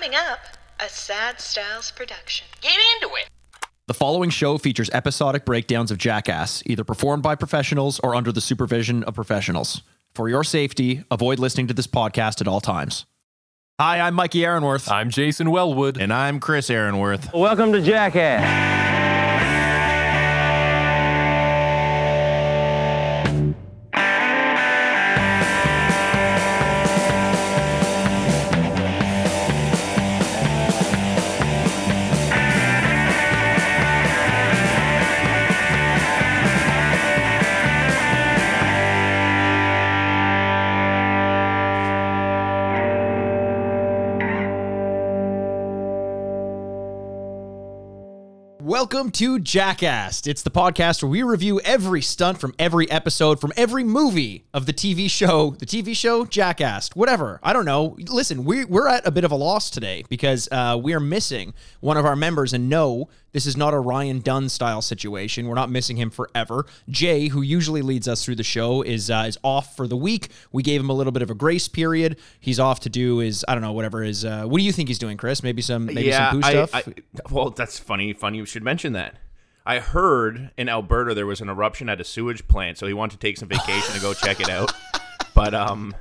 Coming 0.00 0.16
up, 0.16 0.38
a 0.80 0.88
Sad 0.88 1.42
Styles 1.42 1.90
production. 1.90 2.46
Get 2.62 2.72
into 2.72 3.14
it. 3.16 3.28
The 3.86 3.92
following 3.92 4.30
show 4.30 4.56
features 4.56 4.88
episodic 4.94 5.44
breakdowns 5.44 5.90
of 5.90 5.98
Jackass, 5.98 6.62
either 6.64 6.84
performed 6.84 7.22
by 7.22 7.34
professionals 7.34 8.00
or 8.00 8.14
under 8.14 8.32
the 8.32 8.40
supervision 8.40 9.04
of 9.04 9.14
professionals. 9.14 9.82
For 10.14 10.26
your 10.30 10.42
safety, 10.42 11.04
avoid 11.10 11.38
listening 11.38 11.66
to 11.66 11.74
this 11.74 11.86
podcast 11.86 12.40
at 12.40 12.48
all 12.48 12.62
times. 12.62 13.04
Hi, 13.78 14.00
I'm 14.00 14.14
Mikey 14.14 14.42
Aaronworth. 14.42 14.90
I'm 14.90 15.10
Jason 15.10 15.50
Wellwood. 15.50 15.98
And 16.00 16.14
I'm 16.14 16.40
Chris 16.40 16.70
Aaronworth. 16.70 17.34
Welcome 17.34 17.72
to 17.72 17.82
Jackass. 17.82 18.79
Welcome 48.92 49.12
to 49.12 49.38
Jackass. 49.38 50.26
It's 50.26 50.42
the 50.42 50.50
podcast 50.50 51.00
where 51.00 51.10
we 51.10 51.22
review 51.22 51.60
every 51.60 52.02
stunt 52.02 52.40
from 52.40 52.52
every 52.58 52.90
episode, 52.90 53.40
from 53.40 53.52
every 53.56 53.84
movie 53.84 54.46
of 54.52 54.66
the 54.66 54.72
TV 54.72 55.08
show, 55.08 55.50
the 55.50 55.64
TV 55.64 55.94
show 55.94 56.24
Jackass, 56.24 56.88
whatever. 56.96 57.38
I 57.40 57.52
don't 57.52 57.64
know. 57.64 57.96
Listen, 58.08 58.44
we, 58.44 58.64
we're 58.64 58.88
at 58.88 59.06
a 59.06 59.12
bit 59.12 59.22
of 59.22 59.30
a 59.30 59.36
loss 59.36 59.70
today 59.70 60.02
because 60.08 60.48
uh, 60.50 60.76
we 60.82 60.92
are 60.92 60.98
missing 60.98 61.54
one 61.78 61.98
of 61.98 62.04
our 62.04 62.16
members. 62.16 62.52
And 62.52 62.68
no, 62.68 63.08
this 63.32 63.46
is 63.46 63.56
not 63.56 63.74
a 63.74 63.78
Ryan 63.78 64.20
Dunn 64.20 64.48
style 64.48 64.82
situation. 64.82 65.46
We're 65.46 65.54
not 65.54 65.70
missing 65.70 65.96
him 65.96 66.10
forever. 66.10 66.66
Jay, 66.88 67.28
who 67.28 67.42
usually 67.42 67.82
leads 67.82 68.08
us 68.08 68.24
through 68.24 68.36
the 68.36 68.42
show, 68.42 68.82
is 68.82 69.10
uh, 69.10 69.24
is 69.26 69.38
off 69.42 69.76
for 69.76 69.86
the 69.86 69.96
week. 69.96 70.28
We 70.52 70.62
gave 70.62 70.80
him 70.80 70.90
a 70.90 70.94
little 70.94 71.12
bit 71.12 71.22
of 71.22 71.30
a 71.30 71.34
grace 71.34 71.68
period. 71.68 72.18
He's 72.38 72.58
off 72.58 72.80
to 72.80 72.88
do 72.88 73.18
his 73.18 73.44
I 73.48 73.54
don't 73.54 73.62
know 73.62 73.72
whatever 73.72 74.02
his. 74.02 74.24
Uh, 74.24 74.44
what 74.44 74.58
do 74.58 74.64
you 74.64 74.72
think 74.72 74.88
he's 74.88 74.98
doing, 74.98 75.16
Chris? 75.16 75.42
Maybe 75.42 75.62
some 75.62 75.86
maybe 75.86 76.02
yeah, 76.02 76.30
some 76.30 76.40
poo 76.40 76.46
I, 76.46 76.50
stuff. 76.50 76.74
I, 76.74 76.84
well, 77.30 77.50
that's 77.50 77.78
funny. 77.78 78.12
Funny 78.12 78.38
you 78.38 78.46
should 78.46 78.62
mention 78.62 78.92
that. 78.94 79.16
I 79.66 79.78
heard 79.78 80.50
in 80.56 80.68
Alberta 80.68 81.14
there 81.14 81.26
was 81.26 81.40
an 81.40 81.48
eruption 81.48 81.88
at 81.88 82.00
a 82.00 82.04
sewage 82.04 82.48
plant, 82.48 82.78
so 82.78 82.86
he 82.86 82.94
wanted 82.94 83.20
to 83.20 83.26
take 83.26 83.36
some 83.36 83.48
vacation 83.48 83.94
to 83.94 84.00
go 84.00 84.14
check 84.14 84.40
it 84.40 84.48
out. 84.48 84.72
But 85.32 85.54
um, 85.54 85.94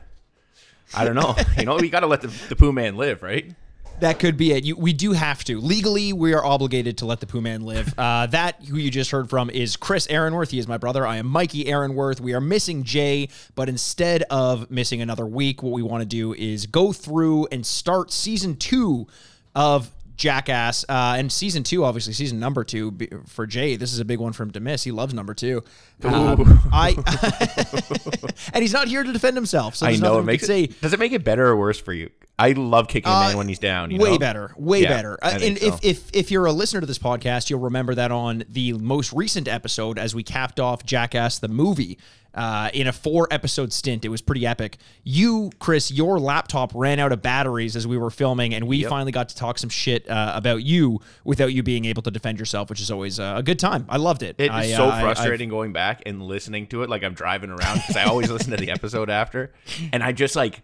I 0.93 1.05
don't 1.05 1.15
know. 1.15 1.35
You 1.57 1.65
know, 1.65 1.77
we 1.77 1.89
got 1.89 1.99
to 1.99 2.07
let 2.07 2.21
the, 2.21 2.27
the 2.49 2.55
poo 2.55 2.73
man 2.73 2.97
live, 2.97 3.21
right? 3.21 3.53
That 3.99 4.19
could 4.19 4.37
be 4.37 4.53
it. 4.53 4.63
You, 4.63 4.75
we 4.75 4.93
do 4.93 5.11
have 5.11 5.43
to. 5.45 5.59
Legally, 5.59 6.13
we 6.13 6.33
are 6.33 6.43
obligated 6.43 6.97
to 6.99 7.05
let 7.05 7.19
the 7.19 7.27
Pooh 7.27 7.41
Man 7.41 7.61
live. 7.61 7.93
Uh, 7.99 8.27
that, 8.27 8.63
who 8.63 8.77
you 8.77 8.89
just 8.89 9.11
heard 9.11 9.29
from, 9.29 9.49
is 9.49 9.75
Chris 9.75 10.07
Aaronworth. 10.09 10.51
He 10.51 10.57
is 10.57 10.67
my 10.67 10.77
brother. 10.77 11.05
I 11.05 11.17
am 11.17 11.27
Mikey 11.27 11.67
Aaronworth. 11.67 12.21
We 12.21 12.33
are 12.33 12.39
missing 12.39 12.83
Jay, 12.83 13.27
but 13.55 13.67
instead 13.67 14.23
of 14.29 14.71
missing 14.71 15.01
another 15.01 15.25
week, 15.25 15.61
what 15.61 15.73
we 15.73 15.83
want 15.83 16.01
to 16.01 16.07
do 16.07 16.33
is 16.33 16.65
go 16.65 16.93
through 16.93 17.47
and 17.51 17.65
start 17.65 18.11
season 18.11 18.55
two 18.55 19.07
of 19.53 19.91
Jackass. 20.19 20.85
Uh, 20.87 21.15
and 21.17 21.31
season 21.31 21.63
two, 21.63 21.83
obviously, 21.83 22.13
season 22.13 22.39
number 22.39 22.63
two 22.63 22.95
for 23.25 23.47
Jay. 23.47 23.75
This 23.75 23.91
is 23.91 23.99
a 23.99 24.05
big 24.05 24.19
one 24.19 24.33
for 24.33 24.43
him 24.43 24.51
to 24.51 24.59
miss. 24.59 24.83
He 24.83 24.91
loves 24.91 25.13
number 25.13 25.33
two. 25.33 25.63
Um, 26.03 26.61
I 26.71 26.91
and 28.53 28.61
he's 28.61 28.73
not 28.73 28.87
here 28.87 29.03
to 29.03 29.11
defend 29.11 29.35
himself. 29.35 29.75
So 29.75 29.87
I 29.87 29.95
know 29.95 30.19
it 30.19 30.23
makes 30.23 30.43
can 30.43 30.47
say. 30.47 30.63
it. 30.63 30.81
Does 30.81 30.93
it 30.93 30.99
make 30.99 31.11
it 31.11 31.23
better 31.23 31.47
or 31.47 31.57
worse 31.57 31.79
for 31.79 31.93
you? 31.93 32.11
I 32.39 32.53
love 32.53 32.87
kicking 32.87 33.11
a 33.11 33.19
man 33.19 33.37
when 33.37 33.47
he's 33.49 33.59
down. 33.59 33.91
You 33.91 33.99
way 33.99 34.11
know? 34.11 34.17
better, 34.17 34.53
way 34.57 34.81
Yeah, 34.81 34.89
better. 34.89 35.19
Uh, 35.21 35.31
and 35.33 35.57
if, 35.57 35.61
so. 35.61 35.79
if 35.83 36.09
if 36.15 36.31
you're 36.31 36.45
a 36.45 36.53
listener 36.53 36.79
to 36.79 36.87
this 36.87 36.97
podcast, 36.99 37.49
you'll 37.49 37.59
remember 37.59 37.93
that 37.95 38.11
on 38.11 38.45
the 38.49 38.73
most 38.73 39.11
recent 39.13 39.47
episode, 39.47 39.99
as 39.99 40.15
we 40.15 40.23
capped 40.23 40.59
off 40.59 40.85
Jackass 40.85 41.39
the 41.39 41.49
movie. 41.49 41.99
Uh, 42.31 42.69
in 42.75 42.85
a 42.85 42.93
four 42.93 43.27
episode 43.31 43.73
stint, 43.73 44.05
it 44.05 44.09
was 44.09 44.21
pretty 44.21 44.45
epic. 44.45 44.77
You, 45.03 45.49
Chris, 45.57 45.89
your 45.89 46.19
laptop 46.19 46.71
ran 46.75 46.99
out 46.99 47.11
of 47.11 47.23
batteries 47.23 47.75
as 47.75 47.87
we 47.87 47.97
were 47.97 48.11
filming, 48.11 48.53
and 48.53 48.67
we 48.67 48.83
finally 48.83 49.11
got 49.11 49.29
to 49.29 49.35
talk 49.35 49.57
some 49.57 49.71
shit 49.71 50.07
uh, 50.07 50.33
about 50.35 50.63
you 50.63 51.01
without 51.23 51.51
you 51.53 51.63
being 51.63 51.85
able 51.85 52.03
to 52.03 52.11
defend 52.11 52.37
yourself, 52.37 52.69
which 52.69 52.79
is 52.81 52.91
always 52.91 53.19
uh, 53.19 53.33
a 53.37 53.43
good 53.43 53.57
time. 53.57 53.87
I 53.89 53.97
loved 53.97 54.21
it. 54.21 54.35
It's 54.37 54.53
I, 54.53 54.67
so 54.67 54.85
uh, 54.85 54.91
I- 54.91 55.01
frustrating 55.01 55.49
going 55.49 55.73
back 55.73 56.03
and 56.05 56.21
listening 56.21 56.67
to 56.67 56.83
it 56.83 56.89
like 56.89 57.03
I'm 57.03 57.15
driving 57.15 57.49
around 57.49 57.77
because 57.77 57.97
I 57.97 58.03
always 58.03 58.29
listen 58.29 58.51
to 58.51 58.57
the 58.57 58.69
episode 58.77 59.09
after, 59.09 59.51
and 59.91 60.03
I 60.03 60.11
just 60.11 60.35
like. 60.35 60.61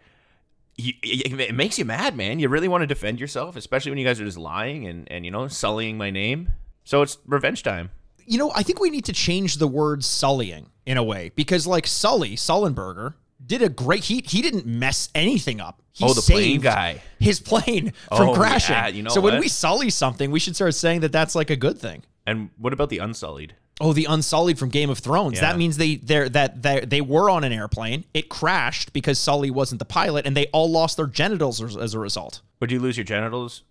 You, 0.78 0.94
it 1.04 1.40
it 1.40 1.56
makes 1.56 1.80
you 1.80 1.86
mad, 1.86 2.18
man. 2.18 2.40
You 2.40 2.50
really 2.50 2.68
want 2.68 2.82
to 2.82 2.88
defend 2.88 3.20
yourself, 3.20 3.56
especially 3.56 3.92
when 3.92 3.98
you 3.98 4.06
guys 4.06 4.20
are 4.20 4.26
just 4.26 4.38
lying 4.38 4.86
and, 4.88 5.10
and 5.12 5.24
you 5.26 5.32
know 5.32 5.48
sullying 5.48 5.98
my 5.98 6.10
name. 6.10 6.50
So 6.84 7.02
it's 7.02 7.18
revenge 7.26 7.64
time. 7.64 7.92
you 8.26 8.38
know, 8.38 8.52
I 8.54 8.62
think 8.64 8.80
we 8.80 8.90
need 8.90 9.06
to 9.06 9.14
change 9.14 9.58
the 9.58 9.68
word 9.68 10.04
sullying 10.04 10.68
in 10.86 10.98
a 10.98 11.04
way 11.04 11.32
because, 11.36 11.66
like 11.66 11.88
Sully 11.88 12.36
Sullenberger 12.36 13.14
did 13.46 13.62
a 13.62 13.70
great. 13.70 14.04
He 14.06 14.22
he 14.28 14.42
didn't 14.42 14.66
mess 14.66 15.10
anything 15.16 15.62
up. 15.62 15.82
He 15.94 16.04
Oh, 16.04 16.14
the 16.14 16.22
plane 16.22 16.60
guy. 16.60 17.02
his 17.20 17.40
plane 17.40 17.94
from 18.10 18.30
Oh, 18.30 18.34
crashing. 18.36 18.76
yeah, 18.76 18.88
you 18.88 19.02
know 19.04 19.10
so 19.12 19.22
when 19.22 19.40
we 19.40 19.48
sully 19.48 19.90
something, 19.90 20.30
we 20.30 20.40
should 20.40 20.56
start 20.56 20.74
saying 20.76 21.00
that 21.02 21.12
that's 21.14 21.36
like 21.36 21.50
a 21.50 21.56
good 21.56 21.78
thing. 21.80 22.04
And 22.28 22.50
what 22.58 22.74
about 22.74 22.90
the 22.90 22.98
unsullied? 22.98 23.56
Oh, 23.82 23.92
the 23.92 24.06
Unsullied 24.06 24.58
from 24.58 24.70
Game 24.70 24.90
of 24.90 25.00
Thrones. 25.00 25.36
Yeah. 25.36 25.42
That 25.52 25.58
means 25.58 25.76
they 25.78 25.96
they're, 25.96 26.30
that 26.30 26.62
they 26.64 26.80
they 26.82 27.02
were 27.02 27.30
on 27.30 27.44
an 27.44 27.52
airplane. 27.52 28.06
It 28.14 28.30
crashed 28.30 28.94
because 28.94 29.20
Sully 29.20 29.52
wasn't 29.52 29.80
the 29.80 29.86
pilot, 29.86 30.26
and 30.26 30.36
they 30.36 30.48
all 30.48 30.72
lost 30.72 30.96
their 30.98 31.08
genitals 31.08 31.62
as, 31.62 31.76
as 31.76 31.94
a 31.94 32.00
result. 32.00 32.42
Would 32.62 32.72
you 32.72 32.80
lose 32.80 32.96
your 32.96 33.04
genitals 33.04 33.64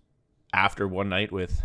after 0.53 0.87
one 0.87 1.09
night 1.09 1.31
with? 1.31 1.61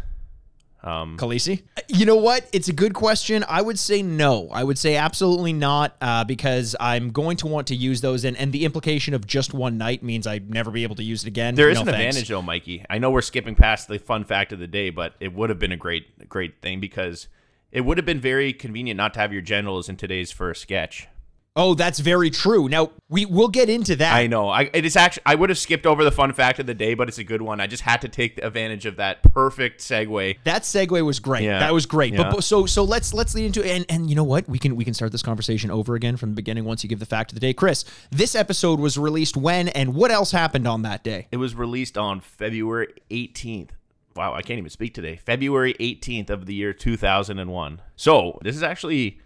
Um, 0.82 1.18
Khaleesi? 1.18 1.62
You 1.88 2.06
know 2.06 2.16
what? 2.16 2.48
It's 2.54 2.68
a 2.68 2.72
good 2.72 2.94
question. 2.94 3.44
I 3.46 3.60
would 3.60 3.78
say 3.78 4.00
no. 4.00 4.48
I 4.50 4.64
would 4.64 4.78
say 4.78 4.96
absolutely 4.96 5.52
not 5.52 5.94
uh, 6.00 6.24
because 6.24 6.74
I'm 6.80 7.10
going 7.10 7.36
to 7.38 7.46
want 7.46 7.66
to 7.66 7.76
use 7.76 8.00
those, 8.00 8.24
and, 8.24 8.34
and 8.38 8.50
the 8.50 8.64
implication 8.64 9.12
of 9.12 9.26
just 9.26 9.52
one 9.52 9.76
night 9.76 10.02
means 10.02 10.26
I'd 10.26 10.48
never 10.48 10.70
be 10.70 10.82
able 10.84 10.96
to 10.96 11.02
use 11.02 11.24
it 11.24 11.28
again. 11.28 11.54
there 11.54 11.68
is 11.68 11.74
No 11.74 11.82
an 11.82 11.86
thanks. 11.88 11.98
advantage 12.16 12.28
though, 12.30 12.40
Mikey. 12.40 12.86
I 12.88 12.96
know 12.96 13.10
we're 13.10 13.20
skipping 13.20 13.54
past 13.54 13.88
the 13.88 13.98
fun 13.98 14.24
fact 14.24 14.52
of 14.54 14.58
the 14.58 14.66
day, 14.66 14.88
but 14.88 15.12
it 15.20 15.34
would 15.34 15.50
have 15.50 15.58
been 15.58 15.72
a 15.72 15.76
great, 15.76 16.30
great 16.30 16.62
thing 16.62 16.80
because 16.80 17.28
it 17.72 17.82
would 17.82 17.98
have 17.98 18.06
been 18.06 18.20
very 18.20 18.52
convenient 18.52 18.96
not 18.96 19.14
to 19.14 19.20
have 19.20 19.32
your 19.32 19.42
genitals 19.42 19.88
in 19.88 19.96
today's 19.96 20.30
first 20.32 20.62
sketch. 20.62 21.08
Oh, 21.56 21.74
that's 21.74 21.98
very 21.98 22.30
true. 22.30 22.68
Now 22.68 22.92
we 23.08 23.26
will 23.26 23.48
get 23.48 23.68
into 23.68 23.96
that. 23.96 24.14
I 24.14 24.28
know. 24.28 24.48
I 24.48 24.70
it 24.72 24.84
is 24.84 24.94
actually 24.94 25.24
I 25.26 25.34
would 25.34 25.50
have 25.50 25.58
skipped 25.58 25.84
over 25.84 26.04
the 26.04 26.12
fun 26.12 26.32
fact 26.32 26.60
of 26.60 26.66
the 26.66 26.74
day, 26.74 26.94
but 26.94 27.08
it's 27.08 27.18
a 27.18 27.24
good 27.24 27.42
one. 27.42 27.60
I 27.60 27.66
just 27.66 27.82
had 27.82 28.00
to 28.02 28.08
take 28.08 28.38
advantage 28.42 28.86
of 28.86 28.96
that 28.96 29.22
perfect 29.34 29.80
segue. 29.80 30.38
That 30.44 30.62
segue 30.62 31.04
was 31.04 31.18
great. 31.18 31.42
Yeah. 31.42 31.58
That 31.58 31.74
was 31.74 31.86
great. 31.86 32.12
Yeah. 32.12 32.22
But, 32.22 32.36
but 32.36 32.44
so 32.44 32.66
so 32.66 32.84
let's 32.84 33.12
let's 33.12 33.34
lead 33.34 33.46
into 33.46 33.66
it. 33.66 33.76
And 33.76 33.86
and 33.88 34.08
you 34.08 34.14
know 34.14 34.24
what? 34.24 34.48
We 34.48 34.60
can 34.60 34.76
we 34.76 34.84
can 34.84 34.94
start 34.94 35.10
this 35.10 35.24
conversation 35.24 35.72
over 35.72 35.96
again 35.96 36.16
from 36.16 36.30
the 36.30 36.36
beginning 36.36 36.64
once 36.64 36.84
you 36.84 36.88
give 36.88 37.00
the 37.00 37.06
fact 37.06 37.32
of 37.32 37.34
the 37.34 37.40
day. 37.40 37.52
Chris, 37.52 37.84
this 38.10 38.36
episode 38.36 38.78
was 38.78 38.96
released 38.96 39.36
when 39.36 39.68
and 39.68 39.94
what 39.94 40.12
else 40.12 40.30
happened 40.30 40.68
on 40.68 40.82
that 40.82 41.02
day? 41.02 41.26
It 41.32 41.38
was 41.38 41.56
released 41.56 41.98
on 41.98 42.20
February 42.20 42.94
18th. 43.10 43.70
Wow, 44.16 44.34
I 44.34 44.42
can't 44.42 44.58
even 44.58 44.70
speak 44.70 44.92
today. 44.94 45.16
February 45.16 45.74
18th 45.74 46.30
of 46.30 46.46
the 46.46 46.54
year 46.54 46.72
2001. 46.72 47.80
So, 47.96 48.38
this 48.42 48.56
is 48.56 48.62
actually 48.62 49.20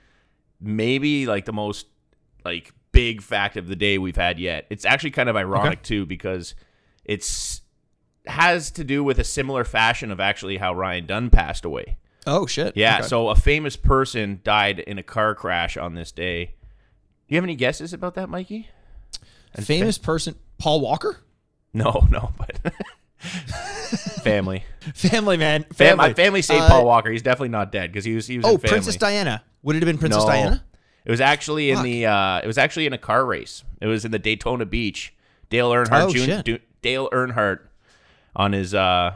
maybe 0.61 1.27
like 1.27 1.45
the 1.47 1.53
most 1.53 1.87
like 2.45 2.73
big 2.93 3.23
fact 3.23 3.57
of 3.57 3.67
the 3.69 3.77
day 3.77 3.99
we've 3.99 4.17
had 4.17 4.39
yet. 4.39 4.67
It's 4.71 4.85
actually 4.85 5.11
kind 5.13 5.29
of 5.29 5.37
ironic 5.37 5.83
too 5.83 6.07
because 6.07 6.55
it's 7.05 7.63
has 8.27 8.71
to 8.73 8.85
do 8.85 9.03
with 9.05 9.19
a 9.19 9.25
similar 9.25 9.65
fashion 9.65 10.11
of 10.11 10.21
actually 10.21 10.57
how 10.59 10.75
Ryan 10.75 11.07
Dunn 11.07 11.31
passed 11.31 11.65
away. 11.65 11.99
Oh 12.27 12.47
shit. 12.47 12.75
Yeah, 12.77 12.99
Okay. 13.01 13.09
so 13.09 13.29
a 13.29 13.37
famous 13.37 13.77
person 13.77 14.41
died 14.45 14.79
in 14.79 14.99
a 14.99 15.03
car 15.03 15.35
crash 15.35 15.77
on 15.77 15.95
this 15.95 16.11
day. 16.13 16.47
Do 16.47 17.35
you 17.35 17.37
have 17.37 17.45
any 17.45 17.55
guesses 17.57 17.93
about 17.93 18.15
that, 18.15 18.29
Mikey? 18.29 18.69
famous 19.61 19.99
person 19.99 20.35
Paul 20.59 20.81
Walker? 20.81 21.19
No, 21.73 22.07
no, 22.11 22.33
but 22.39 22.59
family. 24.23 24.65
Family 24.95 25.37
man. 25.37 25.63
Fam- 25.65 25.75
Family. 25.75 25.97
my 26.09 26.15
family 26.15 26.43
saved 26.43 26.63
Uh, 26.63 26.69
Paul 26.69 26.85
Walker. 26.87 27.11
He's 27.11 27.23
definitely 27.23 27.49
not 27.51 27.73
dead 27.73 27.91
because 27.93 28.05
he 28.05 28.15
was 28.15 28.27
he 28.27 28.37
was 28.39 28.47
Oh, 28.47 28.55
in. 28.55 28.61
Princess 28.61 28.97
Diana. 28.97 29.43
Would 29.63 29.77
it 29.77 29.83
have 29.83 29.87
been 29.87 29.99
Princess 29.99 30.23
no, 30.25 30.29
Diana? 30.31 30.65
it 31.05 31.11
was 31.11 31.21
actually 31.21 31.71
in 31.71 31.77
Fuck. 31.77 31.85
the 31.85 32.07
uh, 32.07 32.41
it 32.43 32.47
was 32.47 32.59
actually 32.59 32.87
in 32.87 32.93
a 32.93 32.99
car 32.99 33.25
race. 33.25 33.65
It 33.81 33.87
was 33.87 34.05
in 34.05 34.11
the 34.11 34.19
Daytona 34.19 34.65
Beach. 34.67 35.15
Dale 35.51 35.71
Earnhardt 35.71 36.09
Oh, 36.17 36.43
Jr. 36.45 36.59
Dale 36.83 37.09
Earnhardt 37.11 37.61
on 38.35 38.53
his 38.53 38.75
uh, 38.75 39.15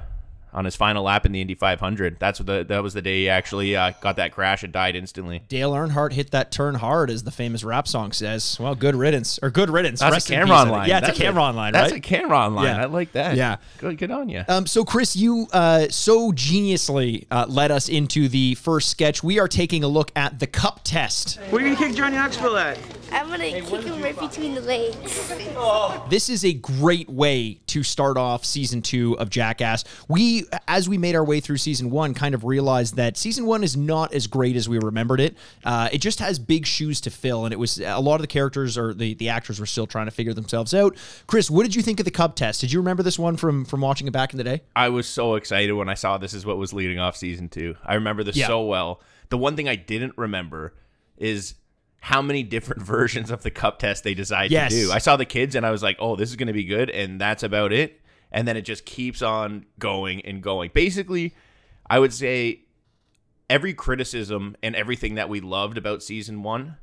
on 0.52 0.64
his 0.64 0.76
final 0.76 1.04
lap 1.04 1.26
in 1.26 1.32
the 1.32 1.40
Indy 1.40 1.54
500. 1.54 2.18
That's 2.18 2.40
what 2.40 2.46
the 2.46 2.64
that 2.68 2.82
was 2.82 2.94
the 2.94 3.02
day 3.02 3.20
he 3.20 3.28
actually 3.28 3.76
uh, 3.76 3.92
got 4.00 4.16
that 4.16 4.32
crash 4.32 4.62
and 4.62 4.72
died 4.72 4.96
instantly. 4.96 5.42
Dale 5.48 5.72
Earnhardt 5.72 6.12
hit 6.12 6.30
that 6.30 6.50
turn 6.50 6.76
hard, 6.76 7.10
as 7.10 7.24
the 7.24 7.30
famous 7.30 7.64
rap 7.64 7.86
song 7.88 8.12
says. 8.12 8.56
Well, 8.60 8.74
good 8.74 8.94
riddance 8.96 9.38
or 9.42 9.50
good 9.50 9.70
riddance. 9.70 10.00
That's 10.00 10.12
Rest 10.12 10.30
a 10.30 10.34
Cameron 10.34 10.68
line. 10.70 10.88
Yeah, 10.88 10.98
it's 10.98 11.06
That's 11.08 11.18
a 11.18 11.22
Cameron 11.22 11.56
line, 11.56 11.72
That's 11.72 11.92
right? 11.92 11.98
a 11.98 12.00
Cameron 12.00 12.54
line. 12.54 12.64
Yeah. 12.66 12.82
I 12.82 12.84
like 12.86 13.12
that. 13.12 13.36
Yeah. 13.36 13.56
Good, 13.78 13.98
good 13.98 14.10
on 14.10 14.28
you. 14.28 14.44
Um, 14.48 14.66
so, 14.66 14.84
Chris, 14.84 15.16
you 15.16 15.46
uh, 15.52 15.88
so 15.88 16.32
geniusly 16.32 17.26
uh, 17.30 17.46
led 17.48 17.70
us 17.70 17.88
into 17.88 18.28
the 18.28 18.54
first 18.56 18.88
sketch. 18.90 19.22
We 19.22 19.38
are 19.38 19.48
taking 19.48 19.84
a 19.84 19.88
look 19.88 20.10
at 20.16 20.38
the 20.38 20.46
cup 20.46 20.80
test. 20.84 21.38
Where 21.50 21.62
are 21.62 21.66
you 21.66 21.74
gonna 21.74 21.88
kick 21.88 21.96
Johnny 21.96 22.16
Knoxville 22.16 22.56
at? 22.56 22.78
I'm 23.12 23.28
gonna 23.28 23.50
kick 23.60 23.84
him 23.84 24.02
right 24.02 24.18
between 24.18 24.54
the 24.54 24.60
legs. 24.60 25.30
This 26.10 26.28
is 26.28 26.44
a 26.44 26.52
great 26.52 27.08
way 27.08 27.58
to 27.68 27.82
start 27.82 28.16
off 28.16 28.44
season 28.44 28.82
two 28.82 29.16
of 29.18 29.30
Jackass. 29.30 29.84
We, 30.08 30.37
as 30.66 30.88
we 30.88 30.98
made 30.98 31.14
our 31.14 31.24
way 31.24 31.40
through 31.40 31.56
season 31.58 31.90
one, 31.90 32.14
kind 32.14 32.34
of 32.34 32.44
realized 32.44 32.96
that 32.96 33.16
season 33.16 33.46
one 33.46 33.62
is 33.64 33.76
not 33.76 34.12
as 34.12 34.26
great 34.26 34.56
as 34.56 34.68
we 34.68 34.78
remembered 34.78 35.20
it. 35.20 35.36
Uh, 35.64 35.88
it 35.92 35.98
just 35.98 36.18
has 36.20 36.38
big 36.38 36.66
shoes 36.66 37.00
to 37.02 37.10
fill, 37.10 37.44
and 37.44 37.52
it 37.52 37.58
was 37.58 37.78
a 37.80 37.98
lot 38.00 38.16
of 38.16 38.20
the 38.20 38.26
characters 38.26 38.76
or 38.78 38.92
the, 38.94 39.14
the 39.14 39.28
actors 39.28 39.58
were 39.60 39.66
still 39.66 39.86
trying 39.86 40.06
to 40.06 40.10
figure 40.10 40.34
themselves 40.34 40.72
out. 40.74 40.96
Chris, 41.26 41.50
what 41.50 41.62
did 41.64 41.74
you 41.74 41.82
think 41.82 41.98
of 42.00 42.04
the 42.04 42.10
cup 42.10 42.36
test? 42.36 42.60
Did 42.60 42.72
you 42.72 42.78
remember 42.80 43.02
this 43.02 43.18
one 43.18 43.36
from 43.36 43.64
from 43.64 43.80
watching 43.80 44.06
it 44.06 44.12
back 44.12 44.32
in 44.32 44.38
the 44.38 44.44
day? 44.44 44.62
I 44.76 44.88
was 44.88 45.06
so 45.08 45.34
excited 45.34 45.72
when 45.72 45.88
I 45.88 45.94
saw 45.94 46.18
this 46.18 46.34
is 46.34 46.44
what 46.46 46.58
was 46.58 46.72
leading 46.72 46.98
off 46.98 47.16
season 47.16 47.48
two. 47.48 47.76
I 47.84 47.94
remember 47.94 48.22
this 48.24 48.36
Yeah. 48.36 48.46
so 48.46 48.62
well. 48.62 49.00
The 49.30 49.38
one 49.38 49.56
thing 49.56 49.68
I 49.68 49.76
didn't 49.76 50.14
remember 50.16 50.74
is 51.16 51.54
how 52.00 52.22
many 52.22 52.42
different 52.42 52.80
versions 52.96 53.30
of 53.30 53.42
the 53.42 53.50
cup 53.50 53.78
test 53.78 54.04
they 54.04 54.14
decide 54.14 54.50
Yes. 54.50 54.72
to 54.72 54.86
do. 54.86 54.92
I 54.92 54.98
saw 54.98 55.16
the 55.16 55.24
kids 55.24 55.54
and 55.54 55.66
I 55.66 55.70
was 55.70 55.82
like, 55.82 55.96
oh, 55.98 56.16
this 56.16 56.30
is 56.30 56.36
going 56.36 56.46
to 56.46 56.52
be 56.52 56.64
good. 56.64 56.90
And 56.90 57.20
that's 57.20 57.42
about 57.42 57.72
it. 57.72 58.00
And 58.30 58.46
then 58.46 58.56
it 58.56 58.62
just 58.62 58.84
keeps 58.84 59.22
on 59.22 59.66
going 59.78 60.20
and 60.24 60.42
going. 60.42 60.70
Basically, 60.74 61.34
I 61.88 61.98
would 61.98 62.12
say 62.12 62.62
every 63.48 63.72
criticism 63.72 64.56
and 64.62 64.76
everything 64.76 65.14
that 65.14 65.28
we 65.28 65.40
loved 65.40 65.78
about 65.78 66.02
season 66.02 66.42
one, 66.42 66.76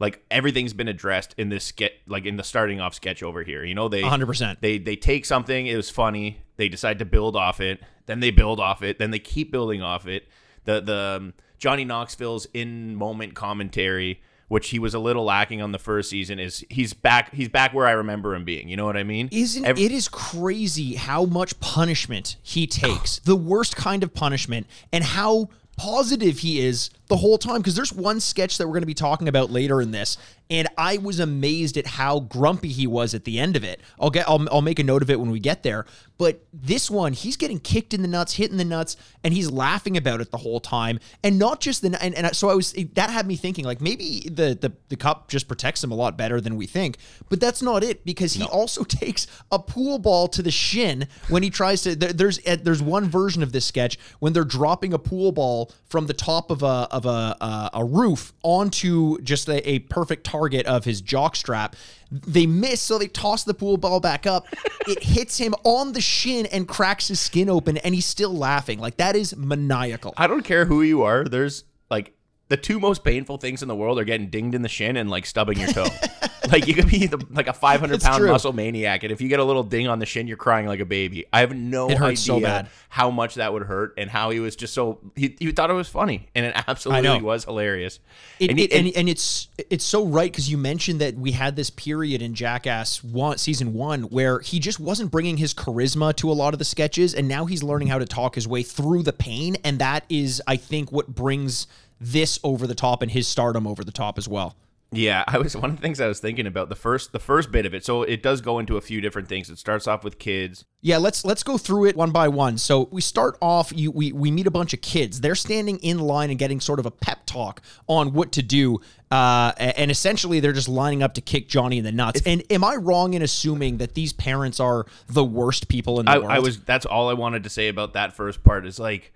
like 0.00 0.24
everything's 0.30 0.72
been 0.72 0.88
addressed 0.88 1.34
in 1.38 1.48
this 1.48 1.64
sketch, 1.64 1.92
like 2.06 2.26
in 2.26 2.36
the 2.36 2.42
starting 2.42 2.80
off 2.80 2.94
sketch 2.94 3.22
over 3.22 3.44
here. 3.44 3.64
You 3.64 3.74
know, 3.74 3.88
they 3.88 4.02
100%. 4.02 4.60
they 4.60 4.78
they 4.78 4.96
take 4.96 5.24
something 5.24 5.66
it 5.66 5.76
was 5.76 5.90
funny 5.90 6.42
they 6.56 6.68
decide 6.68 6.98
to 6.98 7.04
build 7.04 7.36
off 7.36 7.60
it 7.60 7.80
then 8.06 8.20
they 8.20 8.30
build 8.30 8.60
off 8.60 8.82
it 8.82 8.98
then 8.98 9.10
they 9.10 9.18
keep 9.18 9.50
building 9.50 9.82
off 9.82 10.06
it 10.06 10.28
the 10.64 10.80
the 10.80 11.16
um, 11.18 11.34
johnny 11.58 11.84
knoxville's 11.84 12.46
in 12.54 12.94
moment 12.94 13.34
commentary 13.34 14.22
which 14.52 14.68
he 14.68 14.78
was 14.78 14.92
a 14.92 14.98
little 14.98 15.24
lacking 15.24 15.62
on 15.62 15.72
the 15.72 15.78
first 15.78 16.10
season 16.10 16.38
is 16.38 16.62
he's 16.68 16.92
back 16.92 17.34
he's 17.34 17.48
back 17.48 17.72
where 17.72 17.86
i 17.86 17.92
remember 17.92 18.34
him 18.34 18.44
being 18.44 18.68
you 18.68 18.76
know 18.76 18.84
what 18.84 18.98
i 18.98 19.02
mean 19.02 19.26
Isn't 19.32 19.64
Ev- 19.64 19.78
it 19.78 19.90
is 19.90 20.08
crazy 20.08 20.94
how 20.94 21.24
much 21.24 21.58
punishment 21.60 22.36
he 22.42 22.66
takes, 22.66 23.18
the 23.20 23.34
worst 23.34 23.76
kind 23.76 24.02
of 24.02 24.12
punishment, 24.12 24.66
and 24.92 25.02
how 25.02 25.48
positive 25.78 26.40
he 26.40 26.60
is 26.60 26.90
the 27.08 27.16
whole 27.16 27.38
time. 27.38 27.58
Because 27.58 27.74
there's 27.74 27.92
one 27.92 28.20
sketch 28.20 28.58
that 28.58 28.66
we're 28.66 28.74
going 28.74 28.82
to 28.82 28.86
be 28.86 28.94
talking 28.94 29.26
about 29.26 29.50
later 29.50 29.80
in 29.80 29.90
this, 29.90 30.18
and 30.50 30.68
I 30.76 30.98
was 30.98 31.18
amazed 31.18 31.76
at 31.76 31.86
how 31.86 32.20
grumpy 32.20 32.68
he 32.68 32.86
was 32.86 33.14
at 33.14 33.24
the 33.24 33.38
end 33.38 33.56
of 33.56 33.64
it. 33.64 33.80
I'll 33.98 34.10
get 34.10 34.28
I'll, 34.28 34.46
I'll 34.50 34.62
make 34.62 34.78
a 34.78 34.84
note 34.84 35.02
of 35.02 35.10
it 35.10 35.18
when 35.18 35.30
we 35.30 35.40
get 35.40 35.62
there. 35.62 35.86
But 36.18 36.44
this 36.52 36.90
one, 36.90 37.14
he's 37.14 37.36
getting 37.36 37.58
kicked 37.58 37.92
in 37.92 38.02
the 38.02 38.08
nuts, 38.08 38.34
hitting 38.34 38.56
the 38.56 38.64
nuts, 38.64 38.96
and 39.24 39.34
he's 39.34 39.50
laughing 39.50 39.96
about 39.96 40.20
it 40.20 40.30
the 40.30 40.36
whole 40.36 40.60
time. 40.60 41.00
And 41.24 41.38
not 41.38 41.60
just 41.60 41.82
the 41.82 41.98
and, 42.00 42.14
and 42.14 42.36
so 42.36 42.48
I 42.48 42.54
was 42.54 42.72
that 42.94 43.10
had 43.10 43.26
me 43.26 43.34
thinking 43.34 43.64
like 43.64 43.80
maybe 43.80 44.20
the 44.20 44.56
the 44.60 44.72
the 44.88 44.96
cup 44.96 45.28
just 45.28 45.48
protects 45.48 45.82
him 45.82 45.90
a 45.90 45.94
lot 45.94 46.16
better 46.16 46.40
than 46.40 46.56
we 46.56 46.66
think. 46.66 46.98
But 47.28 47.40
that's 47.40 47.62
not 47.62 47.82
it 47.82 48.04
because 48.04 48.34
he 48.34 48.44
also 48.44 48.84
takes 48.84 49.26
a 49.50 49.58
pool 49.58 49.98
ball 49.98 50.28
to 50.28 50.42
the 50.42 50.50
shin 50.50 51.08
when 51.28 51.42
he 51.42 51.50
tries 51.50 51.82
to. 51.82 51.96
There, 51.96 52.12
there's 52.12 52.38
uh, 52.46 52.56
there's 52.62 52.82
one 52.82 53.08
version 53.08 53.42
of 53.42 53.52
this 53.52 53.64
sketch 53.64 53.98
when 54.20 54.32
they're 54.32 54.44
dropping 54.44 54.92
a 54.92 54.98
pool 54.98 55.32
ball 55.32 55.72
from 55.88 56.06
the 56.06 56.14
top 56.14 56.50
of 56.50 56.62
a 56.62 56.86
of 56.90 57.06
a 57.06 57.36
uh, 57.40 57.70
a 57.74 57.84
roof 57.84 58.32
onto 58.42 59.20
just 59.22 59.48
a, 59.48 59.68
a 59.68 59.80
perfect 59.80 60.24
target 60.32 60.66
of 60.66 60.84
his 60.84 61.00
jock 61.00 61.36
strap. 61.36 61.76
They 62.10 62.46
miss, 62.46 62.80
so 62.80 62.98
they 62.98 63.08
toss 63.08 63.44
the 63.44 63.54
pool 63.54 63.76
ball 63.76 64.00
back 64.00 64.26
up. 64.26 64.46
it 64.88 65.02
hits 65.02 65.38
him 65.38 65.54
on 65.64 65.92
the 65.92 66.00
shin 66.00 66.46
and 66.46 66.66
cracks 66.66 67.08
his 67.08 67.20
skin 67.20 67.48
open, 67.48 67.76
and 67.78 67.94
he's 67.94 68.06
still 68.06 68.34
laughing. 68.34 68.78
Like 68.78 68.96
that 68.96 69.16
is 69.16 69.36
maniacal. 69.36 70.14
i 70.16 70.26
don't 70.26 70.44
care 70.44 70.64
who 70.66 70.82
you 70.82 71.02
are 71.02 71.24
there's 71.24 71.64
like 71.90 72.14
the 72.48 72.56
two 72.56 72.78
most 72.80 73.04
painful 73.04 73.38
things 73.38 73.62
in 73.62 73.68
the 73.68 73.74
world 73.76 73.98
are 73.98 74.04
getting 74.04 74.28
dinged 74.28 74.54
in 74.54 74.62
the 74.62 74.68
shin 74.68 74.96
and 74.96 75.10
like 75.10 75.24
stubbing 75.26 75.58
your 75.58 75.68
toe 75.72 75.86
like 76.50 76.66
you 76.66 76.74
could 76.74 76.88
be 76.88 77.06
the, 77.06 77.24
like 77.30 77.46
a 77.46 77.52
500 77.52 77.94
It's 77.94 78.04
pound 78.04 78.18
true. 78.18 78.30
muscle 78.30 78.52
maniac 78.52 79.02
and 79.04 79.12
if 79.12 79.20
you 79.20 79.28
get 79.28 79.38
a 79.38 79.44
little 79.44 79.62
ding 79.62 79.86
on 79.88 79.98
the 79.98 80.06
shin 80.06 80.26
you're 80.26 80.36
crying 80.36 80.66
like 80.66 80.80
a 80.80 80.84
baby 80.84 81.24
i 81.32 81.40
have 81.40 81.54
no 81.54 81.86
It 81.86 81.92
idea 81.92 81.98
hurts 82.06 82.20
so 82.22 82.40
bad. 82.40 82.68
how 82.88 83.10
much 83.10 83.36
that 83.36 83.52
would 83.52 83.62
hurt 83.62 83.94
and 83.96 84.10
how 84.10 84.30
he 84.30 84.40
was 84.40 84.56
just 84.56 84.74
so 84.74 84.98
he, 85.14 85.36
he 85.38 85.52
thought 85.52 85.70
it 85.70 85.74
was 85.74 85.88
funny 85.88 86.28
and 86.34 86.46
it 86.46 86.54
absolutely 86.68 87.20
was 87.22 87.44
hilarious 87.44 88.00
It, 88.40 88.50
and, 88.50 88.58
he- 88.58 88.64
it- 88.66 88.72
and, 88.72 88.96
and 88.96 89.08
it's 89.08 89.48
it's 89.70 89.84
so 89.84 90.04
right 90.06 90.30
because 90.32 90.50
you 90.50 90.58
mentioned 90.58 91.00
that 91.00 91.14
we 91.14 91.32
had 91.32 91.54
this 91.56 91.70
period 91.70 92.22
in 92.22 92.34
Jackass 92.34 93.02
one 93.04 93.38
season 93.38 93.72
one 93.74 94.02
where 94.04 94.40
he 94.40 94.58
just 94.58 94.80
wasn't 94.80 95.10
bringing 95.10 95.36
his 95.36 95.54
charisma 95.54 96.14
to 96.16 96.30
a 96.30 96.34
lot 96.34 96.52
of 96.54 96.58
the 96.58 96.64
sketches, 96.64 97.14
and 97.14 97.28
now 97.28 97.44
he's 97.44 97.62
learning 97.62 97.88
how 97.88 97.98
to 97.98 98.04
talk 98.06 98.34
his 98.34 98.46
way 98.48 98.62
through 98.62 99.02
the 99.02 99.12
pain, 99.12 99.56
and 99.64 99.78
that 99.78 100.04
is, 100.08 100.42
I 100.46 100.56
think, 100.56 100.90
what 100.92 101.08
brings 101.14 101.66
this 102.00 102.38
over 102.42 102.66
the 102.66 102.74
top 102.74 103.02
and 103.02 103.10
his 103.10 103.28
stardom 103.28 103.66
over 103.66 103.84
the 103.84 103.92
top 103.92 104.18
as 104.18 104.28
well. 104.28 104.56
Yeah, 104.92 105.24
I 105.26 105.38
was 105.38 105.56
one 105.56 105.70
of 105.70 105.76
the 105.76 105.82
things 105.82 106.00
I 106.00 106.06
was 106.06 106.20
thinking 106.20 106.46
about 106.46 106.68
the 106.68 106.76
first 106.76 107.12
the 107.12 107.18
first 107.18 107.50
bit 107.50 107.66
of 107.66 107.74
it. 107.74 107.84
So 107.84 108.02
it 108.02 108.22
does 108.22 108.40
go 108.40 108.58
into 108.58 108.76
a 108.76 108.80
few 108.80 109.00
different 109.00 109.28
things. 109.28 109.50
It 109.50 109.58
starts 109.58 109.88
off 109.88 110.04
with 110.04 110.18
kids. 110.18 110.64
Yeah, 110.82 110.98
let's 110.98 111.24
let's 111.24 111.42
go 111.42 111.58
through 111.58 111.86
it 111.86 111.96
one 111.96 112.10
by 112.10 112.28
one. 112.28 112.58
So 112.58 112.88
we 112.92 113.00
start 113.00 113.36
off. 113.40 113.72
You 113.74 113.90
we 113.90 114.12
we 114.12 114.30
meet 114.30 114.46
a 114.46 114.50
bunch 114.50 114.74
of 114.74 114.80
kids. 114.82 115.20
They're 115.20 115.34
standing 115.34 115.78
in 115.78 115.98
line 115.98 116.30
and 116.30 116.38
getting 116.38 116.60
sort 116.60 116.78
of 116.78 116.86
a 116.86 116.90
pep 116.90 117.24
talk 117.26 117.62
on 117.88 118.12
what 118.12 118.32
to 118.32 118.42
do. 118.42 118.80
Uh, 119.10 119.52
and 119.58 119.90
essentially, 119.90 120.40
they're 120.40 120.52
just 120.52 120.68
lining 120.68 121.02
up 121.02 121.14
to 121.14 121.20
kick 121.20 121.48
Johnny 121.48 121.78
in 121.78 121.84
the 121.84 121.92
nuts. 121.92 122.22
and 122.24 122.42
am 122.50 122.64
I 122.64 122.76
wrong 122.76 123.14
in 123.14 123.22
assuming 123.22 123.78
that 123.78 123.94
these 123.94 124.12
parents 124.12 124.58
are 124.58 124.86
the 125.06 125.24
worst 125.24 125.68
people 125.68 126.00
in 126.00 126.06
the 126.06 126.12
I, 126.12 126.18
world? 126.18 126.30
I 126.30 126.38
was 126.38 126.60
that's 126.60 126.86
all 126.86 127.08
I 127.08 127.14
wanted 127.14 127.44
to 127.44 127.50
say 127.50 127.68
about 127.68 127.94
that 127.94 128.14
first 128.14 128.42
part 128.42 128.66
is 128.66 128.78
like 128.78 129.12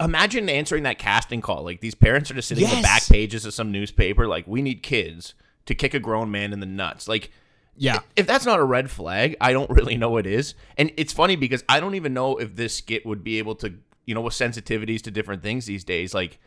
imagine 0.00 0.48
answering 0.48 0.82
that 0.84 0.98
casting 0.98 1.40
call. 1.40 1.62
Like 1.64 1.80
these 1.80 1.94
parents 1.94 2.30
are 2.30 2.34
just 2.34 2.48
sitting 2.48 2.64
in 2.68 2.76
the 2.76 2.82
back 2.82 3.06
pages 3.06 3.44
of 3.46 3.54
some 3.54 3.72
newspaper 3.72 4.26
like 4.26 4.46
we 4.46 4.62
need 4.62 4.82
kids 4.82 5.34
to 5.66 5.74
kick 5.74 5.94
a 5.94 5.98
grown 6.00 6.30
man 6.30 6.52
in 6.52 6.60
the 6.60 6.66
nuts. 6.66 7.08
Like 7.08 7.30
Yeah. 7.76 8.00
if 8.14 8.26
that's 8.26 8.44
not 8.46 8.58
a 8.60 8.64
red 8.64 8.90
flag, 8.90 9.36
I 9.40 9.52
don't 9.52 9.70
really 9.78 9.96
know 9.96 10.10
what 10.10 10.26
is. 10.26 10.54
And 10.76 10.92
it's 10.96 11.12
funny 11.12 11.36
because 11.36 11.64
I 11.68 11.80
don't 11.80 11.94
even 11.94 12.12
know 12.14 12.36
if 12.36 12.56
this 12.56 12.74
skit 12.76 13.04
would 13.06 13.24
be 13.24 13.38
able 13.38 13.54
to, 13.56 13.74
you 14.04 14.14
know, 14.14 14.20
with 14.20 14.34
sensitivities 14.34 15.00
to 15.02 15.10
different 15.10 15.42
things 15.42 15.66
these 15.66 15.82
days. 15.84 16.14
Like, 16.14 16.38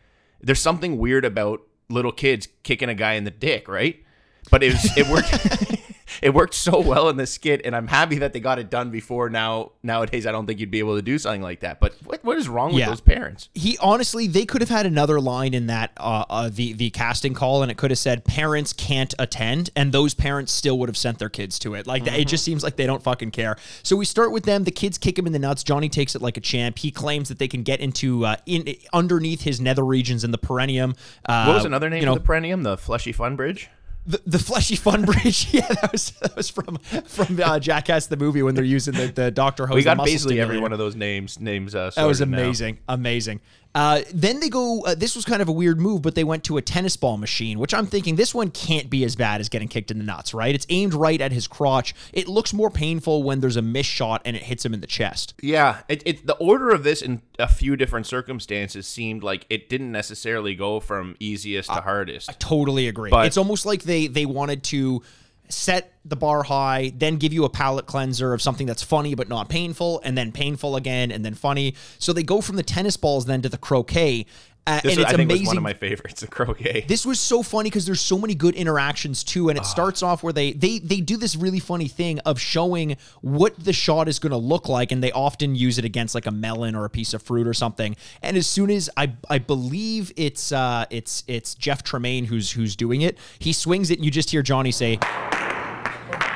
there's 0.42 0.62
something 0.62 0.98
weird 0.98 1.26
about 1.26 1.62
little 1.90 2.12
kids 2.14 2.48
kicking 2.64 2.88
a 2.88 2.94
guy 2.96 3.14
in 3.14 3.24
the 3.26 3.32
dick, 3.32 3.68
right? 3.68 4.02
But 4.50 4.64
it 4.64 4.72
was, 4.74 4.98
it 4.98 5.08
worked. 5.10 5.30
it 6.22 6.34
worked 6.34 6.54
so 6.54 6.80
well 6.92 7.10
in 7.10 7.18
the 7.18 7.28
skit, 7.28 7.62
and 7.66 7.76
I'm 7.76 7.88
happy 7.88 8.20
that 8.20 8.34
they 8.34 8.40
got 8.40 8.60
it 8.60 8.70
done 8.70 8.90
before. 8.92 9.30
Now 9.30 9.72
nowadays, 9.84 10.26
I 10.26 10.32
don't 10.32 10.46
think 10.46 10.60
you'd 10.60 10.72
be 10.72 10.80
able 10.80 10.96
to 10.96 11.02
do 11.02 11.18
something 11.18 11.42
like 11.42 11.62
that. 11.62 11.80
But 11.80 11.94
what 12.06 12.24
what 12.24 12.38
is 12.38 12.48
wrong 12.50 12.70
with 12.74 12.80
Yeah. 12.80 12.90
those 12.90 13.02
parents? 13.02 13.50
he 13.54 13.78
honestly 13.80 14.28
they 14.28 14.46
could 14.46 14.62
have 14.62 14.70
had 14.70 14.86
another 14.86 15.20
line 15.20 15.54
in 15.54 15.68
that 15.68 15.92
uh, 15.98 16.26
uh 16.30 16.50
the 16.52 16.74
the 16.74 16.90
casting 16.92 17.34
call 17.34 17.62
and 17.62 17.72
it 17.72 17.78
could 17.78 17.92
have 17.92 17.98
said 17.98 18.24
parents 18.26 18.74
can't 18.74 19.14
attend 19.20 19.70
and 19.76 19.92
those 19.92 20.14
parents 20.14 20.52
still 20.52 20.78
would 20.80 20.90
have 20.90 20.98
sent 20.98 21.20
their 21.20 21.30
kids 21.30 21.58
to 21.60 21.74
it 21.76 21.88
like 21.88 22.06
it 22.08 22.26
just 22.28 22.44
seems 22.44 22.64
like 22.64 22.76
they 22.76 22.86
don't 22.86 23.02
fucking 23.04 23.32
care 23.32 23.58
so 23.84 23.96
we 23.96 24.06
start 24.06 24.32
with 24.32 24.44
them 24.44 24.64
the 24.64 24.72
kids 24.72 24.98
kick 24.98 25.18
him 25.18 25.26
in 25.28 25.34
the 25.34 25.40
nuts 25.40 25.64
johnny 25.64 25.90
takes 25.90 26.16
it 26.16 26.22
like 26.22 26.38
a 26.38 26.42
champ 26.42 26.78
he 26.80 26.92
claims 26.92 27.30
that 27.30 27.40
they 27.40 27.48
can 27.48 27.64
get 27.64 27.80
into 27.80 28.26
uh 28.26 28.36
in 28.46 28.74
underneath 28.94 29.42
his 29.42 29.60
nether 29.60 29.86
regions 29.86 30.24
in 30.24 30.32
the 30.32 30.38
perineum 30.38 30.96
uh 31.26 31.46
What 31.46 31.56
was 31.56 31.66
another 31.66 31.90
name 31.90 32.02
you 32.02 32.06
know 32.06 32.14
of 32.14 32.20
the 32.20 32.26
perineum? 32.26 32.64
The 32.64 32.78
fleshy 32.78 33.12
fun 33.12 33.36
bridge. 33.36 33.70
The, 34.06 34.22
the 34.26 34.40
fleshy 34.40 34.76
fun 34.76 35.04
bridge 35.06 35.54
yeah 35.54 35.68
that 35.68 35.92
was 35.92 36.12
that 36.22 36.36
was 36.36 36.50
from 36.50 36.78
from 37.06 37.40
uh, 37.42 37.60
jackass 37.60 38.08
the 38.08 38.18
movie 38.18 38.42
when 38.42 38.56
they're 38.56 38.64
using 38.64 38.94
the, 38.94 39.08
the 39.08 39.30
dr 39.32 39.68
Hose 39.68 39.76
We 39.76 39.84
got 39.84 39.98
basically 40.04 40.40
every 40.40 40.60
one 40.60 40.72
of 40.72 40.80
those 40.80 40.96
names. 40.96 41.40
Names. 41.40 41.76
Uh, 41.76 41.92
That 41.96 42.06
was 42.06 42.18
sorted 42.20 42.32
now. 42.32 42.38
amazing, 42.40 42.80
amazing. 42.88 43.42
Uh, 43.76 44.02
then 44.14 44.40
they 44.40 44.50
go. 44.50 44.82
Uh, 44.82 44.96
this 44.96 45.16
was 45.16 45.26
kind 45.26 45.42
of 45.42 45.48
a 45.48 45.52
weird 45.52 45.80
move, 45.80 46.02
but 46.02 46.16
they 46.16 46.24
went 46.24 46.44
to 46.46 46.58
a 46.58 46.62
tennis 46.62 46.98
ball 46.98 47.18
machine, 47.18 47.60
which 47.60 47.74
I'm 47.74 47.86
thinking 47.86 48.16
this 48.16 48.34
one 48.34 48.50
can't 48.50 48.90
be 48.90 49.04
as 49.04 49.16
bad 49.16 49.42
as 49.42 49.50
getting 49.50 49.68
kicked 49.68 49.92
in 49.92 50.00
the 50.00 50.04
nuts, 50.04 50.34
right? 50.34 50.54
It's 50.56 50.66
aimed 50.70 50.94
right 50.96 51.22
at 51.22 51.32
his 51.32 51.48
crotch. 51.48 51.94
It 52.12 52.28
looks 52.28 52.52
more 52.52 52.72
painful 52.72 53.22
when 53.22 53.42
there's 53.42 53.58
a 53.58 53.62
miss 53.62 53.86
shot 53.86 54.24
and 54.26 54.36
it 54.36 54.42
hits 54.44 54.66
him 54.66 54.74
in 54.74 54.82
the 54.82 54.88
chest. 54.88 55.36
Yeah, 55.42 55.82
it, 55.88 56.02
it 56.06 56.26
the 56.26 56.36
order 56.38 56.72
of 56.72 56.84
this 56.84 57.02
in 57.04 57.22
a 57.38 57.48
few 57.48 57.76
different 57.76 58.08
circumstances 58.08 58.88
seemed 58.88 59.24
like 59.24 59.46
it 59.50 59.70
didn't 59.70 59.92
necessarily 59.92 60.56
go 60.56 60.80
from 60.80 61.16
easiest 61.20 61.70
to 61.70 61.82
hardest. 61.82 62.30
I 62.30 62.34
totally 62.34 62.88
agree. 62.88 63.12
But- 63.12 63.28
it's 63.28 63.38
almost 63.38 63.66
like 63.66 63.84
they 63.84 64.08
they 64.08 64.26
wanted 64.26 64.64
to 64.66 65.04
set 65.50 65.94
the 66.06 66.16
bar 66.16 66.44
high, 66.44 66.92
then 66.96 67.18
give 67.18 67.34
you 67.34 67.44
a 67.46 67.50
palate 67.50 67.86
cleanser 67.86 68.34
of 68.34 68.42
something 68.42 68.68
that's 68.68 68.84
funny 68.84 69.16
but 69.16 69.28
not 69.30 69.50
painful, 69.50 70.02
and 70.04 70.18
then 70.18 70.32
painful 70.32 70.76
again, 70.76 71.12
and 71.12 71.26
then 71.26 71.34
funny. 71.34 71.76
So 71.98 72.14
they 72.14 72.24
go 72.24 72.42
from 72.42 72.56
the 72.56 72.64
tennis 72.64 72.98
balls 72.98 73.26
then 73.26 73.42
to 73.42 73.50
the 73.50 73.58
croquet. 73.58 74.26
Uh, 74.68 74.80
This 74.84 74.92
and 74.94 74.98
was- 75.00 75.06
it's 75.06 75.14
I 75.14 75.18
think 75.18 75.30
amazing. 75.32 75.42
was 75.46 75.48
one 75.48 75.58
of 75.58 75.64
my 75.64 75.74
favorites, 75.74 76.22
the 76.22 76.28
croquet. 76.28 76.86
This 76.88 77.04
was 77.06 77.20
so 77.20 77.42
funny 77.42 77.70
because 77.72 77.86
there's 77.88 78.02
so 78.02 78.20
many 78.20 78.36
good 78.36 78.54
interactions 78.54 79.24
too, 79.24 79.50
and 79.50 79.58
it 79.58 79.66
starts 79.66 80.04
off 80.04 80.22
where 80.22 80.34
they 80.34 80.52
they 80.52 80.78
they 80.80 81.02
do 81.02 81.18
this 81.18 81.36
really 81.36 81.60
funny 81.60 81.88
thing 81.88 82.20
of 82.20 82.40
showing 82.40 82.96
what 83.22 83.58
the 83.58 83.74
shot 83.74 84.08
is 84.08 84.20
going 84.20 84.32
to 84.32 84.38
look 84.38 84.70
like, 84.70 84.92
and 84.92 85.02
they 85.02 85.12
often 85.14 85.56
use 85.56 85.80
it 85.80 85.86
against 85.86 86.14
like 86.14 86.28
a 86.28 86.32
melon 86.32 86.76
or 86.76 86.86
a 86.86 86.90
piece 86.90 87.14
of 87.16 87.24
fruit 87.24 87.48
or 87.48 87.54
something. 87.54 87.96
And 88.22 88.38
as 88.38 88.46
soon 88.46 88.70
as 88.70 88.90
I 88.96 89.14
I 89.30 89.40
believe 89.40 90.12
it's 90.18 90.52
uh 90.52 90.86
it's 90.92 91.24
it's 91.28 91.56
Jeff 91.56 91.82
Tremaine 91.82 92.26
who's 92.26 92.52
who's 92.52 92.76
doing 92.76 93.02
it, 93.02 93.18
he 93.40 93.54
swings 93.54 93.90
it, 93.90 93.98
and 93.98 94.06
you 94.06 94.12
just 94.12 94.30
hear 94.30 94.44
Johnny 94.44 94.72
say. 94.72 95.00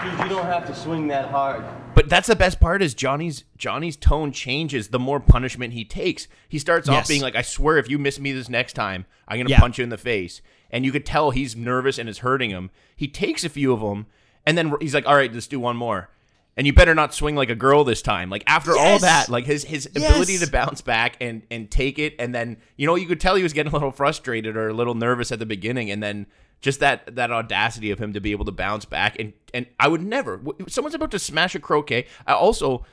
Dude, 0.03 0.19
you 0.19 0.29
don't 0.29 0.45
have 0.45 0.65
to 0.67 0.75
swing 0.75 1.07
that 1.07 1.29
hard. 1.29 1.63
But 1.95 2.09
that's 2.09 2.27
the 2.27 2.35
best 2.35 2.59
part 2.59 2.81
is 2.81 2.93
Johnny's 2.93 3.43
Johnny's 3.57 3.95
tone 3.95 4.31
changes 4.31 4.89
the 4.89 4.99
more 4.99 5.19
punishment 5.19 5.73
he 5.73 5.85
takes. 5.85 6.27
He 6.49 6.59
starts 6.59 6.87
Yes. 6.87 7.03
off 7.03 7.07
being 7.07 7.21
like, 7.21 7.35
"I 7.35 7.41
swear, 7.43 7.77
if 7.77 7.89
you 7.89 7.97
miss 7.99 8.19
me 8.19 8.31
this 8.31 8.49
next 8.49 8.73
time, 8.73 9.05
I'm 9.27 9.37
gonna 9.37 9.49
Yeah. 9.49 9.59
punch 9.59 9.77
you 9.77 9.83
in 9.83 9.89
the 9.89 9.97
face." 9.97 10.41
And 10.71 10.83
you 10.85 10.91
could 10.91 11.05
tell 11.05 11.31
he's 11.31 11.55
nervous 11.55 11.97
and 11.99 12.09
it's 12.09 12.19
hurting 12.19 12.49
him. 12.49 12.71
He 12.95 13.07
takes 13.07 13.43
a 13.43 13.49
few 13.49 13.71
of 13.73 13.79
them, 13.81 14.07
and 14.45 14.57
then 14.57 14.73
he's 14.81 14.95
like, 14.95 15.05
"All 15.07 15.15
right, 15.15 15.31
let's 15.31 15.47
do 15.47 15.59
one 15.59 15.77
more." 15.77 16.09
And 16.57 16.67
you 16.67 16.73
better 16.73 16.93
not 16.93 17.13
swing 17.15 17.35
like 17.35 17.49
a 17.49 17.55
girl 17.55 17.83
this 17.83 18.01
time. 18.03 18.29
Like 18.29 18.43
after 18.47 18.77
all 18.77 18.99
that, 18.99 19.29
like 19.29 19.45
his 19.45 19.63
his 19.65 19.85
ability 19.87 20.37
to 20.39 20.47
bounce 20.49 20.81
back 20.81 21.15
and 21.21 21.43
and 21.51 21.69
take 21.69 21.97
it, 21.99 22.15
and 22.19 22.33
then 22.33 22.57
you 22.75 22.85
know 22.87 22.95
you 22.95 23.05
could 23.07 23.19
tell 23.19 23.35
he 23.35 23.43
was 23.43 23.53
getting 23.53 23.71
a 23.71 23.75
little 23.75 23.91
frustrated 23.91 24.55
or 24.57 24.67
a 24.69 24.73
little 24.73 24.95
nervous 24.95 25.31
at 25.31 25.39
the 25.39 25.45
beginning, 25.45 25.89
and 25.91 26.01
then 26.03 26.25
just 26.63 26.79
that 26.79 27.15
that 27.15 27.29
audacity 27.29 27.91
of 27.91 27.99
him 27.99 28.13
to 28.13 28.21
be 28.21 28.31
able 28.31 28.45
to 28.45 28.51
bounce 28.51 28.85
back 28.85 29.19
and 29.19 29.33
and 29.53 29.67
I 29.79 29.89
would 29.89 30.01
never. 30.01 30.41
Someone's 30.67 30.95
about 30.95 31.11
to 31.11 31.19
smash 31.19 31.53
a 31.53 31.59
croquet. 31.59 32.07
I 32.25 32.33
also 32.33 32.85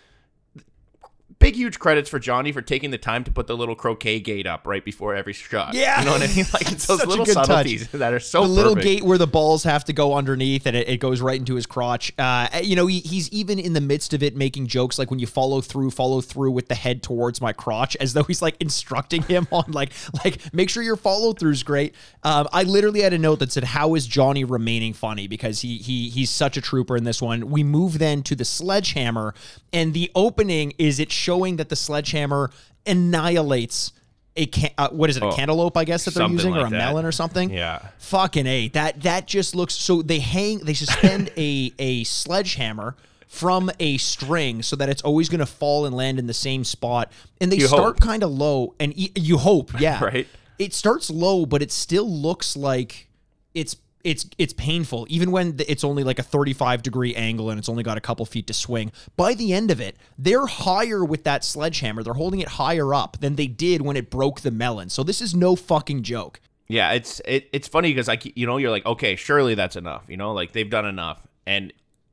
big 1.40 1.56
huge 1.56 1.78
credits 1.78 2.08
for 2.08 2.18
Johnny 2.18 2.52
for 2.52 2.62
taking 2.62 2.90
the 2.90 2.98
time 2.98 3.24
to 3.24 3.30
put 3.32 3.46
the 3.46 3.56
little 3.56 3.74
croquet 3.74 4.20
gate 4.20 4.46
up 4.46 4.66
right 4.66 4.84
before 4.84 5.14
every 5.14 5.32
shot. 5.32 5.74
Yeah. 5.74 5.98
you 5.98 6.06
know 6.06 6.12
what 6.12 6.22
I 6.22 6.26
mean. 6.28 6.44
Like 6.52 6.72
it's 6.72 6.86
those 6.86 7.06
little 7.06 7.24
good 7.24 7.34
touch. 7.34 7.46
subtleties 7.46 7.88
that 7.90 8.12
are 8.12 8.18
so 8.18 8.42
the 8.42 8.48
little 8.48 8.74
gate 8.74 9.02
where 9.02 9.18
the 9.18 9.26
balls 9.26 9.62
have 9.64 9.84
to 9.84 9.92
go 9.92 10.14
underneath 10.14 10.66
and 10.66 10.76
it, 10.76 10.88
it 10.88 10.96
goes 10.98 11.20
right 11.20 11.38
into 11.38 11.54
his 11.54 11.64
crotch. 11.64 12.12
Uh, 12.18 12.48
you 12.62 12.76
know, 12.76 12.86
he, 12.86 13.00
he's 13.00 13.30
even 13.30 13.58
in 13.58 13.72
the 13.72 13.80
midst 13.80 14.12
of 14.12 14.22
it 14.22 14.36
making 14.36 14.66
jokes 14.66 14.98
like 14.98 15.10
when 15.10 15.18
you 15.18 15.26
follow 15.26 15.60
through, 15.60 15.90
follow 15.90 16.20
through 16.20 16.50
with 16.50 16.68
the 16.68 16.74
head 16.74 17.02
towards 17.02 17.40
my 17.40 17.52
crotch, 17.52 17.96
as 17.96 18.12
though 18.12 18.24
he's 18.24 18.42
like 18.42 18.56
instructing 18.60 19.22
him 19.22 19.46
on 19.52 19.70
like 19.72 19.92
like 20.24 20.52
make 20.52 20.68
sure 20.68 20.82
your 20.82 20.96
follow 20.96 21.32
through's 21.32 21.62
great. 21.62 21.94
Um, 22.22 22.48
I 22.52 22.64
literally 22.64 23.00
had 23.00 23.12
a 23.12 23.18
note 23.18 23.38
that 23.38 23.52
said, 23.52 23.64
"How 23.64 23.94
is 23.94 24.06
Johnny 24.06 24.44
remaining 24.44 24.92
funny?" 24.92 25.26
Because 25.26 25.60
he 25.60 25.78
he 25.78 26.08
he's 26.10 26.30
such 26.30 26.56
a 26.56 26.60
trooper 26.60 26.96
in 26.96 27.04
this 27.04 27.22
one. 27.22 27.50
We 27.50 27.62
move 27.62 27.98
then 27.98 28.22
to 28.24 28.34
the 28.34 28.44
sledgehammer, 28.44 29.34
and 29.72 29.94
the 29.94 30.10
opening 30.14 30.74
is 30.78 30.98
it 31.00 31.10
showing 31.30 31.56
that 31.56 31.68
the 31.68 31.76
sledgehammer 31.76 32.50
annihilates. 32.86 33.92
A 34.36 34.46
can- 34.46 34.70
uh, 34.78 34.88
what 34.90 35.10
is 35.10 35.16
it? 35.16 35.22
A 35.24 35.26
Oh, 35.26 35.32
cantaloupe, 35.32 35.76
I 35.76 35.84
guess 35.84 36.04
that 36.04 36.14
they're 36.14 36.28
using, 36.28 36.54
or 36.56 36.60
a 36.66 36.70
that. 36.70 36.70
melon 36.70 37.04
or 37.04 37.10
something. 37.12 37.50
Yeah. 37.50 37.80
Fucking 37.98 38.46
a 38.46 38.68
that 38.68 39.02
that 39.02 39.26
just 39.26 39.54
looks 39.56 39.74
so 39.74 40.02
they 40.02 40.20
hang 40.20 40.58
they 40.60 40.72
suspend 40.74 41.30
a 41.36 41.72
a 41.80 42.04
sledgehammer 42.04 42.94
from 43.26 43.70
a 43.80 43.96
string 43.98 44.62
so 44.62 44.76
that 44.76 44.88
it's 44.88 45.02
always 45.02 45.28
going 45.28 45.40
to 45.40 45.46
fall 45.46 45.84
and 45.84 45.94
land 45.96 46.18
in 46.20 46.26
the 46.26 46.34
same 46.34 46.62
spot 46.64 47.10
and 47.40 47.50
they 47.50 47.56
You 47.56 47.66
start 47.68 48.00
kind 48.00 48.22
of 48.22 48.30
low 48.30 48.74
and 48.80 48.96
e- 48.98 49.12
you 49.16 49.36
hope 49.38 49.78
yeah 49.80 50.02
Right. 50.04 50.26
it 50.58 50.72
starts 50.74 51.10
low 51.10 51.44
but 51.46 51.60
it 51.62 51.70
still 51.70 52.08
looks 52.10 52.56
like 52.56 53.08
it's 53.54 53.76
it's 54.04 54.26
it's 54.38 54.52
painful 54.54 55.06
even 55.10 55.30
when 55.30 55.56
it's 55.68 55.84
only 55.84 56.02
like 56.04 56.18
a 56.18 56.22
35 56.22 56.82
degree 56.82 57.14
angle 57.14 57.50
and 57.50 57.58
it's 57.58 57.68
only 57.68 57.82
got 57.82 57.98
a 57.98 58.00
couple 58.00 58.24
feet 58.24 58.46
to 58.46 58.54
swing. 58.54 58.92
By 59.16 59.34
the 59.34 59.52
end 59.52 59.70
of 59.70 59.80
it 59.80 59.96
they're 60.18 60.46
higher 60.46 61.04
with 61.04 61.24
that 61.24 61.44
sledgehammer. 61.44 62.02
They're 62.02 62.14
holding 62.14 62.40
it 62.40 62.48
higher 62.48 62.94
up 62.94 63.18
than 63.20 63.36
they 63.36 63.46
did 63.46 63.82
when 63.82 63.96
it 63.96 64.10
broke 64.10 64.40
the 64.40 64.50
melon. 64.50 64.88
So 64.88 65.02
this 65.02 65.20
is 65.20 65.34
no 65.34 65.56
fucking 65.56 66.02
joke. 66.02 66.40
Yeah, 66.68 66.92
it's 66.92 67.20
it, 67.24 67.48
it's 67.52 67.68
funny 67.68 67.90
because 67.90 68.08
like 68.08 68.36
you 68.36 68.46
know 68.46 68.56
you're 68.56 68.70
like 68.70 68.86
okay 68.86 69.16
surely 69.16 69.54
that's 69.54 69.76
enough 69.76 70.04
you 70.08 70.16
know 70.16 70.32
like 70.32 70.52
they've 70.52 70.70
done 70.70 70.86
enough. 70.86 71.26
And 71.46 71.72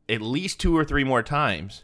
at 0.10 0.22
least 0.22 0.60
two 0.60 0.76
or 0.78 0.84
three 0.84 1.04
more 1.04 1.22
times 1.24 1.84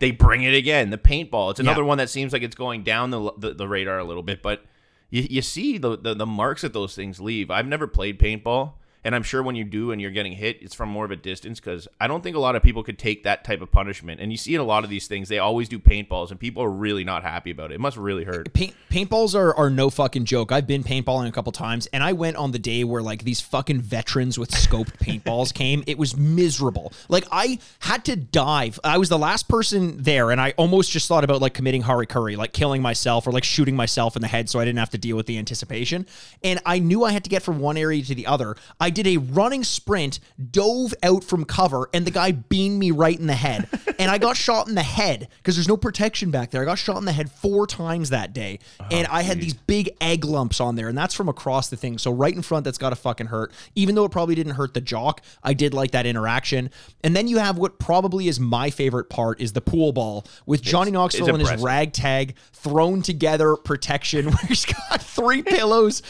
they 0.00 0.10
bring 0.12 0.42
it 0.44 0.54
again 0.54 0.90
the 0.90 0.98
paintball. 0.98 1.50
It's 1.50 1.60
another 1.60 1.82
Yeah. 1.82 1.88
one 1.88 1.98
that 1.98 2.08
seems 2.10 2.32
like 2.32 2.42
it's 2.42 2.54
going 2.56 2.84
down 2.84 3.10
the 3.10 3.32
the, 3.36 3.54
the 3.54 3.66
radar 3.68 3.98
a 3.98 4.04
little 4.04 4.22
bit 4.22 4.42
but 4.42 4.64
you, 5.10 5.26
you 5.30 5.40
see 5.42 5.78
the, 5.78 5.96
the 5.96 6.14
the 6.14 6.26
marks 6.26 6.60
that 6.62 6.72
those 6.74 6.94
things 6.94 7.18
leave. 7.18 7.50
I've 7.50 7.66
never 7.66 7.86
played 7.86 8.18
paintball 8.20 8.74
and 9.04 9.14
I'm 9.14 9.22
sure 9.22 9.42
when 9.42 9.56
you 9.56 9.64
do 9.64 9.92
and 9.92 10.00
you're 10.00 10.10
getting 10.10 10.32
hit 10.32 10.58
it's 10.60 10.74
from 10.74 10.88
more 10.88 11.04
of 11.04 11.10
a 11.10 11.16
distance 11.16 11.60
because 11.60 11.88
I 12.00 12.06
don't 12.06 12.22
think 12.22 12.36
a 12.36 12.40
lot 12.40 12.56
of 12.56 12.62
people 12.62 12.82
could 12.82 12.98
take 12.98 13.24
that 13.24 13.44
type 13.44 13.60
of 13.60 13.70
punishment 13.70 14.20
and 14.20 14.30
you 14.30 14.36
see 14.36 14.54
in 14.54 14.60
a 14.60 14.64
lot 14.64 14.84
of 14.84 14.90
these 14.90 15.06
things 15.06 15.28
they 15.28 15.38
always 15.38 15.68
do 15.68 15.78
paintballs 15.78 16.30
and 16.30 16.38
people 16.38 16.62
are 16.62 16.70
really 16.70 17.04
not 17.04 17.22
happy 17.22 17.50
about 17.50 17.70
it 17.70 17.76
it 17.76 17.80
must 17.80 17.96
really 17.96 18.24
hurt 18.24 18.52
Paint, 18.52 18.74
paintballs 18.90 19.34
are, 19.34 19.54
are 19.54 19.70
no 19.70 19.90
fucking 19.90 20.24
joke. 20.24 20.52
I've 20.52 20.66
been 20.66 20.82
paintballing 20.82 21.28
a 21.28 21.32
couple 21.32 21.52
times, 21.52 21.86
and 21.92 22.02
I 22.02 22.12
went 22.12 22.36
on 22.36 22.52
the 22.52 22.58
day 22.58 22.84
where 22.84 23.02
like 23.02 23.24
these 23.24 23.40
fucking 23.40 23.80
veterans 23.80 24.38
with 24.38 24.50
scoped 24.50 24.98
paintballs 24.98 25.52
came. 25.52 25.84
It 25.86 25.98
was 25.98 26.16
miserable. 26.16 26.92
Like 27.08 27.24
I 27.30 27.58
had 27.80 28.04
to 28.06 28.16
dive. 28.16 28.80
I 28.82 28.98
was 28.98 29.08
the 29.08 29.18
last 29.18 29.48
person 29.48 30.02
there, 30.02 30.30
and 30.30 30.40
I 30.40 30.54
almost 30.56 30.90
just 30.90 31.08
thought 31.08 31.24
about 31.24 31.40
like 31.40 31.54
committing 31.54 31.82
harikuri, 31.82 32.36
like 32.36 32.52
killing 32.52 32.82
myself 32.82 33.26
or 33.26 33.32
like 33.32 33.44
shooting 33.44 33.76
myself 33.76 34.16
in 34.16 34.22
the 34.22 34.28
head, 34.28 34.48
so 34.48 34.58
I 34.58 34.64
didn't 34.64 34.78
have 34.78 34.90
to 34.90 34.98
deal 34.98 35.16
with 35.16 35.26
the 35.26 35.38
anticipation. 35.38 36.06
And 36.42 36.60
I 36.64 36.78
knew 36.78 37.04
I 37.04 37.12
had 37.12 37.24
to 37.24 37.30
get 37.30 37.42
from 37.42 37.60
one 37.60 37.76
area 37.76 38.02
to 38.02 38.14
the 38.14 38.26
other. 38.26 38.56
I 38.80 38.87
did 38.90 39.06
a 39.06 39.16
running 39.16 39.64
sprint, 39.64 40.20
dove 40.50 40.94
out 41.02 41.24
from 41.24 41.44
cover, 41.44 41.88
and 41.92 42.06
the 42.06 42.10
guy 42.10 42.32
beamed 42.32 42.78
me 42.78 42.90
right 42.90 43.18
in 43.18 43.26
the 43.26 43.34
head. 43.34 43.68
and 43.98 44.10
I 44.10 44.18
got 44.18 44.36
shot 44.36 44.68
in 44.68 44.74
the 44.74 44.82
head 44.82 45.28
because 45.38 45.56
there's 45.56 45.68
no 45.68 45.76
protection 45.76 46.30
back 46.30 46.50
there. 46.50 46.62
I 46.62 46.64
got 46.64 46.78
shot 46.78 46.96
in 46.98 47.04
the 47.04 47.12
head 47.12 47.30
four 47.30 47.66
times 47.66 48.10
that 48.10 48.32
day, 48.32 48.58
oh, 48.80 48.86
and 48.90 49.06
I 49.08 49.22
had 49.22 49.40
these 49.40 49.54
big 49.54 49.90
egg 50.00 50.24
lumps 50.24 50.60
on 50.60 50.76
there, 50.76 50.88
and 50.88 50.96
that's 50.96 51.14
from 51.14 51.28
across 51.28 51.68
the 51.68 51.76
thing. 51.76 51.98
So 51.98 52.10
right 52.10 52.34
in 52.34 52.42
front, 52.42 52.64
that's 52.64 52.78
got 52.78 52.90
to 52.90 52.96
fucking 52.96 53.28
hurt. 53.28 53.52
Even 53.74 53.94
though 53.94 54.04
it 54.04 54.10
probably 54.12 54.34
didn't 54.34 54.54
hurt 54.54 54.74
the 54.74 54.80
jock, 54.80 55.22
I 55.42 55.54
did 55.54 55.74
like 55.74 55.90
that 55.92 56.06
interaction. 56.06 56.70
And 57.02 57.14
then 57.14 57.28
you 57.28 57.38
have 57.38 57.58
what 57.58 57.78
probably 57.78 58.28
is 58.28 58.40
my 58.40 58.70
favorite 58.70 59.10
part 59.10 59.40
is 59.40 59.52
the 59.52 59.60
pool 59.60 59.92
ball 59.92 60.24
with 60.46 60.62
Johnny 60.62 60.90
Knoxville 60.90 61.28
and 61.28 61.38
his 61.38 61.48
impressive. 61.48 61.64
ragtag 61.64 62.34
thrown 62.52 63.02
together 63.02 63.56
protection 63.56 64.26
where 64.30 64.46
he's 64.46 64.64
got 64.64 65.00
three 65.00 65.42
pillows 65.58 66.02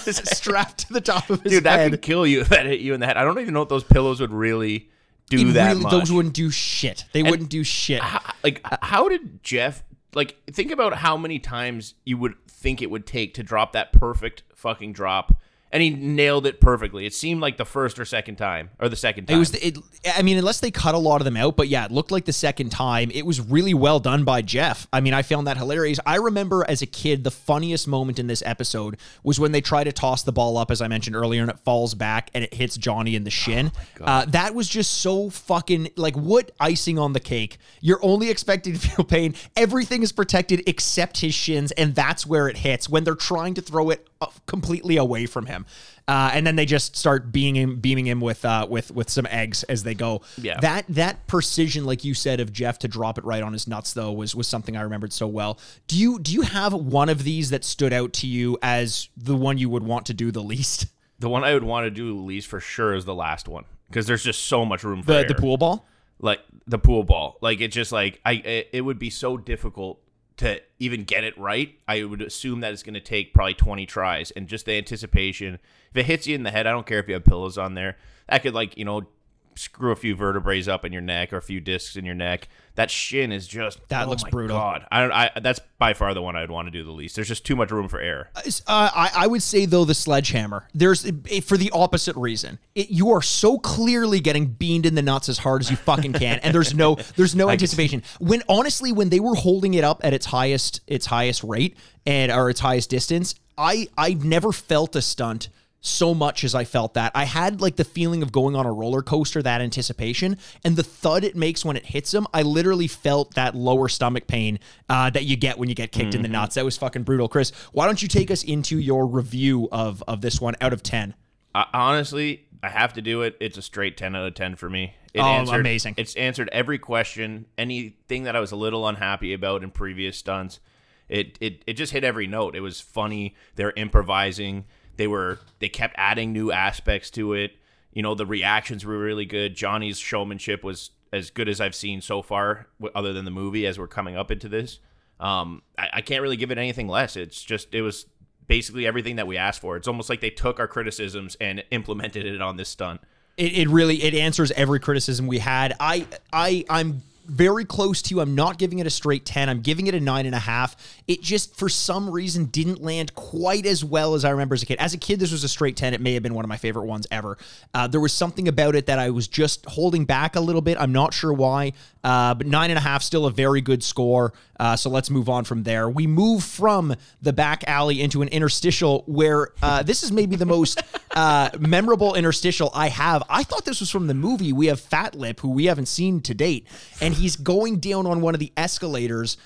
strapped 0.00 0.78
to 0.78 0.92
the 0.92 1.00
top 1.00 1.30
of 1.30 1.42
his 1.42 1.52
Dude, 1.52 1.64
that 1.64 1.78
head. 1.78 1.95
Kill 1.96 2.26
you 2.26 2.40
if 2.42 2.48
that 2.50 2.66
hit 2.66 2.80
you 2.80 2.94
in 2.94 3.00
the 3.00 3.06
head. 3.06 3.16
I 3.16 3.24
don't 3.24 3.38
even 3.40 3.54
know 3.54 3.62
if 3.62 3.68
those 3.68 3.84
pillows 3.84 4.20
would 4.20 4.32
really 4.32 4.88
do 5.28 5.48
It 5.48 5.52
that 5.54 5.68
really- 5.70 5.82
much. 5.82 5.90
Those 5.92 6.12
wouldn't 6.12 6.34
do 6.34 6.50
shit. 6.50 7.04
They 7.12 7.22
wouldn't 7.22 7.48
do 7.50 7.64
shit. 7.64 8.02
H- 8.02 8.20
like, 8.44 8.60
how 8.82 9.08
did 9.08 9.42
Jeff? 9.42 9.82
Like, 10.14 10.36
think 10.52 10.70
about 10.70 10.94
how 10.94 11.16
many 11.16 11.38
times 11.38 11.94
you 12.04 12.16
would 12.18 12.34
think 12.48 12.80
it 12.80 12.90
would 12.90 13.06
take 13.06 13.34
to 13.34 13.42
drop 13.42 13.72
that 13.72 13.92
perfect 13.92 14.44
fucking 14.54 14.92
drop, 14.92 15.34
and 15.76 15.82
he 15.82 15.90
nailed 15.90 16.46
it 16.46 16.58
perfectly. 16.58 17.04
It 17.04 17.12
seemed 17.12 17.42
like 17.42 17.58
the 17.58 17.66
first 17.66 17.98
or 17.98 18.06
second 18.06 18.36
time, 18.36 18.70
or 18.78 18.88
the 18.88 18.96
second 18.96 19.26
time. 19.26 19.36
It 19.36 19.38
was. 19.38 19.54
It. 19.54 19.76
I 20.16 20.22
mean, 20.22 20.38
unless 20.38 20.60
they 20.60 20.70
cut 20.70 20.94
a 20.94 20.98
lot 20.98 21.20
of 21.20 21.26
them 21.26 21.36
out, 21.36 21.54
but 21.54 21.68
yeah, 21.68 21.84
it 21.84 21.90
looked 21.90 22.10
like 22.10 22.24
the 22.24 22.32
second 22.32 22.70
time. 22.70 23.10
It 23.12 23.26
was 23.26 23.42
really 23.42 23.74
well 23.74 24.00
done 24.00 24.24
by 24.24 24.40
Jeff. 24.40 24.88
I 24.90 25.02
mean, 25.02 25.12
I 25.12 25.20
found 25.20 25.46
that 25.48 25.58
hilarious. 25.58 26.00
I 26.06 26.16
remember 26.16 26.64
as 26.66 26.80
a 26.80 26.86
kid, 26.86 27.24
the 27.24 27.30
funniest 27.30 27.86
moment 27.86 28.18
in 28.18 28.26
this 28.26 28.42
episode 28.46 28.96
was 29.22 29.38
when 29.38 29.52
they 29.52 29.60
try 29.60 29.84
to 29.84 29.92
toss 29.92 30.22
the 30.22 30.32
ball 30.32 30.56
up, 30.56 30.70
as 30.70 30.80
I 30.80 30.88
mentioned 30.88 31.14
earlier, 31.14 31.42
and 31.42 31.50
it 31.50 31.58
falls 31.58 31.92
back 31.92 32.30
and 32.32 32.42
it 32.42 32.54
hits 32.54 32.78
Johnny 32.78 33.14
in 33.14 33.24
the 33.24 33.30
shin. 33.30 33.70
uh, 34.00 34.24
that 34.30 34.54
was 34.54 34.68
just 34.68 35.02
so 35.02 35.28
fucking 35.28 35.90
like 35.96 36.16
what 36.16 36.52
icing 36.58 36.98
on 36.98 37.12
the 37.12 37.20
cake. 37.20 37.58
You're 37.82 38.02
only 38.02 38.30
expected 38.30 38.80
to 38.80 38.88
feel 38.88 39.04
pain. 39.04 39.34
Everything 39.56 40.02
is 40.02 40.10
protected 40.10 40.62
except 40.66 41.20
his 41.20 41.34
shins, 41.34 41.70
and 41.72 41.94
that's 41.94 42.24
where 42.24 42.48
it 42.48 42.56
hits 42.56 42.88
when 42.88 43.04
they're 43.04 43.14
trying 43.14 43.52
to 43.54 43.60
throw 43.60 43.90
it 43.90 44.08
completely 44.46 44.96
away 44.96 45.26
from 45.26 45.46
him. 45.46 45.66
Uh, 46.08 46.30
and 46.32 46.46
then 46.46 46.54
they 46.56 46.64
just 46.66 46.96
start 46.96 47.32
beaming 47.32 47.56
him, 47.56 47.80
beaming 47.80 48.06
him 48.06 48.20
with 48.20 48.44
uh, 48.44 48.66
with 48.70 48.90
with 48.92 49.10
some 49.10 49.26
eggs 49.28 49.62
as 49.64 49.82
they 49.82 49.94
go. 49.94 50.22
Yeah. 50.40 50.58
That 50.60 50.84
that 50.88 51.26
precision, 51.26 51.84
like 51.84 52.04
you 52.04 52.14
said, 52.14 52.38
of 52.38 52.52
Jeff 52.52 52.78
to 52.80 52.88
drop 52.88 53.18
it 53.18 53.24
right 53.24 53.42
on 53.42 53.52
his 53.52 53.66
nuts, 53.66 53.92
though, 53.92 54.12
was 54.12 54.34
was 54.34 54.46
something 54.46 54.76
I 54.76 54.82
remembered 54.82 55.12
so 55.12 55.26
well. 55.26 55.58
Do 55.88 55.98
you 55.98 56.18
do 56.20 56.32
you 56.32 56.42
have 56.42 56.72
one 56.72 57.08
of 57.08 57.24
these 57.24 57.50
that 57.50 57.64
stood 57.64 57.92
out 57.92 58.12
to 58.14 58.26
you 58.26 58.56
as 58.62 59.08
the 59.16 59.36
one 59.36 59.58
you 59.58 59.68
would 59.68 59.82
want 59.82 60.06
to 60.06 60.14
do 60.14 60.30
the 60.30 60.42
least? 60.42 60.86
the 61.18 61.28
one 61.28 61.42
I 61.44 61.54
would 61.54 61.64
want 61.64 61.84
to 61.86 61.90
do 61.90 62.16
least 62.20 62.46
for 62.46 62.60
sure 62.60 62.94
is 62.94 63.04
the 63.04 63.14
last 63.14 63.48
one 63.48 63.64
because 63.88 64.06
there's 64.06 64.22
just 64.22 64.44
so 64.44 64.64
much 64.64 64.84
room 64.84 65.02
for 65.02 65.12
The 65.12 65.24
the 65.28 65.34
pool 65.34 65.56
ball. 65.56 65.86
like 66.20 66.40
the 66.68 66.78
pool 66.78 67.02
ball. 67.02 67.36
Like 67.40 67.60
it's 67.60 67.74
just 67.74 67.90
like 67.90 68.20
I 68.24 68.34
it, 68.34 68.68
it 68.72 68.80
would 68.82 68.98
be 69.00 69.10
so 69.10 69.36
difficult 69.36 70.00
to 70.38 70.60
even 70.78 71.04
get 71.04 71.24
it 71.24 71.36
right. 71.38 71.78
I 71.88 72.04
would 72.04 72.22
assume 72.22 72.60
that 72.60 72.72
it's 72.72 72.82
going 72.82 72.94
to 72.94 73.00
take 73.00 73.32
probably 73.32 73.54
20 73.54 73.86
tries 73.86 74.30
and 74.32 74.46
just 74.46 74.66
the 74.66 74.72
anticipation. 74.72 75.58
If 75.90 75.96
it 75.96 76.06
hits 76.06 76.26
you 76.26 76.34
in 76.34 76.42
the 76.42 76.50
head, 76.50 76.66
I 76.66 76.72
don't 76.72 76.86
care 76.86 76.98
if 76.98 77.08
you 77.08 77.14
have 77.14 77.24
pillows 77.24 77.56
on 77.56 77.74
there. 77.74 77.96
That 78.28 78.42
could 78.42 78.54
like, 78.54 78.76
you 78.76 78.84
know, 78.84 79.06
screw 79.56 79.90
a 79.90 79.96
few 79.96 80.14
vertebrae 80.14 80.62
up 80.66 80.84
in 80.84 80.92
your 80.92 81.02
neck 81.02 81.32
or 81.32 81.38
a 81.38 81.42
few 81.42 81.60
discs 81.60 81.96
in 81.96 82.04
your 82.04 82.14
neck. 82.14 82.48
That 82.76 82.90
shin 82.90 83.32
is 83.32 83.48
just 83.48 83.86
That 83.88 84.06
oh 84.06 84.10
looks 84.10 84.22
my 84.22 84.30
brutal. 84.30 84.56
God. 84.56 84.86
I 84.90 85.00
don't 85.00 85.12
I 85.12 85.30
that's 85.40 85.60
by 85.78 85.94
far 85.94 86.12
the 86.12 86.20
one 86.20 86.36
I'd 86.36 86.50
want 86.50 86.66
to 86.66 86.70
do 86.70 86.84
the 86.84 86.90
least. 86.90 87.16
There's 87.16 87.28
just 87.28 87.44
too 87.46 87.56
much 87.56 87.70
room 87.70 87.88
for 87.88 87.98
error. 87.98 88.28
Uh, 88.36 88.42
I, 88.66 89.10
I 89.14 89.26
would 89.26 89.42
say 89.42 89.64
though 89.64 89.86
the 89.86 89.94
sledgehammer. 89.94 90.68
There's 90.74 91.10
for 91.44 91.56
the 91.56 91.70
opposite 91.72 92.16
reason. 92.16 92.58
It, 92.74 92.90
you 92.90 93.10
are 93.10 93.22
so 93.22 93.58
clearly 93.58 94.20
getting 94.20 94.46
beamed 94.46 94.84
in 94.84 94.94
the 94.94 95.02
nuts 95.02 95.28
as 95.30 95.38
hard 95.38 95.62
as 95.62 95.70
you 95.70 95.76
fucking 95.76 96.12
can, 96.12 96.38
and 96.42 96.54
there's 96.54 96.74
no 96.74 96.96
there's 97.16 97.34
no 97.34 97.48
anticipation. 97.56 98.02
When 98.20 98.42
honestly, 98.48 98.92
when 98.92 99.08
they 99.08 99.20
were 99.20 99.34
holding 99.34 99.72
it 99.74 99.82
up 99.84 100.04
at 100.04 100.12
its 100.12 100.26
highest 100.26 100.82
its 100.86 101.06
highest 101.06 101.42
rate 101.44 101.76
and 102.04 102.30
or 102.30 102.50
its 102.50 102.60
highest 102.60 102.90
distance, 102.90 103.34
I 103.56 103.88
I've 103.96 104.22
never 104.22 104.52
felt 104.52 104.94
a 104.96 105.02
stunt 105.02 105.48
so 105.86 106.14
much 106.14 106.44
as 106.44 106.54
I 106.54 106.64
felt 106.64 106.94
that. 106.94 107.12
I 107.14 107.24
had 107.24 107.60
like 107.60 107.76
the 107.76 107.84
feeling 107.84 108.22
of 108.22 108.32
going 108.32 108.54
on 108.56 108.66
a 108.66 108.72
roller 108.72 109.02
coaster, 109.02 109.42
that 109.42 109.60
anticipation, 109.60 110.38
and 110.64 110.76
the 110.76 110.82
thud 110.82 111.24
it 111.24 111.36
makes 111.36 111.64
when 111.64 111.76
it 111.76 111.86
hits 111.86 112.12
him. 112.12 112.26
I 112.34 112.42
literally 112.42 112.88
felt 112.88 113.34
that 113.34 113.54
lower 113.54 113.88
stomach 113.88 114.26
pain 114.26 114.58
uh, 114.88 115.10
that 115.10 115.24
you 115.24 115.36
get 115.36 115.58
when 115.58 115.68
you 115.68 115.74
get 115.74 115.92
kicked 115.92 116.14
in 116.14 116.22
the 116.22 116.28
nuts. 116.28 116.56
That 116.56 116.64
was 116.64 116.76
fucking 116.76 117.04
brutal. 117.04 117.28
Chris, 117.28 117.50
why 117.72 117.86
don't 117.86 118.02
you 118.02 118.08
take 118.08 118.30
us 118.30 118.42
into 118.42 118.78
your 118.78 119.06
review 119.06 119.68
of 119.72 120.02
of 120.08 120.20
this 120.20 120.40
one 120.40 120.54
out 120.60 120.72
of 120.72 120.82
ten? 120.82 121.14
I, 121.54 121.66
honestly, 121.72 122.46
I 122.62 122.68
have 122.68 122.92
to 122.94 123.02
do 123.02 123.22
it. 123.22 123.36
It's 123.40 123.56
a 123.56 123.62
straight 123.62 123.96
10 123.96 124.14
out 124.14 124.26
of 124.26 124.34
10 124.34 124.56
for 124.56 124.68
me. 124.68 124.94
It 125.14 125.20
Oh, 125.20 125.50
amazing. 125.50 125.94
It's 125.96 126.14
answered 126.16 126.50
every 126.52 126.78
question, 126.78 127.46
anything 127.56 128.24
that 128.24 128.36
I 128.36 128.40
was 128.40 128.52
a 128.52 128.56
little 128.56 128.86
unhappy 128.86 129.32
about 129.32 129.62
in 129.62 129.70
previous 129.70 130.18
stunts. 130.18 130.60
It 131.08 131.38
it 131.40 131.62
it 131.66 131.74
just 131.74 131.92
hit 131.92 132.02
every 132.04 132.26
note. 132.26 132.56
It 132.56 132.60
was 132.60 132.80
funny. 132.80 133.34
They're 133.54 133.72
improvising. 133.76 134.64
They 134.96 135.06
were 135.06 135.38
they 135.58 135.68
kept 135.68 135.94
adding 135.98 136.32
new 136.32 136.52
aspects 136.52 137.10
to 137.12 137.32
it. 137.34 137.52
You 137.92 138.02
know, 138.02 138.14
the 138.14 138.26
reactions 138.26 138.84
were 138.84 138.98
really 138.98 139.24
good. 139.24 139.54
Johnny's 139.54 139.98
showmanship 139.98 140.62
was 140.62 140.90
as 141.12 141.30
good 141.30 141.48
as 141.48 141.60
I've 141.60 141.74
seen 141.74 142.00
so 142.00 142.20
far, 142.22 142.66
other 142.94 143.12
than 143.12 143.24
the 143.24 143.30
movie. 143.30 143.66
As 143.66 143.78
we're 143.78 143.86
coming 143.86 144.16
up 144.16 144.30
into 144.30 144.48
this, 144.48 144.80
um, 145.20 145.62
I, 145.78 145.88
I 145.94 146.00
can't 146.02 146.22
really 146.22 146.36
give 146.36 146.50
it 146.50 146.58
anything 146.58 146.88
less. 146.88 147.16
It's 147.16 147.42
just 147.42 147.74
it 147.74 147.82
was 147.82 148.06
basically 148.46 148.86
everything 148.86 149.16
that 149.16 149.26
we 149.26 149.36
asked 149.36 149.60
for. 149.60 149.76
It's 149.76 149.88
almost 149.88 150.08
like 150.10 150.20
they 150.20 150.30
took 150.30 150.60
our 150.60 150.68
criticisms 150.68 151.36
and 151.40 151.64
implemented 151.70 152.26
it 152.26 152.40
on 152.40 152.56
this 152.56 152.68
stunt. 152.68 153.00
It, 153.36 153.56
it 153.56 153.68
really 153.68 154.02
it 154.02 154.14
answers 154.14 154.50
every 154.52 154.80
criticism 154.80 155.26
we 155.26 155.38
had. 155.38 155.74
I 155.80 156.06
I 156.32 156.64
I'm 156.68 157.02
very 157.28 157.64
close 157.64 158.02
to 158.02 158.14
you. 158.14 158.20
I'm 158.20 158.34
not 158.34 158.58
giving 158.58 158.78
it 158.78 158.86
a 158.86 158.90
straight 158.90 159.24
10. 159.24 159.48
I'm 159.48 159.60
giving 159.60 159.86
it 159.86 159.94
a 159.94 160.00
nine 160.00 160.26
and 160.26 160.34
a 160.34 160.40
half. 160.40 160.76
It 161.06 161.22
just, 161.22 161.56
for 161.56 161.68
some 161.68 162.10
reason, 162.10 162.46
didn't 162.46 162.82
land 162.82 163.14
quite 163.14 163.66
as 163.66 163.84
well 163.84 164.14
as 164.14 164.24
I 164.24 164.30
remember 164.30 164.54
as 164.54 164.62
a 164.62 164.66
kid. 164.66 164.78
As 164.78 164.94
a 164.94 164.98
kid, 164.98 165.20
this 165.20 165.32
was 165.32 165.44
a 165.44 165.48
straight 165.48 165.76
10. 165.76 165.94
It 165.94 166.00
may 166.00 166.14
have 166.14 166.22
been 166.22 166.34
one 166.34 166.44
of 166.44 166.48
my 166.48 166.56
favorite 166.56 166.86
ones 166.86 167.06
ever. 167.10 167.38
Uh, 167.74 167.86
there 167.86 168.00
was 168.00 168.12
something 168.12 168.48
about 168.48 168.74
it 168.74 168.86
that 168.86 168.98
I 168.98 169.10
was 169.10 169.28
just 169.28 169.64
holding 169.66 170.04
back 170.04 170.36
a 170.36 170.40
little 170.40 170.62
bit. 170.62 170.76
I'm 170.80 170.92
not 170.92 171.14
sure 171.14 171.32
why, 171.32 171.72
uh, 172.06 172.34
but 172.34 172.46
nine 172.46 172.70
and 172.70 172.78
a 172.78 172.80
half, 172.80 173.02
still 173.02 173.26
a 173.26 173.32
very 173.32 173.60
good 173.60 173.82
score. 173.82 174.32
Uh, 174.60 174.76
so 174.76 174.88
let's 174.88 175.10
move 175.10 175.28
on 175.28 175.42
from 175.42 175.64
there. 175.64 175.90
We 175.90 176.06
move 176.06 176.44
from 176.44 176.94
the 177.20 177.32
back 177.32 177.64
alley 177.66 178.00
into 178.00 178.22
an 178.22 178.28
interstitial 178.28 179.02
where 179.08 179.48
uh, 179.60 179.82
this 179.82 180.04
is 180.04 180.12
maybe 180.12 180.36
the 180.36 180.46
most 180.46 180.80
uh, 181.16 181.50
memorable 181.58 182.14
interstitial 182.14 182.70
I 182.72 182.90
have. 182.90 183.24
I 183.28 183.42
thought 183.42 183.64
this 183.64 183.80
was 183.80 183.90
from 183.90 184.06
the 184.06 184.14
movie. 184.14 184.52
We 184.52 184.66
have 184.66 184.78
Fat 184.78 185.16
Lip, 185.16 185.40
who 185.40 185.50
we 185.50 185.64
haven't 185.64 185.86
seen 185.86 186.20
to 186.20 186.32
date, 186.32 186.68
and 187.00 187.12
he's 187.12 187.34
going 187.34 187.80
down 187.80 188.06
on 188.06 188.20
one 188.20 188.34
of 188.34 188.38
the 188.38 188.52
escalators. 188.56 189.36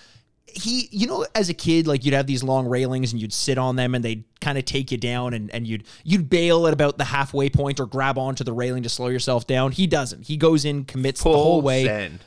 He, 0.45 0.91
you 0.93 1.07
know, 1.07 1.25
as 1.35 1.49
a 1.49 1.55
kid, 1.55 1.87
like 1.87 2.05
you'd 2.05 2.13
have 2.13 2.27
these 2.27 2.43
long 2.43 2.67
railings 2.67 3.13
and 3.13 3.23
you'd 3.23 3.33
sit 3.33 3.57
on 3.57 3.77
them 3.77 3.95
and 3.95 4.05
they'd 4.05 4.25
kind 4.43 4.59
of 4.59 4.67
take 4.67 4.93
you 4.93 4.99
down 4.99 5.33
and, 5.33 5.49
and 5.55 5.67
you'd 5.67 5.85
you'd 6.05 6.29
bail 6.29 6.67
at 6.67 6.75
about 6.75 6.99
the 6.99 7.05
halfway 7.05 7.49
point 7.49 7.81
or 7.81 7.87
grab 7.87 8.19
onto 8.19 8.45
the 8.45 8.53
railing 8.53 8.83
to 8.83 8.89
slow 8.91 9.09
yourself 9.09 9.47
down. 9.47 9.73
He 9.73 9.87
doesn't. 9.87 10.27
He 10.27 10.37
goes 10.37 10.67
in, 10.67 10.85
commits 10.85 11.23
the 11.23 11.31
whole 11.31 11.63
way. 11.63 11.85
send. 11.85 12.19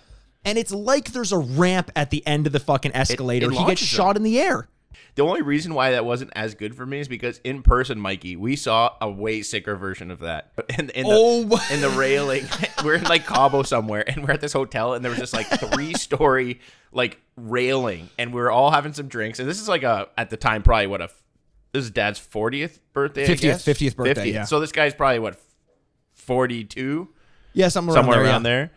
And 0.45 0.57
it's 0.57 0.71
like 0.71 1.11
there's 1.11 1.31
a 1.31 1.37
ramp 1.37 1.91
at 1.95 2.09
the 2.09 2.25
end 2.27 2.47
of 2.47 2.53
the 2.53 2.59
fucking 2.59 2.91
escalator. 2.93 3.45
he 3.49 3.55
gets 3.55 3.61
launches 3.67 3.91
him. 3.91 3.95
shot 3.97 4.17
in 4.17 4.23
the 4.23 4.39
air. 4.39 4.67
The 5.15 5.21
only 5.21 5.43
reason 5.43 5.75
why 5.75 5.91
that 5.91 6.05
wasn't 6.05 6.31
as 6.35 6.55
good 6.55 6.75
for 6.75 6.87
me 6.87 6.99
is 6.99 7.07
because 7.07 7.39
in 7.43 7.61
person, 7.61 7.99
Mikey, 7.99 8.35
we 8.35 8.55
saw 8.55 8.93
a 8.99 9.09
way 9.09 9.43
sicker 9.43 9.75
version 9.75 10.09
of 10.09 10.19
that. 10.19 10.51
In, 10.79 10.89
in 10.89 11.05
the, 11.05 11.11
Oh. 11.13 11.67
in 11.71 11.81
the 11.81 11.89
railing, 11.89 12.45
we're 12.83 12.95
in 12.95 13.03
like 13.03 13.27
Cabo 13.27 13.61
somewhere, 13.61 14.03
and 14.09 14.23
we're 14.27 14.33
at 14.33 14.41
this 14.41 14.53
hotel, 14.53 14.95
and 14.95 15.05
there 15.05 15.11
was 15.11 15.19
this 15.19 15.31
like 15.33 15.45
three 15.47 15.93
story 15.93 16.61
like 16.91 17.21
railing, 17.37 18.09
and 18.17 18.33
we 18.33 18.41
were 18.41 18.49
all 18.49 18.71
having 18.71 18.91
some 18.93 19.07
drinks, 19.07 19.39
and 19.39 19.47
this 19.47 19.61
is 19.61 19.69
like 19.69 19.83
a 19.83 20.09
at 20.17 20.31
the 20.31 20.37
time 20.37 20.63
probably 20.63 20.87
what 20.87 21.01
a 21.01 21.09
this 21.73 21.83
is 21.85 21.91
Dad's 21.91 22.17
fortieth 22.17 22.79
birthday, 22.93 23.25
I 23.25 23.27
50th 23.27 23.41
guess? 23.41 23.65
50th 23.65 23.95
birthday, 23.95 24.31
yeah. 24.31 24.45
So 24.45 24.59
this 24.59 24.71
guy's 24.71 24.95
probably 24.95 25.19
what 25.19 25.39
forty 26.13 26.63
two 26.63 27.09
Yeah, 27.53 27.67
somewhere, 27.67 27.93
somewhere 27.95 28.17
around, 28.19 28.27
around 28.27 28.43
there. 28.43 28.57
there. 28.65 28.71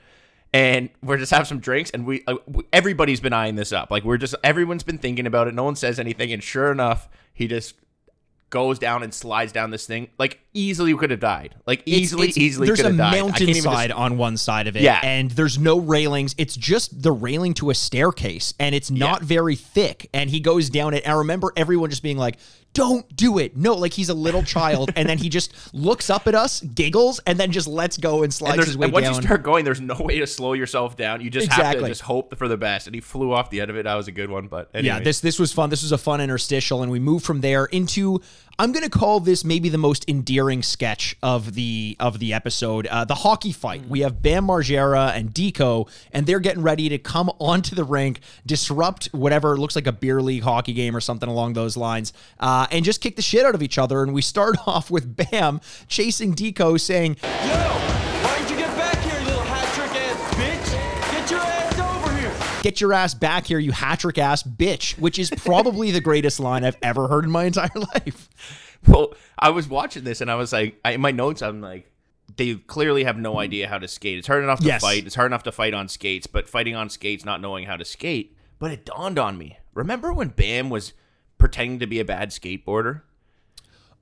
And 0.52 0.88
we're 1.02 1.18
just 1.18 1.32
have 1.32 1.46
some 1.46 1.58
drinks, 1.60 1.90
and 1.90 2.06
we 2.06 2.22
uh, 2.26 2.36
everybody's 2.72 3.20
been 3.20 3.32
eyeing 3.34 3.56
this 3.56 3.72
up. 3.72 3.90
Like 3.90 4.04
we're 4.04 4.16
just 4.16 4.34
everyone's 4.42 4.84
been 4.84 4.98
thinking 4.98 5.26
about 5.26 5.48
it. 5.48 5.54
No 5.54 5.64
one 5.64 5.76
says 5.76 5.98
anything, 6.00 6.32
and 6.32 6.42
sure 6.42 6.72
enough, 6.72 7.08
he 7.34 7.46
just 7.46 7.74
goes 8.48 8.78
down 8.78 9.02
and 9.02 9.12
slides 9.12 9.50
down 9.52 9.70
this 9.70 9.86
thing. 9.86 10.08
Like 10.18 10.38
easily 10.54 10.94
could 10.96 11.10
have 11.10 11.18
died. 11.20 11.56
Like 11.66 11.82
easily, 11.84 12.28
it's- 12.28 12.38
easily 12.38 12.68
There's 12.68 12.78
could 12.78 12.86
a 12.86 12.88
have 12.90 12.96
died. 12.96 13.14
I 13.14 13.18
can't 13.18 13.40
even 13.42 13.64
mountainside 13.64 13.90
just- 13.90 13.98
on 14.00 14.16
one 14.18 14.36
side 14.36 14.68
of 14.68 14.76
it, 14.76 14.82
Yeah. 14.82 15.00
and 15.02 15.32
there's 15.32 15.58
no 15.58 15.80
railings. 15.80 16.34
It's 16.38 16.56
just 16.56 17.02
the 17.02 17.10
railing 17.10 17.54
to 17.54 17.70
a 17.70 17.74
staircase, 17.74 18.54
and 18.60 18.72
it's 18.74 18.90
not 18.90 19.22
Yeah. 19.22 19.26
very 19.26 19.56
thick. 19.56 20.08
And 20.14 20.30
he 20.30 20.38
goes 20.38 20.70
down 20.70 20.94
it. 20.94 21.02
And 21.04 21.12
I 21.12 21.16
remember 21.16 21.52
everyone 21.56 21.90
just 21.90 22.04
being 22.04 22.18
like, 22.18 22.36
"Don't 22.76 23.16
do 23.16 23.38
it!" 23.38 23.56
No, 23.56 23.74
like 23.74 23.94
he's 23.94 24.10
a 24.10 24.14
little 24.14 24.42
child, 24.42 24.92
and 24.94 25.08
then 25.08 25.18
he 25.18 25.28
just 25.28 25.52
looks 25.74 26.10
up 26.10 26.26
at 26.26 26.34
us, 26.34 26.60
giggles, 26.60 27.18
and 27.26 27.38
then 27.40 27.50
just 27.50 27.66
lets 27.66 27.96
go 27.96 28.22
and 28.22 28.26
and, 28.26 28.34
slides 28.34 28.56
there's, 28.56 28.66
his 28.68 28.78
way 28.78 28.84
and 28.84 28.92
once 28.92 29.06
down. 29.06 29.14
you 29.14 29.22
start 29.22 29.42
going, 29.42 29.64
there's 29.64 29.80
no 29.80 29.96
way 29.98 30.18
to 30.18 30.26
slow 30.26 30.52
yourself 30.52 30.96
down. 30.96 31.20
You 31.20 31.30
just 31.30 31.50
have 31.52 31.78
to 31.78 31.86
just 31.86 32.02
hope 32.02 32.36
for 32.36 32.48
the 32.48 32.56
best. 32.56 32.86
And 32.86 32.94
he 32.94 33.00
flew 33.00 33.32
off 33.32 33.50
the 33.50 33.60
end 33.60 33.70
of 33.70 33.76
it. 33.76 33.84
That 33.84 33.94
was 33.94 34.08
a 34.08 34.12
good 34.12 34.30
one. 34.30 34.48
But 34.48 34.70
Yeah, 34.74 35.00
this 35.00 35.20
this 35.20 35.38
was 35.38 35.52
fun. 35.52 35.70
This 35.70 35.82
was 35.82 35.92
a 35.92 35.98
fun 35.98 36.20
interstitial, 36.20 36.82
and 36.82 36.92
we 36.92 36.98
move 36.98 37.22
from 37.22 37.40
there 37.40 37.64
into 37.66 38.20
I'm 38.58 38.72
going 38.72 38.84
to 38.84 38.90
call 38.90 39.20
this 39.20 39.44
maybe 39.44 39.68
the 39.68 39.76
most 39.76 40.08
endearing 40.08 40.62
sketch 40.62 41.14
of 41.22 41.54
the 41.54 41.94
of 42.00 42.18
the 42.18 42.32
episode, 42.32 42.86
uh, 42.86 43.04
the 43.04 43.16
hockey 43.16 43.52
fight. 43.52 43.86
We 43.86 44.00
have 44.00 44.22
Bam 44.22 44.46
Margera 44.46 45.10
and 45.14 45.34
Dico, 45.34 45.88
and 46.10 46.26
they're 46.26 46.40
getting 46.40 46.62
ready 46.62 46.88
to 46.88 46.96
come 46.96 47.30
onto 47.38 47.74
the 47.74 47.84
rink, 47.84 48.20
disrupt 48.46 49.06
whatever 49.12 49.58
looks 49.58 49.76
like 49.76 49.86
a 49.86 49.92
beer 49.92 50.22
league 50.22 50.42
hockey 50.42 50.72
game 50.72 50.96
or 50.96 51.02
something 51.02 51.28
along 51.28 51.52
those 51.52 51.76
lines, 51.76 52.14
uh, 52.40 52.66
and 52.70 52.82
just 52.82 53.02
kick 53.02 53.16
the 53.16 53.22
shit 53.22 53.44
out 53.44 53.54
of 53.54 53.62
each 53.62 53.76
other. 53.76 54.02
And 54.02 54.14
we 54.14 54.22
start 54.22 54.56
off 54.66 54.90
with 54.90 55.16
Bam 55.16 55.60
chasing 55.86 56.32
Dico, 56.32 56.78
saying, 56.78 57.18
Yo, 57.22 58.05
"Get 62.66 62.80
your 62.80 62.92
ass 62.92 63.14
back 63.14 63.46
here, 63.46 63.58
you 63.58 63.72
hat 63.72 64.00
trick 64.00 64.18
ass 64.18 64.42
bitch," 64.42 64.98
which 64.98 65.18
is 65.18 65.30
probably 65.30 65.90
the 65.90 66.00
greatest 66.00 66.40
line 66.40 66.64
I've 66.64 66.76
ever 66.82 67.08
heard 67.08 67.24
in 67.24 67.30
my 67.30 67.44
entire 67.44 67.68
life. 67.94 68.28
Well, 68.86 69.14
I 69.38 69.50
was 69.50 69.68
watching 69.68 70.04
this 70.04 70.20
and 70.20 70.30
I 70.30 70.34
was 70.34 70.52
like, 70.52 70.78
I, 70.84 70.92
in 70.92 71.00
my 71.00 71.10
notes, 71.10 71.42
I'm 71.42 71.60
like, 71.60 71.90
they 72.36 72.54
clearly 72.54 73.04
have 73.04 73.16
no 73.16 73.38
idea 73.38 73.68
how 73.68 73.78
to 73.78 73.88
skate. 73.88 74.18
It's 74.18 74.26
hard 74.26 74.42
enough 74.44 74.60
to 74.60 74.66
Yes. 74.66 74.82
fight. 74.82 75.06
It's 75.06 75.14
hard 75.14 75.30
enough 75.30 75.44
to 75.44 75.52
fight 75.52 75.74
on 75.74 75.88
skates, 75.88 76.26
but 76.26 76.48
fighting 76.48 76.74
on 76.76 76.88
skates, 76.90 77.24
not 77.24 77.40
knowing 77.40 77.66
how 77.66 77.76
to 77.76 77.84
skate. 77.84 78.36
But 78.58 78.70
it 78.72 78.84
dawned 78.84 79.18
on 79.18 79.38
me. 79.38 79.58
Remember 79.74 80.12
when 80.12 80.28
Bam 80.28 80.68
was 80.70 80.92
pretending 81.38 81.78
to 81.80 81.86
be 81.86 82.00
a 82.00 82.04
bad 82.04 82.30
skateboarder? 82.30 83.02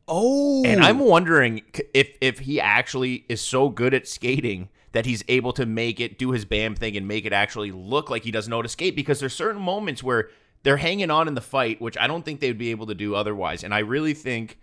Oh, 0.06 0.64
And 0.64 0.82
I'm 0.82 1.00
oh. 1.00 1.04
wondering 1.04 1.62
if 1.94 2.10
if 2.20 2.40
he 2.40 2.60
actually 2.60 3.24
is 3.28 3.40
so 3.40 3.68
good 3.68 3.94
at 3.94 4.06
skating 4.06 4.68
that 4.94 5.04
he's 5.06 5.22
able 5.28 5.52
to 5.52 5.66
make 5.66 6.00
it 6.00 6.18
do 6.18 6.30
his 6.30 6.44
Bam 6.44 6.74
thing 6.74 6.96
and 6.96 7.06
make 7.06 7.26
it 7.26 7.32
actually 7.32 7.70
look 7.70 8.08
like 8.08 8.24
he 8.24 8.30
doesn't 8.30 8.50
know 8.50 8.56
how 8.58 8.62
to 8.62 8.68
skate. 8.68 8.96
Because 8.96 9.20
there's 9.20 9.34
certain 9.34 9.60
moments 9.60 10.02
where 10.02 10.30
they're 10.62 10.78
hanging 10.78 11.10
on 11.10 11.28
in 11.28 11.34
the 11.34 11.40
fight, 11.42 11.80
which 11.80 11.98
I 11.98 12.06
don't 12.06 12.24
think 12.24 12.40
they'd 12.40 12.56
be 12.56 12.70
able 12.70 12.86
to 12.86 12.94
do 12.94 13.14
otherwise. 13.14 13.62
And 13.62 13.74
I 13.74 13.80
really 13.80 14.14
think 14.14 14.58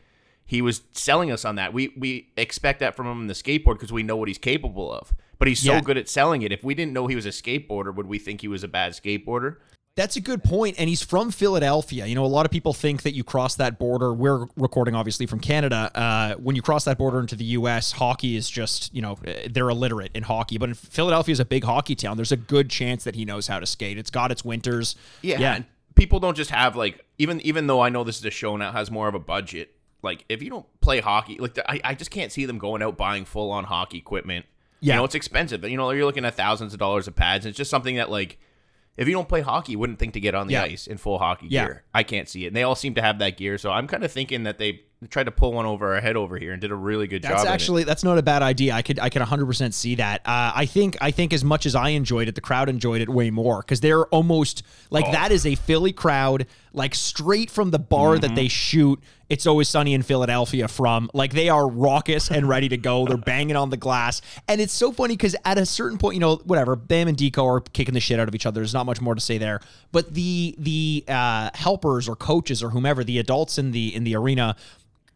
he 0.46 0.62
was 0.62 0.82
selling 0.94 1.32
us 1.32 1.46
on 1.46 1.56
that. 1.56 1.74
We 1.74 1.94
we 1.98 2.32
expect 2.36 2.80
that 2.80 2.96
from 2.96 3.08
him 3.08 3.22
in 3.22 3.28
the 3.28 3.34
skateboard 3.36 3.76
because 3.76 3.94
we 3.94 4.04
know 4.04 4.16
what 4.18 4.28
he's 4.28 4.38
capable 4.40 4.92
of. 4.92 5.14
But 5.38 5.48
he's 5.48 5.60
so 5.60 5.74
Yeah. 5.74 5.82
good 5.82 5.98
at 5.98 6.10
selling 6.10 6.42
it. 6.44 6.52
If 6.52 6.64
we 6.64 6.76
didn't 6.76 6.94
know 6.94 7.08
he 7.08 7.16
was 7.16 7.26
a 7.26 7.30
skateboarder, 7.30 7.94
would 7.96 8.08
we 8.08 8.20
think 8.20 8.42
he 8.42 8.48
was 8.48 8.64
a 8.64 8.68
bad 8.68 8.94
skateboarder? 8.94 9.58
That's 9.96 10.16
a 10.16 10.22
good 10.22 10.42
point, 10.42 10.78
and 10.80 10.88
he's 10.88 11.02
from 11.02 11.32
Philadelphia. 11.32 12.06
You 12.06 12.16
know, 12.16 12.24
a 12.24 12.28
lot 12.28 12.46
of 12.46 12.52
people 12.52 12.72
think 12.72 13.02
that 13.02 13.14
you 13.14 13.26
cross 13.26 13.56
that 13.56 13.78
border. 13.78 14.14
We're 14.14 14.46
recording 14.56 14.96
obviously 14.96 15.26
from 15.26 15.42
Canada. 15.42 15.92
Uh, 15.94 16.36
when 16.36 16.56
you 16.56 16.62
cross 16.62 16.86
that 16.86 16.98
border 16.98 17.20
into 17.20 17.36
the 17.36 17.44
U.S., 17.44 17.92
hockey 17.92 18.38
is 18.38 18.50
just 18.50 18.94
you 18.96 19.02
know 19.02 19.18
eh, 19.26 19.50
they're 19.52 19.70
illiterate 19.70 20.12
in 20.14 20.24
hockey. 20.24 20.58
But 20.58 20.70
in 20.70 20.76
Philadelphia 20.76 21.34
is 21.34 21.42
a 21.42 21.46
big 21.46 21.66
hockey 21.66 21.96
town. 21.96 22.16
There's 22.16 22.32
a 22.32 22.38
good 22.38 22.70
chance 22.70 23.04
that 23.04 23.16
he 23.16 23.26
knows 23.26 23.48
how 23.48 23.60
to 23.60 23.66
skate. 23.66 23.98
It's 23.98 24.10
got 24.10 24.32
its 24.32 24.46
winters. 24.46 24.96
Yeah, 25.22 25.40
yeah. 25.40 25.60
people 25.96 26.22
don't 26.22 26.38
just 26.38 26.52
have 26.52 26.78
like 26.78 27.04
even 27.18 27.42
even 27.42 27.68
though 27.68 27.82
I 27.82 27.90
know 27.90 28.06
this 28.06 28.18
is 28.18 28.24
a 28.24 28.32
show 28.32 28.56
now 28.56 28.72
has 28.72 28.90
more 28.90 29.10
of 29.10 29.14
a 29.14 29.20
budget. 29.20 29.76
Like 30.02 30.24
if 30.30 30.42
you 30.42 30.50
don't 30.50 30.66
play 30.80 31.02
hockey, 31.02 31.38
like 31.38 31.60
I, 31.68 31.82
I 31.84 31.96
just 31.96 32.12
can't 32.12 32.32
see 32.32 32.46
them 32.46 32.60
going 32.60 32.82
out 32.82 32.96
buying 32.96 33.26
full 33.26 33.52
on 33.52 33.66
hockey 33.66 33.98
equipment. 33.98 34.46
Yeah. 34.80 34.94
you 34.94 35.00
know 35.00 35.04
it's 35.04 35.16
expensive. 35.16 35.66
You 35.66 35.76
know 35.76 35.92
you're 35.92 36.06
looking 36.06 36.24
at 36.24 36.36
thousands 36.36 36.72
of 36.72 36.80
dollars 36.80 37.10
of 37.10 37.16
pads. 37.18 37.46
It's 37.46 37.58
just 37.58 37.70
something 37.70 37.98
that 37.98 38.10
like 38.10 38.40
if 38.98 39.08
you 39.08 39.14
don't 39.14 39.28
play 39.30 39.42
hockey, 39.42 39.74
you 39.74 39.80
wouldn't 39.80 40.00
think 40.00 40.14
to 40.14 40.20
get 40.20 40.36
on 40.36 40.48
the 40.48 40.54
Yeah. 40.54 40.64
ice 40.64 40.88
in 40.88 40.98
full 40.98 41.18
hockey 41.20 41.48
Yeah. 41.50 41.66
gear. 41.66 41.84
I 41.94 42.04
can't 42.04 42.28
see 42.30 42.46
it. 42.46 42.48
And 42.48 42.56
they 42.56 42.64
all 42.64 42.76
seem 42.76 42.94
to 42.96 43.02
have 43.02 43.20
that 43.20 43.38
gear, 43.38 43.58
so 43.58 43.72
I'm 43.72 43.88
kind 43.88 44.04
of 44.04 44.12
thinking 44.12 44.44
that 44.44 44.58
they 44.58 44.82
tried 45.10 45.24
to 45.24 45.32
pull 45.32 45.52
one 45.54 45.66
over 45.66 45.96
our 45.96 46.00
head 46.02 46.16
over 46.16 46.38
here 46.38 46.52
and 46.52 46.62
did 46.62 46.72
a 46.72 46.76
really 46.76 47.08
good 47.08 47.24
job. 47.24 47.32
That's 47.32 47.44
at 47.46 47.48
it. 47.50 47.54
actually 47.54 47.84
that's 47.86 48.04
not 48.04 48.18
a 48.18 48.22
bad 48.22 48.44
idea. 48.44 48.74
I 48.74 48.82
could 48.84 49.00
I 49.00 49.10
could 49.10 49.22
100% 49.22 49.74
see 49.74 49.96
that. 49.96 50.22
Uh, 50.26 50.52
I 50.56 50.66
think 50.68 50.96
I 51.02 51.12
think 51.12 51.34
as 51.34 51.44
much 51.44 51.66
as 51.66 51.74
I 51.76 51.90
enjoyed 51.90 52.28
it, 52.28 52.36
the 52.36 52.42
crowd 52.42 52.70
enjoyed 52.70 53.02
it 53.02 53.10
way 53.10 53.32
more 53.32 53.62
because 53.62 53.82
they're 53.82 54.06
almost 54.08 54.64
like 54.92 55.06
Oh. 55.08 55.12
that 55.12 55.32
is 55.32 55.46
a 55.46 55.56
Philly 55.56 55.92
crowd, 55.92 56.46
like 56.74 56.94
straight 56.94 57.50
from 57.50 57.72
the 57.72 57.80
bar 57.80 58.12
Mm-hmm. 58.14 58.22
that 58.22 58.36
they 58.36 58.48
shoot. 58.48 59.00
It's 59.30 59.48
always 59.48 59.70
sunny 59.70 59.94
in 59.94 60.02
Philadelphia 60.04 60.68
from. 60.68 61.10
Like 61.14 61.32
they 61.34 61.48
are 61.50 61.66
raucous 61.68 62.30
and 62.30 62.48
ready 62.50 62.68
to 62.70 62.76
go. 62.78 63.06
They're 63.08 63.16
banging 63.18 63.56
on 63.56 63.70
the 63.70 63.78
glass, 63.78 64.22
and 64.50 64.60
it's 64.60 64.74
so 64.74 64.92
funny 64.92 65.14
because 65.16 65.36
at 65.46 65.58
a 65.58 65.66
certain 65.66 65.98
point, 65.98 66.16
you 66.16 66.20
know, 66.20 66.36
whatever, 66.44 66.76
Bam 66.76 67.08
and 67.08 67.16
Dico 67.18 67.46
are 67.48 67.62
kicking 67.62 67.94
the 67.94 68.02
shit 68.02 68.20
out 68.20 68.28
of 68.28 68.36
each 68.36 68.46
other. 68.46 68.60
There's 68.60 68.74
not 68.74 68.86
much 68.86 69.00
more 69.00 69.16
to 69.16 69.22
say 69.22 69.38
there. 69.38 69.62
But 69.94 70.14
the 70.14 70.54
the 70.60 71.06
uh, 71.08 71.50
helpers 71.56 72.10
or 72.10 72.16
coaches 72.18 72.62
or 72.62 72.70
whomever, 72.72 73.04
the 73.06 73.20
adults 73.20 73.58
in 73.58 73.72
the 73.72 73.96
in 73.96 74.04
the 74.04 74.16
arena 74.18 74.58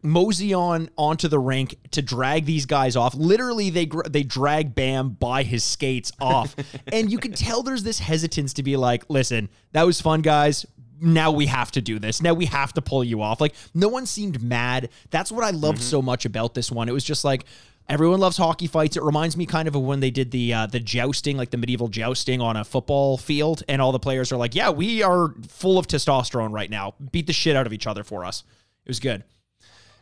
mosey 0.06 0.54
on 0.54 0.88
onto 0.96 1.28
the 1.28 1.38
rink 1.38 1.76
to 1.90 2.02
drag 2.02 2.44
these 2.46 2.66
guys 2.66 2.96
off. 2.96 3.14
Literally, 3.14 3.70
they 3.70 3.88
they 4.08 4.22
drag 4.22 4.74
Bam 4.74 5.10
by 5.10 5.42
his 5.42 5.64
skates 5.64 6.12
off, 6.20 6.54
and 6.92 7.10
you 7.10 7.18
can 7.18 7.32
tell 7.32 7.62
there's 7.62 7.82
this 7.82 7.98
hesitance 7.98 8.54
to 8.54 8.62
be 8.62 8.76
like, 8.76 9.04
"Listen, 9.08 9.48
that 9.72 9.84
was 9.84 10.00
fun, 10.00 10.22
guys. 10.22 10.64
now 11.00 11.30
we 11.30 11.46
have 11.46 11.70
to 11.72 11.82
do 11.82 11.98
this. 11.98 12.22
Now 12.22 12.32
we 12.32 12.46
have 12.46 12.72
to 12.74 12.82
pull 12.82 13.04
you 13.04 13.20
off. 13.20 13.40
Like 13.40 13.54
no 13.74 13.88
one 13.88 14.06
seemed 14.06 14.42
mad. 14.42 14.88
That's 15.10 15.30
what 15.30 15.44
I 15.44 15.50
loved 15.50 15.82
so 15.82 16.00
much 16.00 16.24
about 16.24 16.54
this 16.54 16.72
one. 16.72 16.88
It 16.88 16.92
was 16.92 17.04
just 17.04 17.22
like 17.24 17.44
everyone 17.88 18.18
loves 18.18 18.36
hockey 18.36 18.66
fights. 18.66 18.96
It 18.96 19.02
reminds 19.02 19.36
me 19.36 19.46
kind 19.46 19.68
of 19.68 19.74
of 19.76 19.82
when 19.82 20.00
they 20.00 20.10
did 20.10 20.30
the 20.30 20.54
uh, 20.54 20.66
the 20.66 20.80
jousting, 20.80 21.36
like 21.36 21.50
the 21.50 21.56
medieval 21.58 21.88
jousting 21.88 22.40
on 22.40 22.56
a 22.56 22.64
football 22.64 23.18
field, 23.18 23.62
and 23.68 23.82
all 23.82 23.92
the 23.92 23.98
players 23.98 24.32
are 24.32 24.36
like, 24.36 24.54
"Yeah, 24.54 24.70
we 24.70 25.02
are 25.02 25.34
full 25.48 25.78
of 25.78 25.86
testosterone 25.86 26.52
right 26.52 26.70
now. 26.70 26.94
Beat 27.12 27.26
the 27.26 27.32
shit 27.32 27.56
out 27.56 27.66
of 27.66 27.72
each 27.72 27.86
other 27.86 28.02
for 28.04 28.24
us." 28.24 28.42
It 28.84 28.88
was 28.88 29.00
good. 29.00 29.24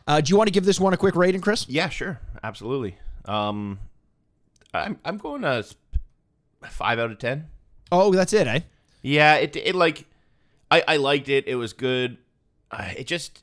Uh, 0.07 0.21
do 0.21 0.29
you 0.29 0.37
want 0.37 0.47
to 0.47 0.51
give 0.51 0.65
this 0.65 0.79
one 0.79 0.93
a 0.93 0.97
quick 0.97 1.15
rating, 1.15 1.41
Chris? 1.41 1.67
Yeah, 1.67 1.89
sure, 1.89 2.19
absolutely. 2.43 2.97
Um, 3.25 3.79
I'm 4.73 4.99
I'm 5.03 5.17
going 5.17 5.41
to 5.41 5.47
s- 5.49 5.75
five 6.69 6.99
out 6.99 7.11
of 7.11 7.17
ten. 7.17 7.47
Oh, 7.91 8.13
that's 8.13 8.33
it, 8.33 8.45
eh? 8.47 8.59
Yeah, 9.01 9.35
it 9.35 9.55
it 9.55 9.73
like 9.75 10.05
I 10.69 10.83
I 10.87 10.97
liked 10.97 11.29
it. 11.29 11.47
It 11.47 11.55
was 11.55 11.73
good. 11.73 12.17
Uh, 12.71 12.91
it 12.97 13.07
just 13.07 13.41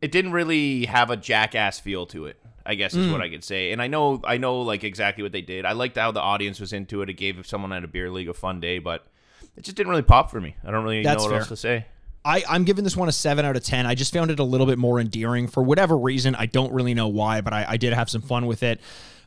it 0.00 0.12
didn't 0.12 0.32
really 0.32 0.84
have 0.86 1.10
a 1.10 1.16
jackass 1.16 1.80
feel 1.80 2.06
to 2.06 2.26
it. 2.26 2.36
I 2.66 2.74
guess 2.74 2.94
is 2.94 3.06
Mm. 3.08 3.12
what 3.12 3.20
I 3.22 3.28
could 3.30 3.42
say. 3.42 3.72
And 3.72 3.80
I 3.82 3.86
know 3.88 4.20
I 4.22 4.36
know 4.36 4.60
like 4.60 4.84
exactly 4.84 5.22
what 5.22 5.32
they 5.32 5.40
did. 5.42 5.64
I 5.64 5.72
liked 5.72 5.96
how 5.96 6.12
the 6.12 6.20
audience 6.20 6.60
was 6.60 6.72
into 6.72 7.02
it. 7.02 7.08
It 7.10 7.14
gave 7.14 7.38
if 7.38 7.46
someone 7.48 7.72
at 7.72 7.82
a 7.82 7.88
beer 7.88 8.10
league 8.10 8.28
a 8.28 8.34
fun 8.34 8.60
day, 8.60 8.78
but 8.78 9.06
it 9.56 9.62
just 9.64 9.76
didn't 9.76 9.90
really 9.90 10.02
pop 10.02 10.30
for 10.30 10.40
me. 10.40 10.54
I 10.64 10.70
don't 10.70 10.84
really 10.84 11.02
That's 11.02 11.18
know 11.18 11.24
what 11.24 11.30
fair. 11.30 11.38
else 11.40 11.48
to 11.48 11.56
say. 11.56 11.86
I, 12.24 12.44
I'm 12.48 12.64
giving 12.64 12.84
this 12.84 12.96
one 12.96 13.08
a 13.08 13.12
seven 13.12 13.44
out 13.44 13.56
of 13.56 13.62
ten. 13.62 13.86
I 13.86 13.94
just 13.94 14.12
found 14.12 14.30
it 14.30 14.38
a 14.38 14.44
little 14.44 14.66
bit 14.66 14.78
more 14.78 15.00
endearing 15.00 15.48
for 15.48 15.62
whatever 15.62 15.96
reason. 15.96 16.34
I 16.34 16.46
don't 16.46 16.72
really 16.72 16.94
know 16.94 17.08
why, 17.08 17.40
but 17.40 17.52
I, 17.52 17.64
I 17.68 17.76
did 17.76 17.92
have 17.92 18.10
some 18.10 18.20
fun 18.22 18.46
with 18.46 18.62
it. 18.62 18.80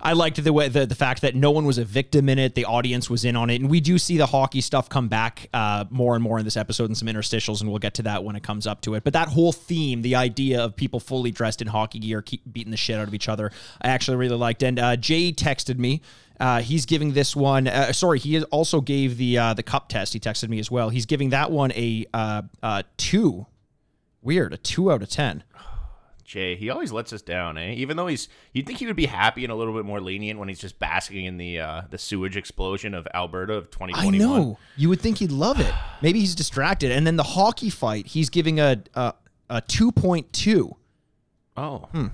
I 0.06 0.12
liked 0.14 0.44
the 0.44 0.52
way 0.52 0.68
the, 0.68 0.86
the 0.86 0.96
fact 0.96 1.22
that 1.22 1.34
no 1.34 1.50
one 1.52 1.64
was 1.66 1.78
a 1.78 1.86
victim 1.86 2.28
in 2.28 2.38
it. 2.38 2.56
The 2.56 2.66
audience 2.66 3.10
was 3.10 3.24
in 3.24 3.38
on 3.38 3.50
it, 3.50 3.62
and 3.62 3.70
we 3.70 3.80
do 3.80 3.98
see 3.98 4.18
the 4.18 4.26
hockey 4.26 4.60
stuff 4.60 4.90
come 4.90 5.08
back 5.08 5.48
uh, 5.54 5.86
more 5.90 6.14
and 6.14 6.22
more 6.22 6.38
in 6.38 6.44
this 6.44 6.58
episode 6.58 6.86
and 6.86 6.98
some 6.98 7.08
interstitials, 7.08 7.62
and 7.62 7.70
we'll 7.70 7.80
get 7.80 7.94
to 7.96 8.02
that 8.04 8.22
when 8.22 8.36
it 8.36 8.44
comes 8.44 8.68
up 8.68 8.82
to 8.82 8.96
it. 8.96 9.06
But 9.06 9.14
that 9.14 9.30
whole 9.30 9.54
theme, 9.54 10.02
the 10.02 10.16
idea 10.16 10.62
of 10.62 10.76
people 10.76 11.00
fully 11.00 11.32
dressed 11.32 11.62
in 11.62 11.70
hockey 11.70 12.00
gear, 12.00 12.22
keep 12.22 12.42
beating 12.52 12.72
the 12.72 12.78
shit 12.78 13.00
out 13.00 13.08
of 13.08 13.14
each 13.14 13.30
other, 13.30 13.50
I 13.82 13.88
actually 13.88 14.18
really 14.18 14.36
liked. 14.36 14.62
And 14.62 14.78
uh, 14.78 14.98
Jay 14.98 15.32
texted 15.32 15.78
me. 15.78 16.02
Uh, 16.39 16.62
he's 16.62 16.86
giving 16.86 17.13
this 17.13 17.36
one. 17.36 17.67
Uh, 17.67 17.93
sorry, 17.93 18.19
he 18.19 18.41
also 18.46 18.82
gave 18.82 19.17
the 19.17 19.38
uh, 19.38 19.54
the 19.54 19.63
cup 19.63 19.88
test. 19.89 20.13
He 20.13 20.19
texted 20.19 20.50
me 20.50 20.60
as 20.60 20.69
well. 20.72 20.89
He's 20.89 21.06
giving 21.06 21.30
that 21.30 21.52
one 21.52 21.72
a 21.74 22.06
uh, 22.13 22.41
uh, 22.62 22.84
two. 22.98 23.46
Weird, 24.22 24.54
a 24.54 24.58
two 24.58 24.91
out 24.91 25.02
of 25.04 25.10
ten. 25.10 25.43
Jay, 26.26 26.56
he 26.56 26.69
always 26.69 26.91
lets 26.91 27.13
us 27.13 27.22
down, 27.22 27.58
eh? 27.58 27.74
Even 27.74 27.98
though 27.98 28.08
he's, 28.08 28.28
you'd 28.54 28.65
think 28.65 28.80
he 28.80 28.88
would 28.88 28.96
be 28.96 29.06
happy 29.06 29.43
and 29.43 29.52
a 29.52 29.56
little 29.56 29.74
bit 29.74 29.86
more 29.86 30.00
lenient 30.02 30.39
when 30.39 30.48
he's 30.48 30.60
just 30.60 30.80
basking 30.80 31.26
in 31.26 31.38
the 31.38 31.60
uh, 31.60 31.82
the 31.91 31.98
sewage 31.98 32.36
explosion 32.38 32.93
of 32.93 33.08
Alberta 33.13 33.54
of 33.54 33.69
2021. 33.69 34.00
I 34.00 34.17
2021. 34.17 34.41
know. 34.50 34.60
You 34.78 34.89
would 34.89 35.02
think 35.02 35.17
he'd 35.19 35.32
love 35.32 35.60
it. 35.60 35.72
Maybe 36.02 36.19
he's 36.22 36.34
distracted. 36.36 36.91
And 36.91 37.06
then 37.06 37.17
the 37.17 37.24
hockey 37.24 37.69
fight, 37.69 38.08
he's 38.08 38.30
giving 38.30 38.60
a 38.60 38.82
a, 38.96 39.13
a 39.50 39.62
two 39.62 39.91
point 39.91 40.32
two. 40.34 40.76
Oh, 41.56 41.88
Hmm. 41.91 42.08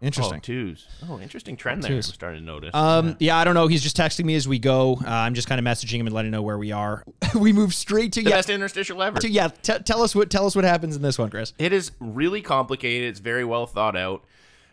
Interesting. 0.00 0.36
Oh, 0.36 0.40
twos. 0.40 0.86
Oh, 1.08 1.18
interesting 1.20 1.56
trend 1.56 1.82
there. 1.82 1.92
I'm 1.92 2.02
starting 2.02 2.40
to 2.40 2.46
notice. 2.46 2.72
Um, 2.72 3.16
yeah, 3.18 3.36
I 3.36 3.42
don't 3.42 3.54
know. 3.54 3.66
He's 3.66 3.82
just 3.82 3.96
texting 3.96 4.24
me 4.24 4.36
as 4.36 4.46
we 4.46 4.60
go. 4.60 4.94
Uh, 5.04 5.08
I'm 5.10 5.34
just 5.34 5.48
kind 5.48 5.58
of 5.58 5.64
messaging 5.64 5.98
him 5.98 6.06
and 6.06 6.14
letting 6.14 6.28
him 6.28 6.32
know 6.32 6.42
where 6.42 6.58
we 6.58 6.70
are. 6.70 7.04
we 7.34 7.52
move 7.52 7.74
straight 7.74 8.12
to 8.12 8.22
the 8.22 8.30
yeah, 8.30 8.36
best 8.36 8.48
interstitial 8.48 9.02
ever. 9.02 9.18
to, 9.18 9.28
yeah. 9.28 9.48
T- 9.48 9.78
tell 9.80 10.02
us 10.02 10.14
what 10.14 10.30
tell 10.30 10.46
us 10.46 10.54
what 10.54 10.64
happens 10.64 10.94
in 10.94 11.02
this 11.02 11.18
one, 11.18 11.30
Chris. 11.30 11.52
It 11.58 11.72
is 11.72 11.90
really 11.98 12.42
complicated. 12.42 13.08
It's 13.08 13.20
very 13.20 13.44
well 13.44 13.66
thought 13.66 13.96
out. 13.96 14.24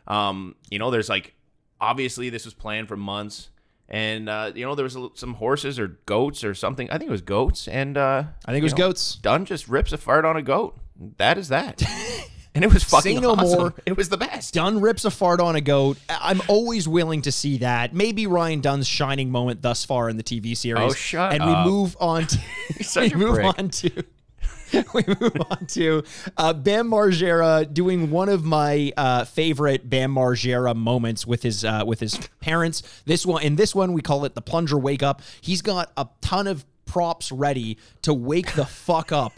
Um, 0.08 0.56
you 0.70 0.78
know, 0.78 0.92
there's 0.92 1.10
like 1.10 1.34
obviously 1.82 2.30
this 2.30 2.46
was 2.46 2.54
planned 2.54 2.88
for 2.88 2.96
months, 2.96 3.50
and 3.90 4.30
uh, 4.30 4.52
you 4.54 4.64
know 4.64 4.76
there 4.76 4.84
was 4.84 4.96
a- 4.96 5.10
some 5.16 5.34
horses 5.36 5.80
or 5.80 5.88
goats 6.06 6.44
or 6.44 6.54
something. 6.54 6.90
I 6.92 6.98
think 6.98 7.10
it 7.10 7.12
was 7.12 7.22
goats, 7.22 7.68
and 7.68 7.98
uh, 7.98 8.26
I 8.46 8.52
think 8.52 8.62
it 8.62 8.64
was 8.64 8.74
know, 8.74 8.90
goats. 8.90 9.16
Dunn 9.16 9.46
just 9.46 9.68
rips 9.68 9.92
a 9.92 9.98
fart 9.98 10.26
on 10.26 10.38
a 10.38 10.42
goat. 10.44 10.78
That 11.18 11.38
is 11.38 11.50
that, 11.50 11.82
and 12.56 12.64
it 12.64 12.74
was 12.74 12.84
fucking 12.84 13.18
Say 13.18 13.22
no 13.22 13.32
awesome. 13.34 13.60
more. 13.60 13.74
It 13.86 13.96
was 13.96 14.10
the 14.10 14.18
best. 14.18 14.54
Dunn 14.56 14.82
rips 14.82 15.06
a 15.06 15.12
fart 15.12 15.40
on 15.40 15.56
a 15.56 15.62
goat. 15.62 15.98
I'm 16.10 16.42
always 16.48 16.88
willing 16.88 17.22
to 17.24 17.32
see 17.32 17.58
that. 17.60 17.94
Maybe 17.94 18.26
Ryan 18.26 18.62
Dunn's 18.62 18.88
shining 18.88 19.30
moment 19.30 19.62
thus 19.62 19.86
far 19.86 20.10
in 20.10 20.18
the 20.18 20.24
TV 20.24 20.58
series. 20.58 20.82
Oh, 20.82 20.94
shut 20.94 21.34
And 21.34 21.44
up. 21.44 21.66
we 21.66 21.72
move 21.72 21.96
on 22.00 22.26
to 22.28 22.40
we 23.02 23.10
move 23.16 23.36
prick. 23.36 23.60
on 23.60 23.70
to 23.70 24.04
we 24.94 25.04
move 25.20 25.38
on 25.52 25.66
to 25.68 26.04
uh, 26.38 26.52
Bam 26.54 26.90
Margera 26.90 27.72
doing 27.72 28.10
one 28.10 28.30
of 28.30 28.44
my 28.44 28.92
uh, 28.98 29.24
favorite 29.26 29.90
Bam 29.90 30.14
Margera 30.14 30.76
moments 30.76 31.26
with 31.28 31.44
his 31.44 31.64
uh, 31.64 31.84
with 31.86 32.00
his 32.00 32.18
parents. 32.42 32.82
This 33.06 33.26
one 33.26 33.44
in 33.44 33.58
this 33.58 33.76
one 33.76 33.94
we 33.94 34.02
call 34.02 34.26
it 34.26 34.34
the 34.34 34.42
plunger 34.42 34.78
wake 34.78 35.04
up. 35.04 35.22
He's 35.40 35.62
got 35.62 35.92
a 35.98 36.08
ton 36.22 36.48
of 36.48 36.66
props 36.86 37.32
ready 37.32 37.78
to 38.02 38.14
wake 38.14 38.54
the 38.54 38.66
fuck 38.66 39.12
up 39.12 39.34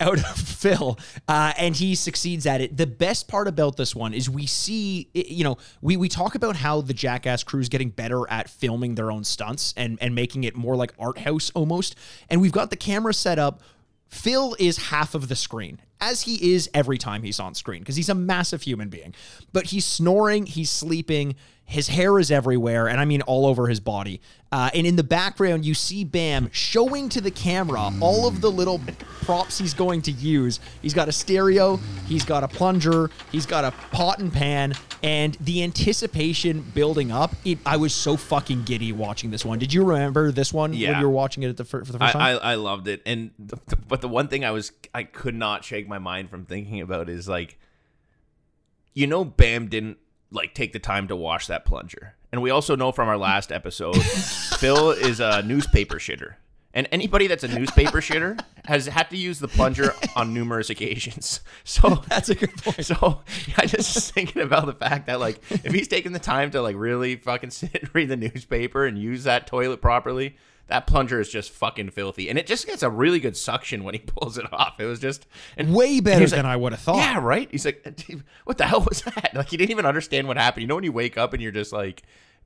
out 0.00 0.18
of 0.18 0.36
Phil, 0.36 0.98
uh, 1.26 1.52
and 1.58 1.74
he 1.74 1.94
succeeds 1.94 2.46
at 2.46 2.60
it. 2.60 2.76
The 2.76 2.86
best 2.86 3.28
part 3.28 3.48
about 3.48 3.76
this 3.76 3.94
one 3.94 4.14
is 4.14 4.30
we 4.30 4.46
see, 4.46 5.08
you 5.12 5.44
know, 5.44 5.58
we 5.80 5.96
we 5.96 6.08
talk 6.08 6.34
about 6.34 6.56
how 6.56 6.80
the 6.80 6.94
Jackass 6.94 7.42
crew 7.42 7.60
is 7.60 7.68
getting 7.68 7.90
better 7.90 8.28
at 8.30 8.48
filming 8.48 8.94
their 8.94 9.10
own 9.10 9.24
stunts 9.24 9.74
and 9.76 9.98
and 10.00 10.14
making 10.14 10.44
it 10.44 10.54
more 10.54 10.76
like 10.76 10.92
art 10.98 11.18
house 11.18 11.50
almost. 11.54 11.96
And 12.30 12.40
we've 12.40 12.52
got 12.52 12.70
the 12.70 12.76
camera 12.76 13.14
set 13.14 13.38
up. 13.38 13.62
Phil 14.08 14.56
is 14.58 14.78
half 14.78 15.14
of 15.14 15.28
the 15.28 15.36
screen, 15.36 15.80
as 16.00 16.22
he 16.22 16.54
is 16.54 16.70
every 16.72 16.96
time 16.96 17.22
he's 17.22 17.38
on 17.38 17.54
screen, 17.54 17.80
because 17.80 17.96
he's 17.96 18.08
a 18.08 18.14
massive 18.14 18.62
human 18.62 18.88
being. 18.88 19.14
But 19.52 19.66
he's 19.66 19.84
snoring, 19.84 20.46
he's 20.46 20.70
sleeping, 20.70 21.36
his 21.68 21.88
hair 21.88 22.18
is 22.18 22.30
everywhere, 22.30 22.88
and 22.88 22.98
I 22.98 23.04
mean 23.04 23.20
all 23.22 23.44
over 23.44 23.68
his 23.68 23.78
body. 23.78 24.22
Uh, 24.50 24.70
and 24.72 24.86
in 24.86 24.96
the 24.96 25.04
background, 25.04 25.66
you 25.66 25.74
see 25.74 26.02
Bam 26.02 26.48
showing 26.50 27.10
to 27.10 27.20
the 27.20 27.30
camera 27.30 27.92
all 28.00 28.26
of 28.26 28.40
the 28.40 28.50
little 28.50 28.80
props 29.20 29.58
he's 29.58 29.74
going 29.74 30.00
to 30.00 30.10
use. 30.10 30.60
He's 30.80 30.94
got 30.94 31.08
a 31.08 31.12
stereo, 31.12 31.78
he's 32.06 32.24
got 32.24 32.42
a 32.42 32.48
plunger, 32.48 33.10
he's 33.30 33.44
got 33.44 33.64
a 33.64 33.72
pot 33.90 34.18
and 34.18 34.32
pan, 34.32 34.72
and 35.02 35.36
the 35.42 35.62
anticipation 35.62 36.62
building 36.74 37.12
up. 37.12 37.34
It, 37.44 37.58
I 37.66 37.76
was 37.76 37.94
so 37.94 38.16
fucking 38.16 38.62
giddy 38.62 38.92
watching 38.92 39.30
this 39.30 39.44
one. 39.44 39.58
Did 39.58 39.74
you 39.74 39.84
remember 39.84 40.32
this 40.32 40.54
one 40.54 40.70
when 40.70 40.80
you 40.80 41.02
were 41.02 41.10
watching 41.10 41.42
it 41.42 41.50
at 41.50 41.58
the, 41.58 41.66
fir- 41.66 41.84
for 41.84 41.92
the 41.92 42.02
I, 42.02 42.06
first 42.06 42.12
time? 42.14 42.38
I, 42.42 42.52
I 42.52 42.54
loved 42.54 42.88
it, 42.88 43.02
and 43.04 43.32
the, 43.38 43.58
but 43.86 44.00
the 44.00 44.08
one 44.08 44.28
thing 44.28 44.42
I 44.42 44.52
was 44.52 44.72
I 44.94 45.02
could 45.02 45.34
not 45.34 45.64
shake 45.64 45.86
my 45.86 45.98
mind 45.98 46.30
from 46.30 46.46
thinking 46.46 46.80
about 46.80 47.10
is 47.10 47.28
like, 47.28 47.58
you 48.94 49.06
know, 49.06 49.22
Bam 49.22 49.68
didn't 49.68 49.98
like 50.30 50.54
take 50.54 50.72
the 50.72 50.78
time 50.78 51.08
to 51.08 51.16
wash 51.16 51.46
that 51.46 51.64
plunger, 51.64 52.14
and 52.32 52.42
we 52.42 52.50
also 52.50 52.76
know 52.76 52.92
from 52.92 53.08
our 53.08 53.18
last 53.18 53.50
episode, 53.52 53.96
Phil 54.58 54.90
is 54.90 55.20
a 55.20 55.42
newspaper 55.42 55.96
shitter, 55.96 56.34
and 56.74 56.86
anybody 56.92 57.26
that's 57.26 57.44
a 57.44 57.48
newspaper 57.48 58.00
shitter 58.00 58.38
has 58.66 58.86
had 58.86 59.08
to 59.10 59.16
use 59.16 59.38
the 59.38 59.48
plunger 59.48 59.94
on 60.14 60.34
numerous 60.34 60.70
occasions. 60.70 61.40
So 61.64 62.02
That's 62.08 62.28
a 62.30 62.34
good 62.34 62.56
point. 62.56 62.84
So 62.86 63.20
I 63.56 63.66
just 63.66 63.94
was 63.94 64.10
thinking 64.10 64.40
about 64.42 64.66
the 64.66 64.72
fact 64.72 65.06
that 65.06 65.20
like 65.20 65.40
if 65.50 65.72
he's 65.72 65.86
taking 65.88 66.12
the 66.12 66.18
time 66.18 66.50
to 66.52 66.62
like 66.62 66.76
really 66.76 67.16
fucking 67.16 67.50
sit 67.50 67.74
and 67.74 67.94
read 67.94 68.08
the 68.08 68.16
newspaper 68.16 68.86
and 68.86 68.98
use 68.98 69.24
that 69.24 69.46
toilet 69.46 69.82
properly, 69.82 70.36
that 70.68 70.86
plunger 70.86 71.20
is 71.20 71.28
just 71.28 71.50
fucking 71.50 71.90
filthy, 71.90 72.28
and 72.28 72.38
it 72.38 72.46
just 72.46 72.66
gets 72.66 72.82
a 72.82 72.90
really 72.90 73.20
good 73.20 73.36
suction 73.36 73.84
when 73.84 73.94
he 73.94 74.00
pulls 74.06 74.38
it 74.38 74.50
off. 74.52 74.78
It 74.78 74.86
was 74.86 75.00
just 75.00 75.26
and 75.56 75.74
Way 75.74 76.00
better 76.00 76.26
than 76.26 76.44
like, 76.44 76.52
I 76.52 76.56
would 76.56 76.72
have 76.72 76.80
thought. 76.80 76.96
Yeah, 76.96 77.18
right. 77.20 77.48
He's 77.50 77.64
like, 77.64 77.84
what 78.44 78.58
the 78.58 78.66
hell 78.66 78.80
was 78.88 79.02
that? 79.02 79.32
Like 79.34 79.50
he 79.50 79.56
didn't 79.56 79.70
even 79.70 79.86
understand 79.86 80.26
what 80.26 80.36
happened. 80.36 80.62
You 80.62 80.68
know 80.68 80.74
when 80.74 80.84
you 80.84 80.92
wake 80.92 81.18
up 81.18 81.32
and 81.32 81.42
you're 81.42 81.52
just 81.52 81.72
like 81.72 82.02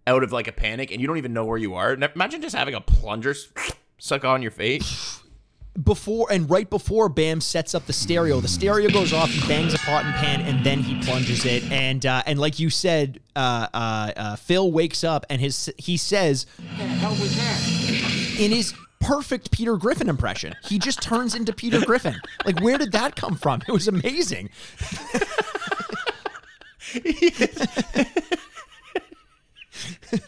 out 0.06 0.22
of 0.22 0.32
like 0.32 0.48
a 0.48 0.52
panic 0.52 0.90
and 0.90 1.00
you 1.00 1.06
don't 1.06 1.18
even 1.18 1.32
know 1.32 1.44
where 1.44 1.58
you 1.58 1.74
are. 1.74 1.94
Imagine 1.94 2.42
just 2.42 2.56
having 2.56 2.74
a 2.74 2.80
plunger 2.80 3.34
suck 3.98 4.24
on 4.24 4.42
your 4.42 4.50
face. 4.50 5.21
Before 5.80 6.30
and 6.30 6.50
right 6.50 6.68
before 6.68 7.08
Bam 7.08 7.40
sets 7.40 7.74
up 7.74 7.86
the 7.86 7.94
stereo, 7.94 8.40
the 8.40 8.48
stereo 8.48 8.90
goes 8.90 9.14
off. 9.14 9.30
He 9.30 9.40
bangs 9.48 9.72
a 9.72 9.78
pot 9.78 10.04
and 10.04 10.14
pan, 10.16 10.42
and 10.42 10.62
then 10.64 10.80
he 10.80 11.00
plunges 11.02 11.46
it. 11.46 11.62
And 11.72 12.04
uh, 12.04 12.22
and 12.26 12.38
like 12.38 12.58
you 12.58 12.68
said, 12.68 13.20
uh, 13.34 13.68
uh, 13.72 14.12
uh, 14.14 14.36
Phil 14.36 14.70
wakes 14.70 15.02
up 15.02 15.24
and 15.30 15.40
his 15.40 15.72
he 15.78 15.96
says, 15.96 16.44
in 18.38 18.50
his 18.50 18.74
perfect 19.00 19.50
Peter 19.50 19.78
Griffin 19.78 20.10
impression, 20.10 20.54
he 20.62 20.78
just 20.78 21.00
turns 21.00 21.34
into 21.34 21.54
Peter 21.54 21.80
Griffin. 21.80 22.16
Like 22.44 22.60
where 22.60 22.76
did 22.76 22.92
that 22.92 23.16
come 23.16 23.36
from? 23.36 23.62
It 23.66 23.72
was 23.72 23.88
amazing. 23.88 24.50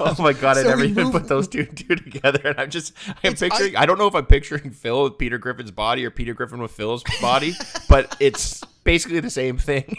Oh 0.00 0.14
my 0.20 0.32
god, 0.32 0.56
I 0.56 0.62
never 0.62 0.84
even 0.84 1.10
put 1.10 1.26
those 1.26 1.48
two 1.48 1.64
two 1.66 1.96
together. 1.96 2.40
And 2.44 2.60
I'm 2.60 2.70
just 2.70 2.92
I'm 3.08 3.32
It's- 3.32 3.40
picturing 3.40 3.74
I, 3.74 3.86
don't 3.86 3.98
know 3.98 4.06
if 4.06 4.14
I'm 4.14 4.26
picturing 4.26 4.70
Phil 4.70 5.02
with 5.04 5.18
Peter 5.18 5.36
Griffin's 5.36 5.72
body 5.72 6.04
or 6.06 6.10
Peter 6.12 6.32
Griffin 6.32 6.60
with 6.62 6.70
Phil's 6.70 7.02
body, 7.20 7.54
but 7.88 8.16
it's 8.20 8.62
basically 8.84 9.18
the 9.18 9.30
same 9.30 9.58
thing. 9.58 9.96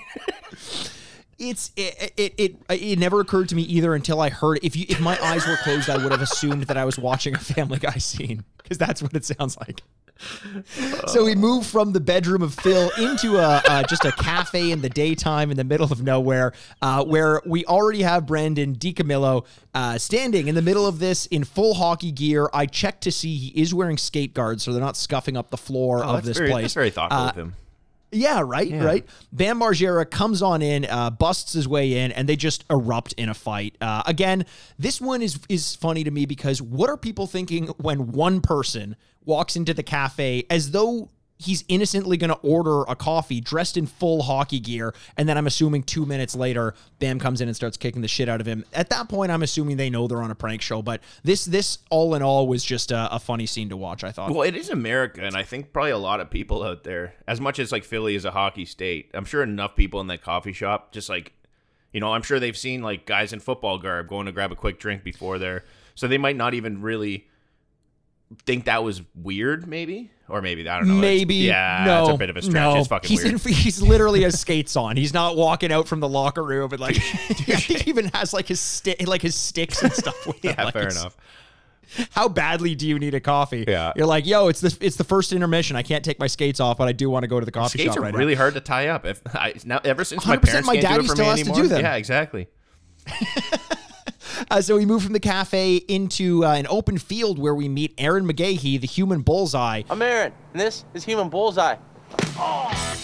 It's 1.37 1.71
it, 1.77 2.13
it 2.17 2.33
it 2.37 2.55
it 2.69 2.99
never 2.99 3.19
occurred 3.21 3.49
to 3.49 3.55
me 3.55 3.61
either 3.63 3.95
until 3.95 4.19
I 4.21 4.29
heard 4.29 4.59
if 4.61 4.75
you 4.75 4.85
if 4.89 4.99
my 4.99 5.17
eyes 5.23 5.45
were 5.47 5.55
closed 5.57 5.89
I 5.89 5.97
would 5.97 6.11
have 6.11 6.21
assumed 6.21 6.63
that 6.63 6.75
I 6.77 6.83
was 6.85 6.97
watching 6.99 7.33
a 7.35 7.39
Family 7.39 7.79
Guy 7.79 7.97
scene 7.97 8.43
because 8.57 8.77
that's 8.77 9.01
what 9.01 9.13
it 9.13 9.23
sounds 9.25 9.57
like. 9.57 9.81
So 11.07 11.23
we 11.25 11.35
move 11.35 11.65
from 11.65 11.93
the 11.93 11.99
bedroom 11.99 12.41
of 12.41 12.53
Phil 12.53 12.91
into 12.99 13.37
a 13.37 13.61
uh, 13.67 13.83
just 13.83 14.05
a 14.05 14.11
cafe 14.11 14.71
in 14.71 14.81
the 14.81 14.89
daytime 14.89 15.51
in 15.51 15.57
the 15.57 15.63
middle 15.63 15.91
of 15.91 16.03
nowhere, 16.03 16.53
uh, 16.81 17.03
where 17.03 17.41
we 17.45 17.65
already 17.65 18.01
have 18.01 18.25
Brandon 18.25 18.75
DiCamillo 18.75 19.45
uh, 19.73 19.97
standing 19.97 20.47
in 20.47 20.55
the 20.55 20.61
middle 20.61 20.85
of 20.85 20.99
this 20.99 21.25
in 21.27 21.43
full 21.43 21.73
hockey 21.75 22.11
gear. 22.11 22.49
I 22.53 22.65
checked 22.65 23.01
to 23.03 23.11
see 23.11 23.35
he 23.35 23.61
is 23.61 23.73
wearing 23.73 23.97
skate 23.97 24.33
guards, 24.33 24.63
so 24.63 24.71
they're 24.71 24.81
not 24.81 24.97
scuffing 24.97 25.37
up 25.37 25.49
the 25.49 25.57
floor 25.57 26.03
Oh, 26.03 26.17
of 26.17 26.25
this 26.25 26.37
very, 26.37 26.49
place. 26.51 26.73
Very 26.73 26.89
thoughtful 26.89 27.17
Uh, 27.19 27.29
of 27.29 27.35
him. 27.35 27.55
Yeah, 28.11 28.41
right, 28.43 28.71
right. 28.71 29.05
Bam 29.31 29.59
Margera 29.59 30.09
comes 30.09 30.41
on 30.41 30.61
in, 30.61 30.85
uh, 30.85 31.09
busts 31.09 31.53
his 31.53 31.67
way 31.67 31.99
in, 31.99 32.11
and 32.11 32.27
they 32.27 32.35
just 32.35 32.65
erupt 32.69 33.13
in 33.13 33.29
a 33.29 33.33
fight. 33.33 33.75
Uh, 33.79 34.03
again, 34.05 34.45
this 34.77 34.99
one 34.99 35.21
is 35.21 35.39
is 35.49 35.75
funny 35.75 36.03
to 36.03 36.11
me 36.11 36.25
because 36.25 36.61
what 36.61 36.89
are 36.89 36.97
people 36.97 37.27
thinking 37.27 37.67
when 37.77 38.11
one 38.11 38.41
person 38.41 38.95
walks 39.25 39.55
into 39.55 39.73
the 39.73 39.83
cafe 39.83 40.45
as 40.49 40.71
though 40.71 41.09
he's 41.39 41.63
innocently 41.69 42.17
going 42.17 42.29
to 42.29 42.37
order 42.41 42.83
a 42.83 42.95
coffee 42.95 43.39
dressed 43.39 43.77
in 43.77 43.87
full 43.87 44.23
hockey 44.23 44.59
gear, 44.59 44.93
and 45.17 45.27
then 45.27 45.37
I'm 45.37 45.47
assuming 45.47 45.83
two 45.83 46.05
minutes 46.05 46.35
later, 46.35 46.75
Bam 46.99 47.17
comes 47.17 47.39
in 47.39 47.47
and 47.47 47.55
starts 47.55 47.77
kicking 47.77 48.01
the 48.01 48.07
shit 48.09 48.27
out 48.27 48.41
of 48.41 48.47
him. 48.47 48.65
At 48.73 48.89
that 48.89 49.07
point, 49.07 49.31
I'm 49.31 49.41
assuming 49.41 49.77
they 49.77 49.89
know 49.89 50.07
they're 50.07 50.21
on 50.21 50.31
a 50.31 50.35
prank 50.35 50.61
show. 50.61 50.81
But 50.81 51.01
this 51.23 51.45
this 51.45 51.79
all 51.89 52.13
in 52.13 52.21
all 52.21 52.47
was 52.47 52.63
just 52.63 52.91
a, 52.91 53.13
a 53.15 53.19
funny 53.19 53.45
scene 53.45 53.69
to 53.69 53.77
watch. 53.77 54.03
I 54.03 54.11
thought. 54.11 54.31
Well, 54.31 54.43
it 54.43 54.55
is 54.55 54.69
America, 54.69 55.21
and 55.23 55.35
I 55.35 55.43
think 55.43 55.71
probably 55.71 55.91
a 55.91 55.97
lot 55.97 56.19
of 56.19 56.29
people 56.29 56.61
out 56.61 56.83
there, 56.83 57.15
as 57.27 57.39
much 57.39 57.57
as 57.57 57.71
like 57.71 57.83
Philly 57.83 58.15
is 58.15 58.25
a 58.25 58.31
hockey 58.31 58.65
state, 58.65 59.09
I'm 59.13 59.25
sure 59.25 59.41
enough 59.41 59.75
people 59.75 60.01
in 60.01 60.07
that 60.07 60.21
coffee 60.21 60.53
shop 60.53 60.91
just 60.91 61.09
like, 61.09 61.33
you 61.93 62.01
know, 62.01 62.13
I'm 62.13 62.21
sure 62.21 62.39
they've 62.39 62.57
seen 62.57 62.83
like 62.83 63.05
guys 63.05 63.31
in 63.31 63.39
football 63.39 63.77
garb 63.79 64.07
going 64.07 64.25
to 64.25 64.31
grab 64.33 64.51
a 64.51 64.55
quick 64.55 64.77
drink 64.77 65.03
before 65.03 65.39
there, 65.39 65.63
so 65.95 66.07
they 66.07 66.17
might 66.17 66.35
not 66.35 66.53
even 66.53 66.81
really 66.81 67.27
think 68.45 68.65
that 68.65 68.83
was 68.83 69.01
weird, 69.15 69.67
maybe, 69.67 70.11
or 70.29 70.41
maybe 70.41 70.67
I 70.67 70.79
don't 70.79 70.87
know. 70.87 70.93
It's- 70.95 71.01
Maybe 71.01 71.35
yeah, 71.35 71.83
no, 71.85 72.05
that's 72.05 72.15
a 72.15 72.17
bit 72.17 72.29
of 72.29 72.37
a 72.37 72.41
stretch. 72.41 72.53
No, 72.55 72.77
It's 72.77 72.87
fucking 72.87 73.09
he's 73.09 73.23
weird. 73.23 73.45
In, 73.45 73.53
he's 73.53 73.81
literally 73.81 74.21
has 74.23 74.39
skates 74.39 74.75
on. 74.75 74.95
He's 74.97 75.13
not 75.13 75.35
walking 75.35 75.71
out 75.71 75.87
from 75.87 75.99
the 75.99 76.09
locker 76.09 76.43
room 76.43 76.71
and 76.71 76.79
like 76.79 76.95
I 77.29 77.33
think 77.33 77.59
he 77.59 77.89
even 77.89 78.05
has 78.13 78.33
like 78.33 78.47
his 78.47 78.59
stick, 78.59 79.07
like 79.07 79.21
his 79.21 79.35
sticks 79.35 79.81
and 79.83 79.91
stuff. 79.93 80.25
With 80.27 80.43
yeah, 80.43 80.63
Like, 80.63 80.73
fair 80.73 80.89
enough. 80.89 81.15
How 82.11 82.27
badly 82.29 82.75
do 82.75 82.87
you 82.87 82.99
need 82.99 83.15
a 83.15 83.19
coffee? 83.19 83.65
Yeah. 83.67 83.93
you're 83.95 84.05
like, 84.05 84.27
yo, 84.27 84.47
it's 84.47 84.61
the 84.61 84.77
it's 84.79 84.95
the 84.95 85.03
first 85.03 85.33
intermission. 85.33 85.75
I 85.75 85.81
can't 85.81 86.05
take 86.05 86.19
my 86.19 86.27
skates 86.27 86.59
off, 86.59 86.77
but 86.77 86.87
I 86.87 86.91
do 86.91 87.09
want 87.09 87.23
to 87.23 87.27
go 87.27 87.39
to 87.39 87.45
the 87.47 87.51
coffee 87.51 87.79
Skates 87.79 87.95
shop 87.95 87.97
are 87.97 88.01
right 88.03 88.13
really 88.13 88.35
hard 88.35 88.53
to 88.53 88.59
tie 88.59 88.89
up. 88.89 89.07
If 89.07 89.21
I, 89.35 89.55
now, 89.65 89.79
ever 89.83 90.03
since 90.03 90.23
my 90.25 90.37
100% 90.37 90.41
parents 90.43 90.67
my 90.67 90.73
can't 90.75 90.83
do 90.83 90.87
daddy 90.87 91.03
it 91.05 91.07
for 91.07 91.15
still 91.15 91.25
me 91.25 91.29
has 91.31 91.39
to 91.39 91.45
anymore, 91.45 91.61
do 91.63 91.67
them. 91.69 91.81
yeah, 91.81 91.95
exactly. 91.95 92.47
Uh, 94.51 94.61
so 94.61 94.77
we 94.77 94.85
move 94.85 95.03
from 95.03 95.13
the 95.13 95.19
cafe 95.19 95.75
into 95.75 96.45
uh, 96.45 96.53
an 96.53 96.65
open 96.69 96.97
field 96.97 97.37
where 97.37 97.53
we 97.53 97.67
meet 97.67 97.95
Ehren 97.97 98.29
McGhehey, 98.29 98.79
the 98.79 98.87
human 98.87 99.21
bullseye, 99.21 99.83
I'm 99.89 99.99
Ehren, 99.99 100.31
and 100.53 100.61
this 100.61 100.85
is 100.93 101.03
Human 101.03 101.29
Bullseye. 101.29 101.75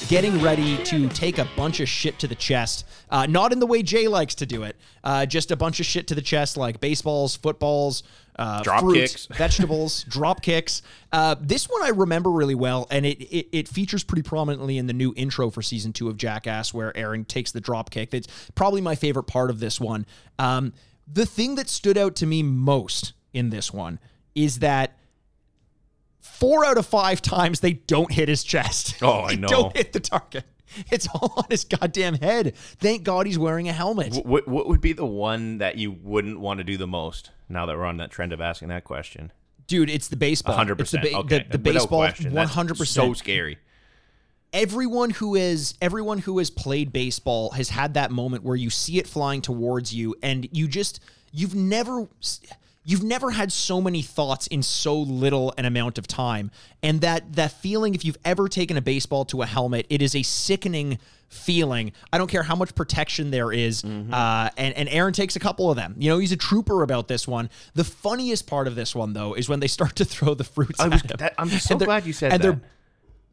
getting 0.08 0.42
ready 0.42 0.82
to 0.86 1.10
take 1.10 1.38
a 1.38 1.48
bunch 1.56 1.80
of 1.80 1.90
shit 1.90 2.18
to 2.20 2.28
the 2.28 2.36
chest. 2.36 2.86
Uh, 3.10 3.26
not 3.26 3.52
in 3.52 3.60
the 3.60 3.66
way 3.68 3.84
Jay 3.84 4.08
likes 4.08 4.36
to 4.36 4.46
do 4.46 4.64
it. 4.64 4.76
Uh, 5.04 5.26
just 5.26 5.52
a 5.52 5.56
bunch 5.56 5.80
of 5.80 5.86
shit 5.86 6.08
to 6.08 6.16
the 6.16 6.22
chest, 6.22 6.58
like 6.58 6.80
baseballs, 6.80 7.36
footballs, 7.36 8.04
uh, 8.38 8.64
Drop 8.64 8.82
fruits, 8.82 9.12
kicks. 9.12 9.26
vegetables, 9.38 10.04
drop 10.06 10.42
kicks. 10.42 10.82
Uh, 11.12 11.36
this 11.40 11.70
one 11.70 11.84
I 11.84 11.90
remember 11.90 12.32
really 12.32 12.56
well, 12.56 12.88
and 12.90 13.06
it, 13.06 13.22
it 13.22 13.48
it 13.52 13.68
features 13.68 14.04
pretty 14.04 14.24
prominently 14.24 14.78
in 14.78 14.88
the 14.88 14.94
new 14.94 15.14
intro 15.16 15.50
for 15.50 15.62
season 15.62 15.94
two 15.94 16.10
of 16.10 16.18
Jackass, 16.18 16.74
where 16.74 16.92
Ehren 16.94 17.28
takes 17.28 17.52
the 17.52 17.62
drop 17.62 17.90
kick. 17.92 18.12
That's 18.12 18.28
probably 18.56 18.82
my 18.82 18.96
favorite 18.96 19.24
part 19.26 19.50
of 19.50 19.60
this 19.60 19.80
one. 19.80 20.06
Um, 20.40 20.74
the 21.08 21.26
thing 21.26 21.56
that 21.56 21.70
stood 21.70 21.98
out 21.98 22.16
to 22.18 22.26
me 22.26 22.44
most 22.44 23.14
in 23.34 23.50
this 23.50 23.72
one 23.74 24.00
is 24.34 24.60
that 24.60 24.98
four 26.20 26.66
out 26.66 26.78
of 26.78 26.86
five 26.86 27.22
times 27.22 27.60
they 27.60 27.74
don't 27.74 28.12
hit 28.12 28.28
his 28.30 28.44
chest. 28.44 28.98
Oh, 29.02 29.22
I 29.22 29.36
know. 29.36 29.48
Don't 29.48 29.76
hit 29.78 29.94
the 29.94 30.00
target. 30.00 30.44
It's 30.92 31.08
all 31.08 31.34
on 31.38 31.46
his 31.50 31.64
goddamn 31.64 32.16
head. 32.16 32.56
Thank 32.58 33.04
God 33.04 33.28
he's 33.28 33.40
wearing 33.40 33.70
a 33.70 33.74
helmet. 33.74 34.26
What 34.26 34.48
what 34.48 34.68
would 34.68 34.82
be 34.82 34.94
the 34.94 35.06
one 35.06 35.60
that 35.60 35.78
you 35.78 35.92
wouldn't 35.92 36.40
want 36.40 36.58
to 36.58 36.64
do 36.64 36.76
the 36.76 36.88
most? 36.88 37.32
Now 37.48 37.66
that 37.66 37.78
we're 37.78 37.86
on 37.86 37.98
that 37.98 38.12
trend 38.12 38.34
of 38.34 38.42
asking 38.42 38.70
that 38.70 38.84
question, 38.84 39.32
Dude, 39.68 39.90
it's 39.90 40.08
the 40.10 40.16
baseball. 40.18 40.56
hundred 40.56 40.82
It's 40.82 40.92
the, 40.92 40.98
ba- 41.00 41.18
Okay, 41.20 41.44
the, 41.44 41.58
the 41.58 41.60
baseball, 41.60 42.00
question. 42.00 42.34
one 42.34 42.48
That's 42.48 42.90
So 42.90 43.14
scary. 43.14 43.58
Everyone 44.56 45.10
who 45.10 45.36
is 45.36 45.76
everyone 45.82 46.18
who 46.20 46.38
has 46.38 46.50
played 46.50 46.94
baseball 46.94 47.50
has 47.52 47.68
had 47.70 47.96
that 47.96 48.10
moment 48.10 48.44
where 48.44 48.56
you 48.56 48.70
see 48.70 48.98
it 48.98 49.06
flying 49.06 49.42
towards 49.42 49.94
you, 49.94 50.16
and 50.24 50.48
you 50.52 50.68
just 50.70 51.02
you've 51.34 51.54
never 51.54 52.08
you've 52.86 53.04
never 53.04 53.32
had 53.32 53.52
so 53.52 53.82
many 53.82 54.02
thoughts 54.02 54.48
in 54.48 54.64
so 54.64 54.98
little 54.98 55.54
an 55.58 55.66
amount 55.66 55.98
of 55.98 56.08
time, 56.08 56.52
and 56.82 57.02
that 57.02 57.34
that 57.34 57.52
feeling. 57.52 57.94
If 57.96 58.06
you've 58.06 58.18
ever 58.24 58.48
taken 58.48 58.78
a 58.78 58.82
baseball 58.82 59.26
to 59.26 59.42
a 59.42 59.46
helmet, 59.46 59.88
it 59.90 60.02
is 60.02 60.16
a 60.16 60.24
sickening 60.24 61.00
feeling. 61.28 61.92
I 62.14 62.18
don't 62.18 62.30
care 62.30 62.44
how 62.44 62.56
much 62.56 62.76
protection 62.76 63.32
there 63.32 63.52
is, 63.52 63.82
Mm-hmm. 63.82 64.14
uh, 64.14 64.50
and 64.56 64.74
and 64.76 64.88
Ehren 64.88 65.14
takes 65.14 65.36
a 65.36 65.40
couple 65.40 65.70
of 65.70 65.76
them. 65.76 65.96
You 65.98 66.12
know, 66.12 66.18
he's 66.18 66.32
a 66.32 66.38
trooper 66.38 66.82
about 66.82 67.10
this 67.10 67.28
one. 67.28 67.50
The 67.74 67.84
funniest 67.84 68.48
part 68.48 68.68
of 68.68 68.76
this 68.76 68.96
one, 68.96 69.12
though, 69.12 69.34
is 69.34 69.50
when 69.50 69.60
they 69.60 69.68
start 69.68 69.98
to 69.98 70.06
throw 70.06 70.34
the 70.34 70.46
fruits. 70.46 70.80
I 70.80 70.88
was. 70.88 71.02
That, 71.02 71.34
I'm 71.38 71.50
so 71.50 71.78
glad 71.78 72.06
you 72.06 72.14
said 72.14 72.32
and 72.32 72.42
that. 72.42 72.48
they're 72.48 72.62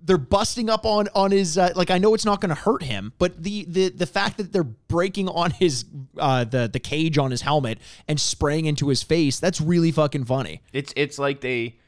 they're 0.05 0.19
busting 0.19 0.69
up 0.69 0.85
on 0.85 1.09
on 1.15 1.31
his 1.31 1.57
uh, 1.57 1.73
like 1.77 1.91
I 1.91 1.99
know 1.99 2.15
it's 2.15 2.25
not 2.25 2.41
going 2.41 2.51
to 2.51 2.61
hurt 2.61 2.83
him, 2.83 3.13
but 3.19 3.43
the 3.43 3.65
the 3.69 3.89
the 3.91 4.07
fact 4.07 4.37
that 4.39 4.53
they're 4.53 4.65
breaking 4.65 5.29
on 5.29 5.51
his 5.53 5.85
uh 6.19 6.45
the 6.45 6.69
the 6.73 6.81
cage 6.81 7.19
on 7.19 7.31
his 7.31 7.43
helmet 7.43 7.79
and 8.09 8.21
spraying 8.21 8.67
into 8.67 8.89
his 8.89 9.03
face, 9.03 9.39
that's 9.39 9.61
really 9.61 9.93
fucking 9.93 10.25
funny. 10.25 10.63
It's 10.73 10.93
it's 10.97 11.19
like 11.19 11.41
they 11.41 11.79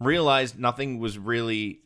realized 0.00 0.58
nothing 0.58 0.98
was 0.98 1.18
really 1.18 1.80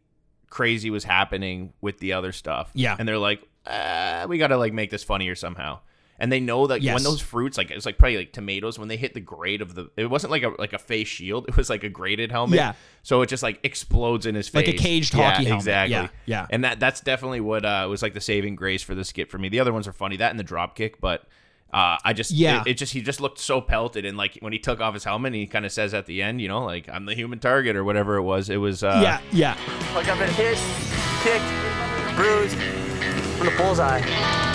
crazy 0.48 0.90
was 0.90 1.04
happening 1.04 1.72
with 1.80 1.98
the 1.98 2.12
other 2.12 2.32
stuff. 2.32 2.70
Yeah. 2.74 2.96
and 2.98 3.08
they're 3.08 3.18
like, 3.18 3.42
uh, 3.66 4.26
we 4.28 4.36
got 4.38 4.48
to 4.48 4.56
like 4.56 4.72
make 4.72 4.90
this 4.90 5.04
funnier 5.04 5.34
somehow. 5.34 5.78
And 6.20 6.30
they 6.30 6.38
know 6.38 6.66
that 6.66 6.82
Yes. 6.82 6.94
when 6.94 7.02
those 7.02 7.20
fruits, 7.20 7.56
like 7.58 7.70
it's 7.70 7.86
like 7.86 7.96
probably 7.98 8.18
like 8.18 8.32
tomatoes, 8.32 8.78
when 8.78 8.88
they 8.88 8.96
hit 8.98 9.14
the 9.14 9.20
grade 9.20 9.62
of 9.62 9.74
the, 9.74 9.90
it 9.96 10.10
wasn't 10.10 10.30
like 10.30 10.42
a 10.42 10.52
like 10.58 10.72
a 10.74 10.78
face 10.78 11.08
shield. 11.08 11.46
It 11.48 11.56
was 11.56 11.70
like 11.70 11.82
a 11.82 11.88
graded 11.88 12.30
helmet. 12.30 12.56
Yeah. 12.58 12.74
So 13.02 13.22
it 13.22 13.28
just 13.30 13.42
like 13.42 13.58
explodes 13.64 14.26
in 14.26 14.34
his 14.34 14.46
face, 14.48 14.66
Like 14.66 14.74
a 14.74 14.78
caged 14.78 15.14
yeah, 15.14 15.30
hockey 15.32 15.44
helmet. 15.46 15.60
Exactly. 15.62 15.92
Yeah, 15.94 16.08
yeah. 16.26 16.46
And 16.50 16.62
that 16.64 16.78
that's 16.78 17.00
definitely 17.00 17.40
what 17.40 17.64
uh 17.64 17.86
was 17.90 18.02
like 18.02 18.12
the 18.14 18.20
saving 18.20 18.54
grace 18.54 18.82
for 18.82 18.94
the 18.94 19.04
skit 19.04 19.30
for 19.30 19.38
me. 19.38 19.48
The 19.48 19.60
other 19.60 19.72
ones 19.72 19.88
are 19.88 19.92
funny. 19.92 20.18
That 20.18 20.30
and 20.30 20.38
the 20.38 20.44
drop 20.44 20.76
kick, 20.76 21.00
but. 21.00 21.24
Uh, 21.72 21.96
I 22.04 22.14
just 22.14 22.32
Yeah. 22.32 22.62
it, 22.62 22.66
it 22.66 22.74
just 22.78 22.92
he 22.92 23.00
just 23.00 23.20
looked 23.20 23.38
so 23.38 23.60
pelted 23.60 24.04
and 24.04 24.16
like 24.18 24.36
when 24.40 24.52
he 24.52 24.58
took 24.58 24.80
off 24.80 24.92
his 24.92 25.04
helmet 25.04 25.34
he 25.34 25.46
kind 25.46 25.64
of 25.64 25.70
says 25.70 25.94
at 25.94 26.06
the 26.06 26.20
end 26.20 26.40
you 26.40 26.48
know 26.48 26.64
like 26.64 26.88
I'm 26.88 27.04
the 27.06 27.14
human 27.14 27.38
target 27.38 27.76
or 27.76 27.84
whatever 27.84 28.16
it 28.16 28.22
was 28.22 28.50
it 28.50 28.56
was 28.56 28.82
uh, 28.82 28.98
yeah, 29.00 29.20
yeah. 29.30 29.56
Like 29.94 30.08
I've 30.08 30.18
been 30.18 30.30
hit, 30.30 30.58
kicked, 31.22 32.16
bruised 32.16 32.56
from 33.36 33.46
the 33.46 33.54
bullseye. 33.56 34.49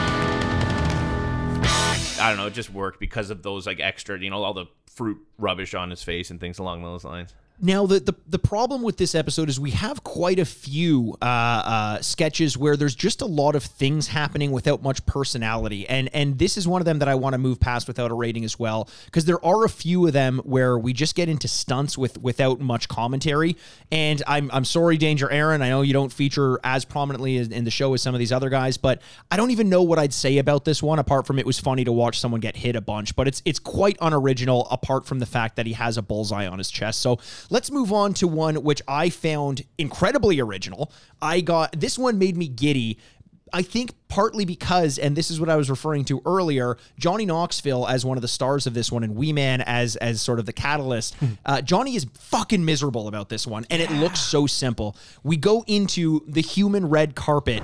I 2.19 2.29
don't 2.29 2.37
know, 2.37 2.47
it 2.47 2.53
just 2.53 2.71
worked 2.71 2.99
because 2.99 3.29
of 3.29 3.43
those 3.43 3.67
like 3.67 3.79
extra, 3.79 4.19
you 4.19 4.29
know, 4.29 4.43
all 4.43 4.53
the 4.53 4.67
fruit 4.87 5.17
rubbish 5.37 5.73
on 5.73 5.89
his 5.89 6.01
face 6.01 6.31
and 6.31 6.39
things 6.39 6.59
along 6.59 6.81
those 6.83 7.03
lines. 7.03 7.33
Now 7.61 7.85
the, 7.85 8.01
the 8.01 8.13
the 8.27 8.39
problem 8.39 8.81
with 8.81 8.97
this 8.97 9.15
episode 9.15 9.47
is 9.47 9.59
we 9.59 9.71
have 9.71 10.03
quite 10.03 10.39
a 10.39 10.45
few 10.45 11.15
uh, 11.21 11.25
uh, 11.25 12.01
sketches 12.01 12.57
where 12.57 12.75
there's 12.75 12.95
just 12.95 13.21
a 13.21 13.25
lot 13.25 13.55
of 13.55 13.63
things 13.63 14.07
happening 14.07 14.51
without 14.51 14.83
much 14.83 15.05
personality, 15.05 15.87
and 15.87 16.09
and 16.13 16.37
this 16.37 16.57
is 16.57 16.67
one 16.67 16.81
of 16.81 16.85
them 16.85 16.99
that 16.99 17.07
I 17.07 17.15
want 17.15 17.33
to 17.33 17.37
move 17.37 17.61
past 17.61 17.87
without 17.87 18.11
a 18.11 18.13
rating 18.13 18.43
as 18.43 18.59
well 18.59 18.89
because 19.05 19.23
there 19.23 19.43
are 19.43 19.63
a 19.63 19.69
few 19.69 20.05
of 20.05 20.11
them 20.11 20.39
where 20.43 20.77
we 20.77 20.91
just 20.91 21.15
get 21.15 21.29
into 21.29 21.47
stunts 21.47 21.97
with 21.97 22.17
without 22.21 22.59
much 22.59 22.89
commentary. 22.89 23.55
And 23.89 24.21
I'm 24.27 24.51
I'm 24.51 24.65
sorry, 24.65 24.97
Danger 24.97 25.29
Ehren, 25.29 25.61
I 25.61 25.69
know 25.69 25.81
you 25.81 25.93
don't 25.93 26.11
feature 26.11 26.59
as 26.61 26.83
prominently 26.83 27.37
in 27.37 27.53
in 27.53 27.63
the 27.63 27.71
show 27.71 27.93
as 27.93 28.01
some 28.01 28.13
of 28.13 28.19
these 28.19 28.33
other 28.33 28.49
guys, 28.49 28.75
but 28.75 29.01
I 29.31 29.37
don't 29.37 29.51
even 29.51 29.69
know 29.69 29.81
what 29.81 29.97
I'd 29.97 30.13
say 30.13 30.39
about 30.39 30.65
this 30.65 30.83
one 30.83 30.99
apart 30.99 31.25
from 31.25 31.39
it 31.39 31.45
was 31.45 31.57
funny 31.57 31.85
to 31.85 31.93
watch 31.93 32.19
someone 32.19 32.41
get 32.41 32.57
hit 32.57 32.75
a 32.75 32.81
bunch, 32.81 33.15
but 33.15 33.29
it's 33.29 33.41
it's 33.45 33.59
quite 33.59 33.95
unoriginal 34.01 34.67
apart 34.69 35.05
from 35.05 35.19
the 35.19 35.25
fact 35.25 35.55
that 35.55 35.65
he 35.65 35.71
has 35.71 35.97
a 35.97 36.01
bullseye 36.01 36.47
on 36.47 36.57
his 36.57 36.69
chest. 36.69 36.99
So 36.99 37.17
let's 37.49 37.71
move 37.71 37.91
on 37.91 38.13
to 38.15 38.27
one 38.27 38.63
which 38.63 38.81
I 38.87 39.09
found 39.09 39.63
incredibly 39.77 40.39
original. 40.39 40.91
I 41.21 41.41
got 41.41 41.79
this 41.79 41.97
one 41.97 42.17
made 42.17 42.37
me 42.37 42.47
giddy. 42.47 42.99
I 43.53 43.61
think 43.61 43.93
partly 44.09 44.43
because, 44.43 44.97
and 44.97 45.15
this 45.15 45.31
is 45.31 45.39
what 45.39 45.49
I 45.49 45.55
was 45.55 45.69
referring 45.69 46.03
to 46.05 46.21
earlier, 46.25 46.77
Johnny 46.99 47.25
Knoxville 47.25 47.87
as 47.87 48.03
one 48.03 48.17
of 48.17 48.21
the 48.21 48.27
stars 48.27 48.67
of 48.67 48.73
this 48.73 48.91
one, 48.91 49.03
and 49.03 49.15
Wee 49.15 49.31
Man 49.31 49.61
as 49.61 49.95
as 49.97 50.21
sort 50.21 50.39
of 50.39 50.45
the 50.45 50.51
catalyst. 50.51 51.15
Uh, 51.45 51.61
Johnny 51.61 51.95
is 51.95 52.05
fucking 52.15 52.65
miserable 52.65 53.07
about 53.07 53.29
this 53.29 53.47
one, 53.47 53.65
and 53.69 53.81
it 53.81 53.91
looks 53.91 54.19
so 54.19 54.45
simple. 54.47 54.97
We 55.23 55.37
go 55.37 55.63
into 55.67 56.25
the 56.27 56.41
human 56.41 56.89
red 56.89 57.15
carpet, 57.15 57.63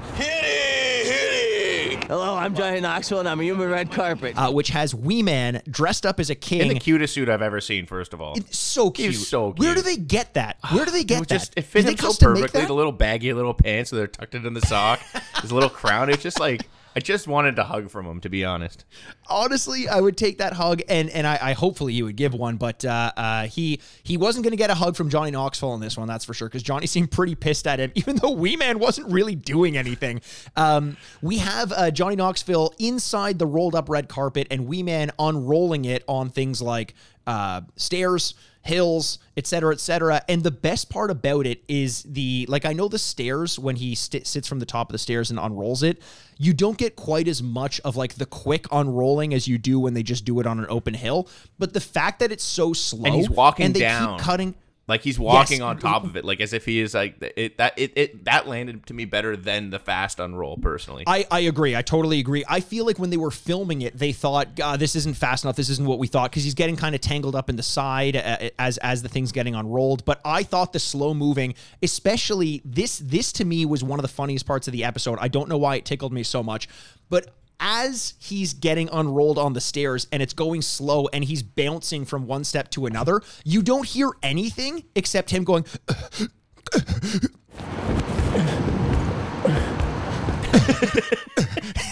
Hello, 2.11 2.35
I'm 2.35 2.53
Johnny 2.55 2.81
Knoxville, 2.81 3.19
and 3.19 3.29
I'm 3.29 3.39
a 3.39 3.43
human 3.43 3.69
red 3.69 3.89
carpet. 3.89 4.37
uh, 4.37 4.51
which 4.51 4.67
has 4.67 4.93
Wee 4.93 5.23
Man 5.23 5.61
dressed 5.69 6.05
up 6.05 6.19
as 6.19 6.29
a 6.29 6.35
kid. 6.35 6.59
In 6.59 6.67
king. 6.67 6.73
the 6.73 6.79
cutest 6.81 7.13
suit 7.13 7.29
I've 7.29 7.41
ever 7.41 7.61
seen, 7.61 7.85
first 7.85 8.13
of 8.13 8.19
all. 8.19 8.35
so 8.49 8.91
cute. 8.91 9.15
so 9.15 9.51
Where 9.53 9.73
do 9.73 9.81
they 9.81 9.95
get 9.95 10.33
that? 10.33 10.57
Where 10.73 10.83
do 10.83 10.91
they 10.91 11.03
get 11.05 11.19
was 11.19 11.27
that? 11.29 11.35
just 11.35 11.53
it 11.55 11.61
fit 11.61 11.85
him 11.85 11.95
so 11.95 12.11
perfectly. 12.19 12.65
The 12.65 12.73
little 12.73 12.91
baggy 12.91 13.31
little 13.31 13.53
pants, 13.53 13.91
so 13.91 13.95
they're 13.95 14.07
tucked 14.07 14.35
into 14.35 14.49
the 14.49 14.59
sock. 14.59 14.99
His 15.41 15.53
little 15.53 15.69
crown. 15.69 16.09
It's 16.09 16.21
just 16.21 16.37
like 16.37 16.67
I 16.95 16.99
just 16.99 17.27
wanted 17.27 17.57
a 17.57 17.63
hug 17.63 17.89
from 17.89 18.05
him, 18.05 18.19
to 18.21 18.29
be 18.29 18.43
honest. 18.43 18.85
honestly, 19.29 19.87
I 19.87 19.99
would 20.01 20.17
take 20.17 20.39
that 20.39 20.53
hug, 20.53 20.81
and 20.89 21.09
and 21.09 21.25
I, 21.25 21.39
I 21.41 21.53
hopefully 21.53 21.93
he 21.93 22.03
would 22.03 22.15
give 22.15 22.33
one, 22.33 22.57
but 22.57 22.83
uh, 22.83 23.11
uh, 23.15 23.47
he 23.47 23.79
he 24.03 24.17
wasn't 24.17 24.43
going 24.43 24.51
to 24.51 24.57
get 24.57 24.69
a 24.69 24.75
hug 24.75 24.95
from 24.95 25.09
Johnny 25.09 25.31
Knoxville 25.31 25.69
on 25.69 25.79
this 25.79 25.97
one, 25.97 26.07
that's 26.07 26.25
for 26.25 26.33
sure, 26.33 26.49
because 26.49 26.63
Johnny 26.63 26.87
seemed 26.91 27.11
pretty 27.11 27.35
pissed 27.35 27.67
at 27.67 27.79
him, 27.79 27.91
even 27.95 28.17
though 28.17 28.31
Wee 28.31 28.55
Man 28.55 28.79
wasn't 28.79 29.11
really 29.11 29.35
doing 29.35 29.77
anything. 29.77 30.21
Um, 30.55 30.97
we 31.21 31.37
have 31.37 31.71
uh, 31.71 31.91
Johnny 31.91 32.15
Knoxville 32.15 32.73
inside 32.79 33.39
the 33.39 33.47
rolled 33.47 33.75
up 33.75 33.89
red 33.89 34.09
carpet, 34.09 34.47
and 34.51 34.67
Wee 34.67 34.83
Man 34.83 35.11
unrolling 35.17 35.85
it 35.85 36.03
on 36.07 36.29
things 36.29 36.61
like 36.61 36.93
uh, 37.27 37.61
stairs, 37.75 38.33
hills, 38.63 39.19
etc., 39.37 39.73
etc. 39.73 40.21
And 40.29 40.43
the 40.43 40.51
best 40.51 40.89
part 40.89 41.09
about 41.11 41.47
it 41.47 41.63
is 41.67 42.03
the 42.03 42.45
like 42.49 42.65
I 42.65 42.73
know 42.73 42.87
the 42.87 42.99
stairs 42.99 43.57
when 43.57 43.75
he 43.75 43.95
st- 43.95 44.27
sits 44.27 44.47
from 44.47 44.59
the 44.59 44.65
top 44.65 44.89
of 44.89 44.91
the 44.91 44.99
stairs 44.99 45.29
and 45.31 45.39
unrolls 45.39 45.81
it, 45.83 46.01
you 46.37 46.53
don't 46.53 46.77
get 46.77 46.95
quite 46.95 47.27
as 47.27 47.41
much 47.41 47.79
of 47.81 47.95
like 47.95 48.15
the 48.15 48.25
quick 48.25 48.65
unrolling 48.71 49.33
as 49.33 49.47
you 49.47 49.57
do 49.57 49.79
when 49.79 49.93
they 49.93 50.03
just 50.03 50.25
do 50.25 50.39
it 50.39 50.45
on 50.45 50.59
an 50.59 50.65
open 50.69 50.93
hill. 50.93 51.27
But 51.57 51.73
the 51.73 51.81
fact 51.81 52.19
that 52.19 52.31
it's 52.31 52.43
so 52.43 52.73
slow 52.73 53.05
And 53.05 53.15
he's 53.15 53.29
walking 53.29 53.65
and 53.67 53.75
they 53.75 53.79
down. 53.81 54.17
keep 54.17 54.25
cutting. 54.25 54.55
Like 54.87 55.03
he's 55.03 55.17
walking 55.19 55.59
Yes. 55.59 55.65
on 55.65 55.77
top 55.77 56.03
of 56.03 56.17
it, 56.17 56.25
like 56.25 56.41
as 56.41 56.51
if 56.53 56.65
he 56.65 56.81
is 56.81 56.93
like 56.95 57.21
it. 57.37 57.57
That 57.59 57.73
it, 57.77 57.93
it 57.95 58.25
that 58.25 58.47
landed 58.47 58.85
to 58.87 58.93
me 58.93 59.05
better 59.05 59.37
than 59.37 59.69
the 59.69 59.79
fast 59.79 60.19
unroll 60.19 60.57
personally. 60.57 61.03
I, 61.07 61.25
I 61.31 61.41
agree. 61.41 61.75
I 61.75 61.81
totally 61.81 62.19
agree. 62.19 62.43
I 62.49 62.59
feel 62.59 62.85
like 62.85 62.97
when 62.99 63.09
they 63.09 63.15
were 63.17 63.31
filming 63.31 63.83
it, 63.83 63.97
they 63.97 64.11
thought, 64.11 64.55
God, 64.55 64.79
this 64.79 64.95
isn't 64.97 65.15
fast 65.15 65.45
enough. 65.45 65.55
This 65.55 65.69
isn't 65.69 65.85
what 65.87 65.99
we 65.99 66.07
thought 66.07 66.31
because 66.31 66.43
he's 66.43 66.55
getting 66.55 66.75
kind 66.75 66.93
of 66.95 66.99
tangled 66.99 67.35
up 67.35 67.49
in 67.49 67.55
the 67.55 67.63
side 67.63 68.15
uh, 68.17 68.49
as 68.59 68.79
as 68.79 69.01
the 69.01 69.07
thing's 69.07 69.31
getting 69.31 69.55
unrolled. 69.55 70.03
But 70.03 70.19
I 70.25 70.43
thought 70.43 70.73
the 70.73 70.79
slow 70.79 71.13
moving, 71.13 71.53
especially 71.81 72.61
this 72.65 72.97
this 72.99 73.31
to 73.33 73.45
me 73.45 73.65
was 73.65 73.83
one 73.83 73.99
of 73.99 74.03
the 74.03 74.09
funniest 74.09 74.45
parts 74.45 74.67
of 74.67 74.71
the 74.71 74.83
episode. 74.83 75.19
I 75.21 75.27
don't 75.27 75.47
know 75.47 75.57
why 75.57 75.75
it 75.75 75.85
tickled 75.85 76.11
me 76.11 76.23
so 76.23 76.41
much, 76.41 76.67
but 77.09 77.33
as 77.61 78.15
he's 78.17 78.53
getting 78.53 78.89
unrolled 78.91 79.37
on 79.37 79.53
the 79.53 79.61
stairs 79.61 80.07
and 80.11 80.21
it's 80.21 80.33
going 80.33 80.61
slow 80.61 81.07
and 81.13 81.23
he's 81.23 81.43
bouncing 81.43 82.03
from 82.03 82.25
one 82.27 82.43
step 82.43 82.69
to 82.71 82.87
another, 82.87 83.21
you 83.45 83.61
don't 83.61 83.87
hear 83.87 84.11
anything 84.23 84.83
except 84.95 85.29
him 85.29 85.43
going. 85.43 85.63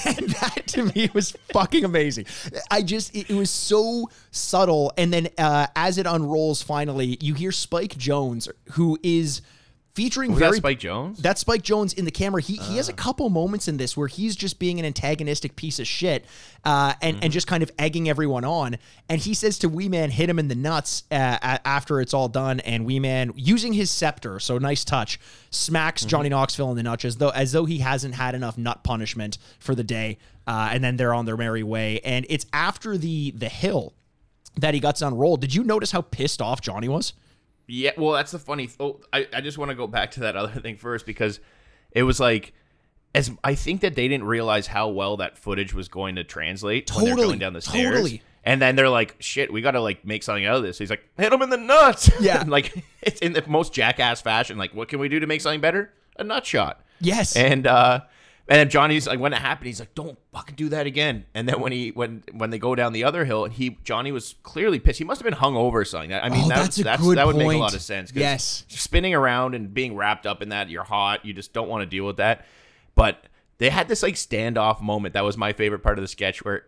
and 0.05 0.29
that 0.29 0.63
to 0.65 0.83
me 0.95 1.09
was 1.13 1.31
fucking 1.53 1.85
amazing. 1.85 2.25
I 2.71 2.81
just 2.81 3.15
it, 3.15 3.29
it 3.29 3.35
was 3.35 3.49
so 3.49 4.09
subtle, 4.31 4.91
and 4.97 5.13
then 5.13 5.29
uh, 5.37 5.67
as 5.75 5.97
it 5.97 6.07
unrolls, 6.07 6.61
finally 6.61 7.17
you 7.21 7.35
hear 7.35 7.51
Spike 7.51 7.95
Jonze, 7.95 8.49
who 8.71 8.97
is 9.03 9.41
featuring 10.03 10.31
Was 10.31 10.39
that 10.39 10.53
Spike 10.55 10.79
Jonze? 10.79 11.17
that's 11.17 11.41
Spike 11.41 11.61
Jonze 11.61 11.93
in 11.97 12.05
the 12.05 12.11
camera. 12.11 12.41
He 12.41 12.55
he 12.55 12.77
has 12.77 12.87
a 12.89 12.93
couple 12.93 13.29
moments 13.29 13.67
in 13.67 13.77
this 13.77 13.97
where 13.97 14.07
he's 14.07 14.35
just 14.35 14.59
being 14.59 14.79
an 14.79 14.85
antagonistic 14.85 15.55
piece 15.55 15.79
of 15.79 15.87
shit, 15.87 16.25
uh, 16.63 16.93
and 17.01 17.17
and 17.23 17.33
just 17.33 17.47
kind 17.47 17.61
of 17.63 17.71
egging 17.77 18.07
everyone 18.09 18.45
on. 18.45 18.77
And 19.09 19.19
he 19.19 19.33
says 19.33 19.59
to 19.59 19.67
Wee 19.69 19.89
Man, 19.89 20.09
"Hit 20.11 20.29
him 20.29 20.39
in 20.39 20.47
the 20.47 20.55
nuts." 20.55 21.03
Uh, 21.11 21.37
a- 21.41 21.67
after 21.67 21.99
it's 22.01 22.13
all 22.13 22.29
done, 22.29 22.59
and 22.61 22.85
Wee 22.85 22.99
Man 22.99 23.33
using 23.35 23.73
his 23.73 23.91
scepter, 23.91 24.39
so 24.39 24.57
nice 24.57 24.83
touch, 24.85 25.19
smacks 25.49 26.05
Johnny 26.05 26.29
Knoxville 26.29 26.71
in 26.71 26.77
the 26.77 26.83
nuts 26.83 27.05
as 27.05 27.17
though 27.17 27.29
as 27.29 27.51
though 27.51 27.65
he 27.65 27.79
hasn't 27.79 28.15
had 28.15 28.35
enough 28.35 28.57
nut 28.57 28.83
punishment 28.83 29.37
for 29.59 29.75
the 29.75 29.83
day. 29.83 30.17
Uh, 30.47 30.69
and 30.71 30.83
then 30.83 30.97
they're 30.97 31.13
on 31.13 31.25
their 31.25 31.37
merry 31.37 31.61
way. 31.61 31.99
And 31.99 32.25
it's 32.27 32.45
after 32.53 32.97
the 32.97 33.31
the 33.31 33.49
hill 33.49 33.93
that 34.57 34.73
he 34.73 34.79
gets 34.79 35.01
unrolled. 35.01 35.41
Did 35.41 35.53
you 35.53 35.63
notice 35.63 35.91
how 35.91 36.01
pissed 36.01 36.41
off 36.41 36.59
Johnny 36.61 36.87
was? 36.89 37.13
Yeah, 37.69 37.91
well, 37.97 38.13
that's 38.13 38.31
the 38.31 38.39
funny. 38.39 38.69
Oh, 38.79 38.99
I, 39.13 39.27
I 39.33 39.41
just 39.41 39.57
want 39.57 39.69
to 39.69 39.75
go 39.75 39.87
back 39.87 40.11
to 40.11 40.21
that 40.21 40.35
other 40.35 40.59
thing 40.59 40.75
first 40.77 41.05
because 41.05 41.39
it 41.91 42.03
was 42.03 42.19
like, 42.19 42.53
as 43.15 43.31
I 43.43 43.55
think 43.55 43.81
that 43.81 43.95
they 43.95 44.07
didn't 44.07 44.25
realize 44.27 44.67
how 44.67 44.89
well 44.89 45.17
that 45.17 45.37
footage 45.37 45.73
was 45.73 45.87
going 45.87 46.15
to 46.15 46.23
translate 46.23 46.89
when 46.93 47.05
they're 47.05 47.13
Totally, 47.15 47.27
going 47.27 47.39
down 47.39 47.53
the 47.53 47.61
stairs. 47.61 47.91
totally. 47.95 48.21
And 48.43 48.61
then 48.61 48.75
they're 48.75 48.89
like, 48.89 49.15
"Shit, 49.19 49.51
we 49.51 49.61
got 49.61 49.71
to 49.71 49.81
like 49.81 50.05
make 50.05 50.23
something 50.23 50.45
out 50.45 50.55
of 50.55 50.63
this." 50.63 50.77
He's 50.77 50.89
like, 50.89 51.03
"Hit 51.17 51.31
him 51.33 51.41
in 51.41 51.49
the 51.49 51.57
nuts." 51.57 52.09
Yeah. 52.21 52.43
like 52.47 52.83
it's 53.01 53.19
in 53.21 53.33
the 53.33 53.43
most 53.47 53.73
jackass 53.73 54.21
fashion. 54.21 54.57
Like, 54.57 54.73
what 54.73 54.87
can 54.87 54.99
we 54.99 55.09
do 55.09 55.19
to 55.19 55.27
make 55.27 55.41
something 55.41 55.59
better? 55.61 55.91
A 56.17 56.23
nut 56.23 56.45
shot. 56.45 56.81
Yes. 57.01 57.35
And 57.35 57.67
uh, 57.67 58.01
and 58.49 58.57
then 58.57 58.69
Johnny's 58.69 59.05
like, 59.07 59.19
when 59.19 59.31
it 59.31 59.39
happened, 59.39 59.67
he's 59.67 59.79
like, 59.79 59.93
"Don't 59.93 60.17
fucking 60.33 60.55
do 60.55 60.69
that 60.69 60.87
again." 60.87 61.25
And 61.35 61.47
then 61.47 61.61
when 61.61 61.71
he 61.71 61.89
when 61.91 62.23
when 62.33 62.49
they 62.49 62.57
go 62.57 62.73
down 62.73 62.93
the 62.93 63.03
other 63.03 63.23
hill, 63.23 63.45
he 63.45 63.77
Johnny 63.83 64.11
was 64.11 64.35
clearly 64.41 64.79
pissed. 64.79 64.97
He 64.97 65.05
must 65.05 65.21
have 65.21 65.29
been 65.29 65.39
hungover 65.39 65.73
or 65.75 65.85
something. 65.85 66.13
I 66.13 66.29
mean, 66.29 66.45
Oh, 66.45 66.49
that, 66.49 66.55
that's 66.57 66.79
a 66.79 66.83
that's 66.83 67.07
that 67.15 67.27
would 67.27 67.35
make 67.35 67.47
a 67.51 67.57
lot 67.57 67.75
of 67.75 67.81
sense. 67.81 68.11
Yes. 68.13 68.65
spinning 68.67 69.13
around 69.13 69.53
and 69.53 69.71
being 69.73 69.95
wrapped 69.95 70.25
up 70.25 70.41
in 70.41 70.49
that, 70.49 70.69
you're 70.69 70.83
hot. 70.83 71.23
You 71.25 71.33
just 71.33 71.53
don't 71.53 71.69
want 71.69 71.83
to 71.83 71.85
deal 71.85 72.05
with 72.05 72.17
that. 72.17 72.45
But 72.95 73.27
they 73.59 73.69
had 73.69 73.87
this 73.87 74.01
like 74.01 74.15
standoff 74.15 74.81
moment. 74.81 75.13
That 75.13 75.23
was 75.23 75.37
my 75.37 75.53
favorite 75.53 75.83
part 75.83 75.99
of 75.99 76.01
the 76.03 76.07
sketch 76.07 76.43
where 76.43 76.65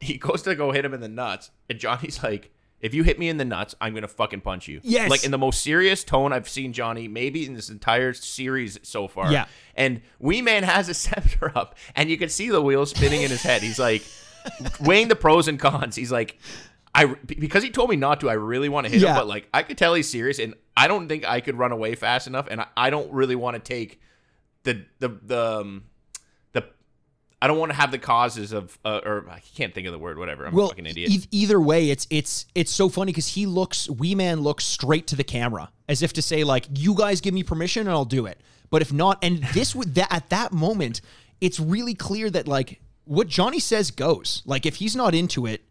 he 0.00 0.16
goes 0.18 0.42
to 0.42 0.54
go 0.54 0.70
hit 0.70 0.84
him 0.84 0.94
in 0.94 1.00
the 1.00 1.08
nuts, 1.08 1.50
and 1.68 1.78
Johnny's 1.78 2.22
like. 2.22 2.52
If 2.84 2.92
you 2.94 3.02
hit 3.02 3.18
me 3.18 3.28
in 3.30 3.38
the 3.38 3.44
nuts, 3.46 3.74
I'm 3.80 3.94
gonna 3.94 4.06
fucking 4.06 4.42
punch 4.42 4.68
you. 4.68 4.80
Yes. 4.84 5.08
like 5.08 5.24
in 5.24 5.30
the 5.30 5.38
most 5.38 5.62
serious 5.62 6.04
tone 6.04 6.32
I've 6.34 6.48
seen 6.48 6.74
Johnny 6.74 7.08
maybe 7.08 7.46
in 7.46 7.54
this 7.54 7.70
entire 7.70 8.12
series 8.12 8.78
so 8.82 9.08
far. 9.08 9.32
Yeah. 9.32 9.46
And 9.74 10.02
Wee 10.18 10.42
Man 10.42 10.62
has 10.64 10.88
a 10.90 10.94
scepter 11.04 11.50
up, 11.56 11.76
and 11.96 12.10
you 12.10 12.18
can 12.18 12.28
see 12.28 12.50
the 12.50 12.60
wheels 12.60 12.90
spinning 12.90 13.22
in 13.22 13.30
his 13.30 13.42
head. 13.42 13.62
He's 13.62 13.78
like 13.78 14.02
weighing 14.80 15.08
the 15.08 15.16
pros 15.16 15.48
and 15.48 15.58
cons. 15.58 15.96
He's 15.96 16.12
like, 16.12 16.38
I 16.94 17.06
because 17.24 17.62
he 17.62 17.70
told 17.70 17.88
me 17.90 17.96
not 17.96 18.20
to. 18.20 18.28
I 18.28 18.34
really 18.34 18.68
want 18.68 18.86
to 18.86 18.92
hit 18.92 19.00
Yeah. 19.00 19.12
him, 19.12 19.16
but 19.16 19.26
like 19.26 19.48
I 19.54 19.62
could 19.62 19.78
tell 19.78 19.94
he's 19.94 20.08
serious, 20.10 20.38
and 20.38 20.54
I 20.76 20.86
don't 20.86 21.08
think 21.08 21.24
I 21.26 21.40
could 21.40 21.56
run 21.56 21.72
away 21.72 21.94
fast 21.94 22.26
enough, 22.26 22.48
and 22.50 22.60
I, 22.60 22.66
I 22.76 22.90
don't 22.90 23.10
really 23.12 23.34
want 23.34 23.54
to 23.54 23.60
take 23.60 23.98
the 24.64 24.84
the 24.98 25.08
the 25.22 25.60
um, 25.60 25.84
the. 25.84 25.93
I 27.42 27.46
don't 27.46 27.58
want 27.58 27.72
to 27.72 27.76
have 27.76 27.90
the 27.90 27.98
causes 27.98 28.52
of, 28.52 28.78
uh, 28.86 29.00
or 29.04 29.26
I 29.28 29.40
can't 29.54 29.74
think 29.74 29.86
of 29.86 29.92
the 29.92 29.98
word. 29.98 30.18
Whatever. 30.18 30.46
I'm 30.46 30.58
a 30.58 30.68
fucking 30.68 30.86
idiot. 30.86 31.10
e- 31.10 31.28
either 31.30 31.60
way, 31.60 31.90
it's 31.90 32.06
it's 32.10 32.46
it's 32.54 32.70
so 32.70 32.88
funny 32.88 33.12
because 33.12 33.28
he 33.28 33.44
looks, 33.46 33.90
Wee 33.90 34.14
Man 34.14 34.40
looks 34.40 34.64
straight 34.64 35.06
to 35.08 35.16
the 35.16 35.24
camera 35.24 35.70
as 35.88 36.02
if 36.02 36.12
to 36.14 36.22
say 36.22 36.42
like, 36.44 36.66
"You 36.74 36.94
guys 36.94 37.20
give 37.20 37.34
me 37.34 37.42
permission 37.42 37.82
and 37.82 37.90
I'll 37.90 38.04
do 38.06 38.24
it." 38.26 38.40
But 38.70 38.80
if 38.82 38.92
not, 38.92 39.18
and 39.22 39.42
this 39.52 39.74
would 39.74 39.94
that 39.96 40.12
at 40.12 40.30
that 40.30 40.52
moment, 40.52 41.00
it's 41.40 41.60
really 41.60 41.94
clear 41.94 42.30
that 42.30 42.48
like 42.48 42.80
what 43.04 43.28
Johnny 43.28 43.58
says 43.58 43.90
goes. 43.90 44.42
Like 44.46 44.64
if 44.64 44.76
he's 44.76 44.96
not 44.96 45.14
into 45.14 45.44
it, 45.46 45.62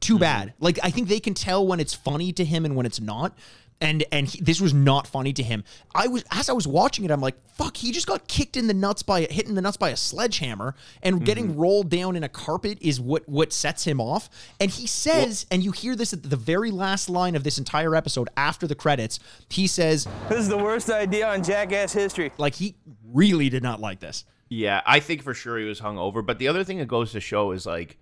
too 0.00 0.14
Mm-hmm. 0.14 0.20
bad. 0.20 0.54
Like 0.60 0.78
I 0.84 0.90
think 0.90 1.08
they 1.08 1.18
can 1.20 1.34
tell 1.34 1.66
when 1.66 1.80
it's 1.80 1.94
funny 1.94 2.32
to 2.34 2.44
him 2.44 2.64
and 2.64 2.76
when 2.76 2.86
it's 2.86 3.00
not. 3.00 3.36
And 3.80 4.04
and 4.10 4.26
he, 4.26 4.40
this 4.40 4.60
was 4.60 4.74
not 4.74 5.06
funny 5.06 5.32
to 5.34 5.42
him. 5.42 5.62
I 5.94 6.08
was 6.08 6.24
as 6.32 6.48
I 6.48 6.52
was 6.52 6.66
watching 6.66 7.04
it, 7.04 7.12
I'm 7.12 7.20
like, 7.20 7.36
fuck, 7.48 7.76
he 7.76 7.92
just 7.92 8.08
got 8.08 8.26
kicked 8.26 8.56
in 8.56 8.66
the 8.66 8.74
nuts 8.74 9.04
by 9.04 9.20
hitting 9.30 9.54
the 9.54 9.62
nuts 9.62 9.76
by 9.76 9.90
a 9.90 9.96
sledgehammer, 9.96 10.74
and 11.00 11.24
getting 11.24 11.50
Mm-hmm. 11.50 11.60
rolled 11.60 11.88
down 11.88 12.16
in 12.16 12.24
a 12.24 12.28
carpet 12.28 12.78
is 12.80 13.00
what 13.00 13.28
what 13.28 13.52
sets 13.52 13.84
him 13.84 14.00
off. 14.00 14.28
And 14.58 14.68
he 14.68 14.88
says, 14.88 15.46
and 15.52 15.62
you 15.62 15.70
hear 15.70 15.94
this 15.94 16.12
at 16.12 16.24
the 16.24 16.34
very 16.36 16.72
last 16.72 17.08
line 17.08 17.36
of 17.36 17.44
this 17.44 17.56
entire 17.56 17.94
episode 17.94 18.28
after 18.36 18.66
the 18.66 18.74
credits. 18.74 19.20
He 19.48 19.68
says, 19.68 20.08
This 20.28 20.40
is 20.40 20.48
the 20.48 20.58
worst 20.58 20.90
idea 20.90 21.28
on 21.28 21.44
Jackass 21.44 21.92
history. 21.92 22.32
like 22.36 22.56
he 22.56 22.74
really 23.12 23.48
did 23.48 23.62
not 23.62 23.80
like 23.80 24.00
this. 24.00 24.24
Yeah, 24.48 24.80
I 24.86 24.98
think 24.98 25.22
for 25.22 25.34
sure 25.34 25.56
he 25.56 25.64
was 25.66 25.80
hungover. 25.82 26.26
But 26.26 26.38
the 26.40 26.48
other 26.48 26.64
thing 26.64 26.78
that 26.78 26.88
goes 26.88 27.12
to 27.12 27.20
show 27.20 27.52
is 27.52 27.64
like, 27.64 27.96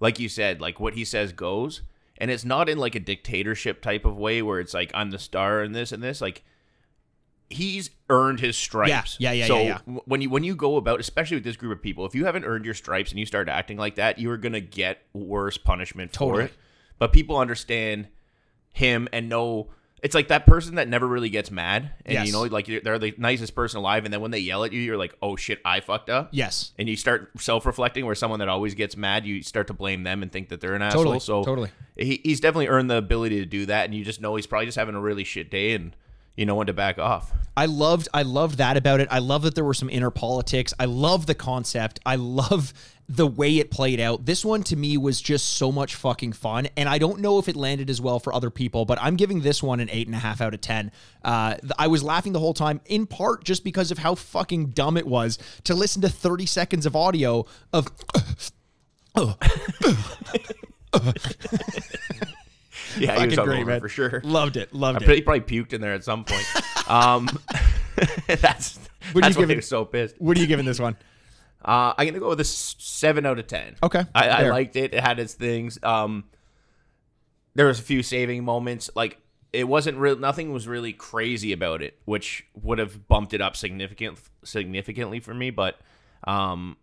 like 0.00 0.18
you 0.18 0.28
said, 0.28 0.60
like 0.60 0.80
what 0.80 0.94
he 0.94 1.04
says 1.04 1.32
goes, 1.32 1.82
and 2.18 2.30
it's 2.30 2.44
not 2.44 2.68
in 2.68 2.78
like 2.78 2.94
a 2.94 3.00
dictatorship 3.00 3.82
type 3.82 4.04
of 4.04 4.16
way 4.16 4.42
where 4.42 4.60
it's 4.60 4.74
like 4.74 4.90
I'm 4.94 5.10
the 5.10 5.18
star 5.18 5.60
and 5.60 5.74
this 5.74 5.92
and 5.92 6.02
this. 6.02 6.20
Like 6.20 6.42
he's 7.50 7.90
earned 8.10 8.40
his 8.40 8.56
stripes. 8.56 9.16
Yeah, 9.18 9.32
yeah, 9.32 9.40
yeah, 9.40 9.46
So 9.46 9.58
yeah, 9.58 9.78
yeah. 9.86 9.98
when 10.04 10.20
you 10.20 10.30
when 10.30 10.44
you 10.44 10.56
go 10.56 10.76
about, 10.76 11.00
especially 11.00 11.36
with 11.36 11.44
this 11.44 11.56
group 11.56 11.72
of 11.76 11.82
people, 11.82 12.06
if 12.06 12.14
you 12.14 12.24
haven't 12.24 12.44
earned 12.44 12.64
your 12.64 12.74
stripes 12.74 13.10
and 13.10 13.18
you 13.18 13.26
start 13.26 13.48
acting 13.48 13.76
like 13.76 13.96
that, 13.96 14.18
you 14.18 14.30
are 14.30 14.36
gonna 14.36 14.60
get 14.60 15.02
worse 15.12 15.58
punishment 15.58 16.14
for 16.16 16.40
it. 16.40 16.52
But 16.98 17.12
people 17.12 17.36
understand 17.36 18.08
him 18.72 19.08
and 19.12 19.28
know. 19.28 19.70
It's 20.04 20.14
like 20.14 20.28
that 20.28 20.44
person 20.46 20.74
that 20.74 20.86
never 20.86 21.06
really 21.08 21.30
gets 21.30 21.50
mad, 21.50 21.90
and 22.04 22.12
Yes. 22.12 22.26
you 22.26 22.32
know, 22.34 22.42
like 22.42 22.66
they're 22.66 22.98
the 22.98 23.14
nicest 23.16 23.54
person 23.54 23.78
alive, 23.78 24.04
and 24.04 24.12
then 24.12 24.20
when 24.20 24.30
they 24.30 24.38
yell 24.38 24.62
at 24.62 24.72
you, 24.72 24.80
you're 24.80 24.98
like, 24.98 25.16
"Oh 25.22 25.34
shit, 25.34 25.60
I 25.64 25.80
fucked 25.80 26.10
up." 26.10 26.28
Yes. 26.30 26.72
and 26.78 26.88
you 26.88 26.94
start 26.94 27.30
self-reflecting 27.38 28.04
where 28.04 28.14
someone 28.14 28.38
that 28.40 28.48
always 28.48 28.74
gets 28.74 28.96
mad 28.96 29.24
you 29.26 29.42
start 29.42 29.66
to 29.68 29.72
blame 29.72 30.02
them 30.02 30.22
and 30.22 30.30
think 30.30 30.50
that 30.50 30.60
they're 30.60 30.74
an 30.74 30.82
asshole 30.82 31.18
so 31.20 31.42
totally. 31.42 31.70
he, 31.96 32.20
he's 32.22 32.38
definitely 32.40 32.68
earned 32.68 32.90
the 32.90 32.96
ability 32.96 33.38
to 33.38 33.46
do 33.46 33.64
that 33.66 33.86
and 33.86 33.94
you 33.94 34.04
just 34.04 34.20
know 34.20 34.36
he's 34.36 34.46
probably 34.46 34.66
just 34.66 34.76
having 34.76 34.94
a 34.94 35.00
really 35.00 35.24
shit 35.24 35.50
day 35.50 35.72
and 35.72 35.96
you 36.36 36.46
know 36.46 36.54
when 36.54 36.66
to 36.66 36.72
back 36.72 36.98
off 36.98 37.32
I 37.56 37.66
loved 37.66 38.08
I 38.12 38.22
loved 38.22 38.58
that 38.58 38.76
about 38.76 39.00
it. 39.00 39.08
I 39.10 39.20
love 39.20 39.42
that 39.42 39.54
there 39.54 39.64
were 39.64 39.74
some 39.74 39.88
inner 39.88 40.10
politics. 40.10 40.74
I 40.78 40.86
love 40.86 41.26
the 41.26 41.34
concept. 41.34 42.00
I 42.04 42.16
love 42.16 42.74
the 43.08 43.26
way 43.26 43.58
it 43.58 43.70
played 43.70 44.00
out. 44.00 44.24
This 44.24 44.44
one 44.44 44.62
to 44.64 44.76
me 44.76 44.96
was 44.96 45.20
just 45.20 45.50
so 45.56 45.70
much 45.70 45.94
fucking 45.94 46.32
fun. 46.32 46.68
And 46.76 46.88
I 46.88 46.98
don't 46.98 47.20
know 47.20 47.38
if 47.38 47.48
it 47.48 47.54
landed 47.54 47.90
as 47.90 48.00
well 48.00 48.18
for 48.18 48.34
other 48.34 48.50
people, 48.50 48.86
but 48.86 48.98
I'm 49.00 49.14
giving 49.16 49.40
this 49.40 49.62
one 49.62 49.78
an 49.78 49.88
eight 49.90 50.06
and 50.06 50.16
a 50.16 50.18
half 50.18 50.40
out 50.40 50.54
of 50.54 50.62
ten. 50.62 50.90
Uh, 51.22 51.56
I 51.78 51.86
was 51.86 52.02
laughing 52.02 52.32
the 52.32 52.40
whole 52.40 52.54
time, 52.54 52.80
in 52.86 53.06
part 53.06 53.44
just 53.44 53.62
because 53.62 53.90
of 53.90 53.98
how 53.98 54.14
fucking 54.14 54.70
dumb 54.70 54.96
it 54.96 55.06
was 55.06 55.38
to 55.64 55.74
listen 55.74 56.02
to 56.02 56.08
30 56.08 56.46
seconds 56.46 56.86
of 56.86 56.96
audio 56.96 57.46
of 57.72 57.88
yeah 62.98 63.18
he 63.20 63.26
was 63.26 63.38
great, 63.38 63.66
man. 63.66 63.80
for 63.80 63.88
sure 63.88 64.20
loved 64.24 64.56
it. 64.56 64.74
Loved 64.74 65.02
I 65.02 65.06
it. 65.06 65.16
he 65.16 65.22
probably 65.22 65.40
puked 65.40 65.72
in 65.72 65.80
there 65.80 65.94
at 65.94 66.04
some 66.04 66.24
point 66.24 66.46
um 66.88 67.28
that's 68.26 68.78
What 69.12 69.22
that's 69.22 69.36
why 69.36 69.46
he 69.46 69.56
was 69.56 69.68
so 69.68 69.84
pissed 69.84 70.16
What 70.18 70.36
are 70.36 70.40
you 70.40 70.46
giving 70.46 70.66
this 70.66 70.80
one? 70.80 70.96
Uh, 71.64 71.94
I'm 71.96 72.06
gonna 72.06 72.18
go 72.18 72.28
with 72.28 72.40
a 72.40 72.44
seven 72.44 73.24
out 73.24 73.38
of 73.38 73.46
ten. 73.46 73.76
Okay, 73.82 74.04
I, 74.14 74.28
I 74.28 74.48
liked 74.50 74.76
it. 74.76 74.92
It 74.92 75.00
had 75.00 75.18
its 75.18 75.32
things. 75.32 75.78
Um, 75.82 76.24
there 77.54 77.66
was 77.66 77.78
a 77.78 77.82
few 77.82 78.02
saving 78.02 78.44
moments. 78.44 78.90
Like 78.94 79.18
it 79.52 79.64
wasn't 79.64 79.96
real. 79.96 80.16
Nothing 80.16 80.52
was 80.52 80.68
really 80.68 80.92
crazy 80.92 81.52
about 81.52 81.80
it, 81.80 81.98
which 82.04 82.44
would 82.60 82.78
have 82.78 83.08
bumped 83.08 83.32
it 83.32 83.40
up 83.40 83.56
significant 83.56 84.18
significantly 84.44 85.20
for 85.20 85.32
me. 85.32 85.50
But 85.50 85.80
um, 86.24 86.76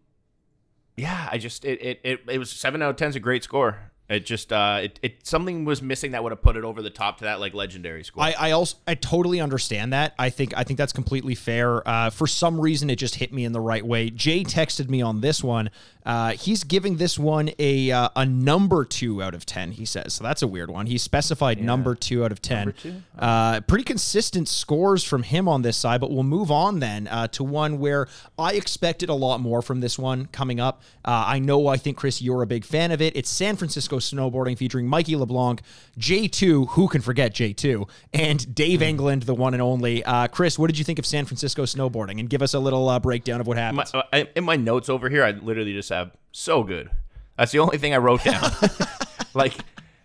yeah, 0.98 1.30
I 1.32 1.38
just 1.38 1.64
it 1.64 1.80
it 1.82 2.00
it, 2.04 2.20
it 2.28 2.38
was 2.40 2.50
seven 2.50 2.82
out 2.82 2.90
of 2.90 2.96
ten 2.96 3.10
is 3.10 3.16
a 3.16 3.20
great 3.20 3.44
score. 3.44 3.91
It 4.12 4.26
just 4.26 4.52
uh, 4.52 4.82
it, 4.84 5.00
it 5.02 5.26
something 5.26 5.64
was 5.64 5.82
missing 5.82 6.12
that 6.12 6.22
would 6.22 6.34
have 6.34 6.42
put 6.42 6.58
it 6.58 6.66
over 6.66 6.82
the 6.82 6.90
top 6.90 7.20
to 7.20 7.24
that 7.24 7.40
like 7.40 7.54
legendary 7.54 8.04
score. 8.04 8.22
I, 8.22 8.36
I 8.38 8.52
also 8.52 8.76
I 8.86 8.96
totally 8.96 9.40
understand 9.40 9.94
that. 9.94 10.14
I 10.20 10.30
think 10.30 10.54
I 10.58 10.66
think 10.66 10.78
that's 10.78 10.92
completely 10.92 11.34
fair. 11.34 11.88
Uh, 11.88 12.10
for 12.10 12.28
some 12.28 12.60
reason, 12.60 12.90
it 12.90 12.98
just 12.98 13.16
hit 13.16 13.32
me 13.32 13.46
in 13.46 13.54
the 13.54 13.62
right 13.62 13.86
way. 13.86 14.10
Jay 14.10 14.44
texted 14.44 14.90
me 14.90 15.02
on 15.02 15.22
this 15.22 15.42
one. 15.42 15.70
Uh, 16.04 16.32
he's 16.32 16.64
giving 16.64 16.98
this 16.98 17.18
one 17.18 17.52
a 17.58 17.92
uh, 17.92 18.10
a 18.16 18.26
number 18.26 18.84
two 18.84 19.24
out 19.24 19.34
of 19.34 19.46
ten. 19.46 19.72
He 19.72 19.86
says 19.86 20.16
so. 20.16 20.24
That's 20.26 20.42
a 20.42 20.48
weird 20.48 20.70
one. 20.70 20.88
He 20.88 20.98
specified 20.98 21.64
number 21.64 21.96
two 21.96 22.26
out 22.26 22.34
of 22.34 22.42
ten. 22.42 22.74
Uh, 23.18 23.62
pretty 23.62 23.86
consistent 23.86 24.50
scores 24.50 25.06
from 25.06 25.24
him 25.24 25.48
on 25.48 25.62
this 25.62 25.78
side. 25.78 26.02
But 26.02 26.12
we'll 26.12 26.24
move 26.24 26.52
on 26.52 26.80
then 26.80 27.08
uh, 27.08 27.28
to 27.30 27.46
one 27.46 27.80
where 27.80 28.08
I 28.38 28.54
expected 28.54 29.08
a 29.08 29.14
lot 29.14 29.40
more 29.40 29.62
from 29.62 29.80
this 29.80 29.98
one 29.98 30.26
coming 30.34 30.60
up. 30.60 30.82
Uh, 31.06 31.24
I 31.28 31.40
know. 31.40 31.68
I 31.68 31.78
think 31.78 31.96
Chris, 31.96 32.22
you're 32.22 32.42
a 32.42 32.48
big 32.48 32.66
fan 32.66 32.92
of 32.92 33.02
it. 33.02 33.16
It's 33.16 33.30
San 33.30 33.56
Francisco 33.56 34.00
snowboarding 34.02 34.58
featuring 34.58 34.88
Mikey 34.88 35.16
LeBlanc, 35.16 35.62
J2. 35.98 36.70
Who 36.70 36.88
can 36.88 37.02
forget 37.02 37.34
J2 37.34 37.90
and 38.14 38.54
Dave 38.54 38.82
England, 38.82 39.24
the 39.24 39.36
one 39.36 39.54
and 39.54 39.62
only. 39.62 40.04
Uh, 40.04 40.28
Chris, 40.28 40.60
what 40.60 40.68
did 40.68 40.78
you 40.78 40.84
think 40.84 41.00
of 41.00 41.06
San 41.06 41.26
Francisco 41.26 41.64
snowboarding? 41.64 42.20
And 42.20 42.30
give 42.30 42.42
us 42.42 42.54
a 42.54 42.60
little 42.60 42.88
uh, 42.90 43.00
breakdown 43.00 43.42
of 43.42 43.48
what 43.48 43.58
happened. 43.58 43.90
uh, 43.94 44.24
in 44.36 44.44
my 44.44 44.56
notes 44.56 44.90
over 44.90 45.10
here, 45.10 45.24
I 45.24 45.32
literally 45.32 45.74
just 45.74 45.90
have 45.90 46.12
so 46.32 46.64
good. 46.64 46.90
That's 47.38 47.52
the 47.52 47.60
only 47.60 47.78
thing 47.78 47.94
I 47.94 47.98
wrote 47.98 48.24
down. 48.24 48.52
like 49.34 49.54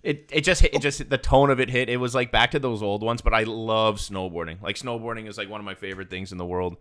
it, 0.02 0.30
it 0.32 0.40
just 0.42 0.62
hit. 0.62 0.72
It 0.72 0.82
just 0.82 0.98
hit, 0.98 1.10
the 1.10 1.18
tone 1.18 1.50
of 1.50 1.60
it 1.60 1.68
hit. 1.68 1.88
It 1.88 1.96
was 1.96 2.14
like 2.14 2.30
back 2.30 2.52
to 2.52 2.58
those 2.58 2.82
old 2.82 3.02
ones. 3.02 3.22
But 3.22 3.34
I 3.34 3.42
love 3.42 3.96
snowboarding. 3.96 4.62
Like 4.62 4.76
snowboarding 4.76 5.28
is 5.28 5.36
like 5.36 5.50
one 5.50 5.60
of 5.60 5.64
my 5.64 5.74
favorite 5.74 6.10
things 6.10 6.32
in 6.32 6.38
the 6.38 6.46
world. 6.46 6.76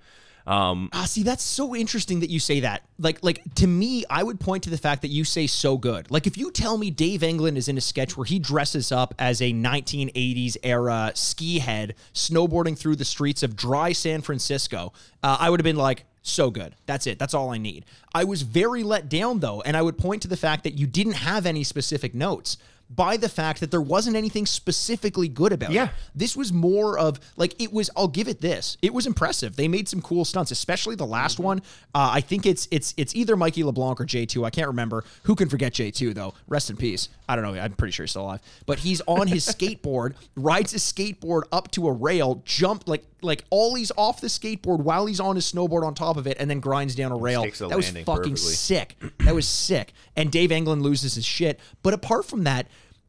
Um, 0.48 0.90
Ah, 0.94 1.06
see, 1.06 1.24
that's 1.24 1.44
so 1.44 1.76
interesting 1.76 2.20
that 2.20 2.30
you 2.30 2.40
say 2.40 2.60
that. 2.62 2.84
Like, 3.00 3.24
like 3.24 3.42
to 3.56 3.68
me, 3.68 4.06
I 4.10 4.24
would 4.24 4.40
point 4.40 4.64
to 4.64 4.70
the 4.70 4.78
fact 4.78 5.02
that 5.02 5.10
you 5.10 5.24
say 5.24 5.48
so 5.48 5.78
good. 5.78 6.10
Like, 6.12 6.28
if 6.28 6.38
you 6.38 6.52
tell 6.52 6.78
me 6.78 6.92
Dave 6.92 7.24
England 7.24 7.58
is 7.58 7.68
in 7.68 7.78
a 7.78 7.82
sketch 7.82 8.16
where 8.16 8.26
he 8.26 8.40
dresses 8.40 8.92
up 8.92 9.16
as 9.18 9.42
a 9.42 9.52
1980s 9.52 10.58
era 10.64 11.12
ski 11.16 11.60
head 11.60 11.96
snowboarding 12.14 12.78
through 12.78 12.96
the 12.96 13.06
streets 13.06 13.44
of 13.44 13.56
dry 13.56 13.92
San 13.92 14.22
Francisco, 14.22 14.94
uh, 15.24 15.38
I 15.40 15.50
would 15.50 15.60
have 15.60 15.66
been 15.66 15.76
like, 15.76 16.06
so 16.28 16.50
good. 16.50 16.76
That's 16.88 17.06
it. 17.06 17.20
That's 17.20 17.36
all 17.36 17.52
I 17.52 17.60
need. 17.60 17.86
I 18.14 18.24
was 18.24 18.42
very 18.42 18.82
let 18.82 19.10
down 19.10 19.40
though, 19.42 19.62
and 19.62 19.78
I 19.78 19.84
would 19.84 19.98
point 19.98 20.24
to 20.24 20.28
the 20.28 20.36
fact 20.38 20.64
that 20.64 20.74
you 20.74 20.88
didn't 20.88 21.14
have 21.14 21.46
any 21.46 21.64
specific 21.64 22.16
notes 22.16 22.58
by 22.90 23.18
the 23.18 23.28
fact 23.28 23.60
that 23.62 23.72
there 23.72 23.82
wasn't 23.82 24.16
anything 24.16 24.46
specifically 24.46 25.28
good 25.28 25.52
about 25.52 25.72
Yeah. 25.72 25.86
it. 25.86 25.90
This 26.14 26.36
was 26.38 26.54
more 26.54 26.98
of 27.00 27.20
like 27.36 27.60
it 27.60 27.74
was. 27.74 27.90
I'll 27.96 28.08
give 28.08 28.28
it 28.28 28.42
this. 28.42 28.78
It 28.82 28.94
was 28.94 29.08
impressive. 29.08 29.56
They 29.56 29.68
made 29.68 29.90
some 29.90 30.02
cool 30.02 30.24
stunts, 30.24 30.52
especially 30.52 30.96
the 30.96 31.06
last 31.06 31.40
one. 31.40 31.60
Uh, 31.96 32.12
I 32.14 32.22
think 32.22 32.46
it's 32.46 32.68
it's 32.72 32.94
it's 32.96 33.16
either 33.16 33.36
Mikey 33.36 33.64
LeBlanc 33.64 34.00
or 34.00 34.06
J 34.06 34.26
two. 34.26 34.46
I 34.46 34.50
can't 34.52 34.68
remember. 34.68 35.04
Who 35.24 35.36
can 35.36 35.50
forget 35.50 35.74
J 35.74 35.90
two 35.92 36.14
though? 36.14 36.36
Rest 36.48 36.70
in 36.70 36.78
peace. 36.78 37.10
I 37.28 37.36
don't 37.36 37.44
know. 37.44 37.60
I'm 37.60 37.74
pretty 37.74 37.92
sure 37.92 38.04
he's 38.04 38.12
still 38.12 38.22
alive. 38.24 38.42
But 38.68 38.80
he's 38.80 39.02
on 39.08 39.28
his 39.28 39.46
skateboard, 39.48 40.14
rides 40.36 40.72
his 40.72 40.84
skateboard 40.84 41.42
up 41.52 41.72
to 41.72 41.88
a 41.88 41.92
rail, 41.92 42.44
jump 42.46 42.88
like 42.88 43.04
like 43.24 43.44
ollies 43.50 43.92
off 43.98 44.22
the 44.22 44.28
skateboard 44.28 44.82
while 44.82 45.08
he's 45.08 45.20
on 45.20 45.36
his 45.36 45.52
snowboard 45.52 45.84
on 45.84 45.96
top 45.96 46.18
of 46.18 46.28
it, 46.28 46.38
and 46.40 46.48
then 46.50 46.60
grinds 46.60 46.94
down 46.94 47.12
a 47.12 47.18
rail. 47.18 47.42
That 47.42 47.76
was 47.76 47.90
fucking 47.90 48.06
perfectly. 48.06 48.36
sick. 48.38 48.96
That 49.22 49.34
was 49.34 49.48
sick. 49.48 49.94
And 50.16 50.32
Dave 50.32 50.52
England 50.52 50.84
loses 50.84 51.16
his 51.16 51.26
shit. 51.26 51.60
But 51.82 51.96
apart 51.96 52.26
from 52.26 52.44
that. 52.44 52.68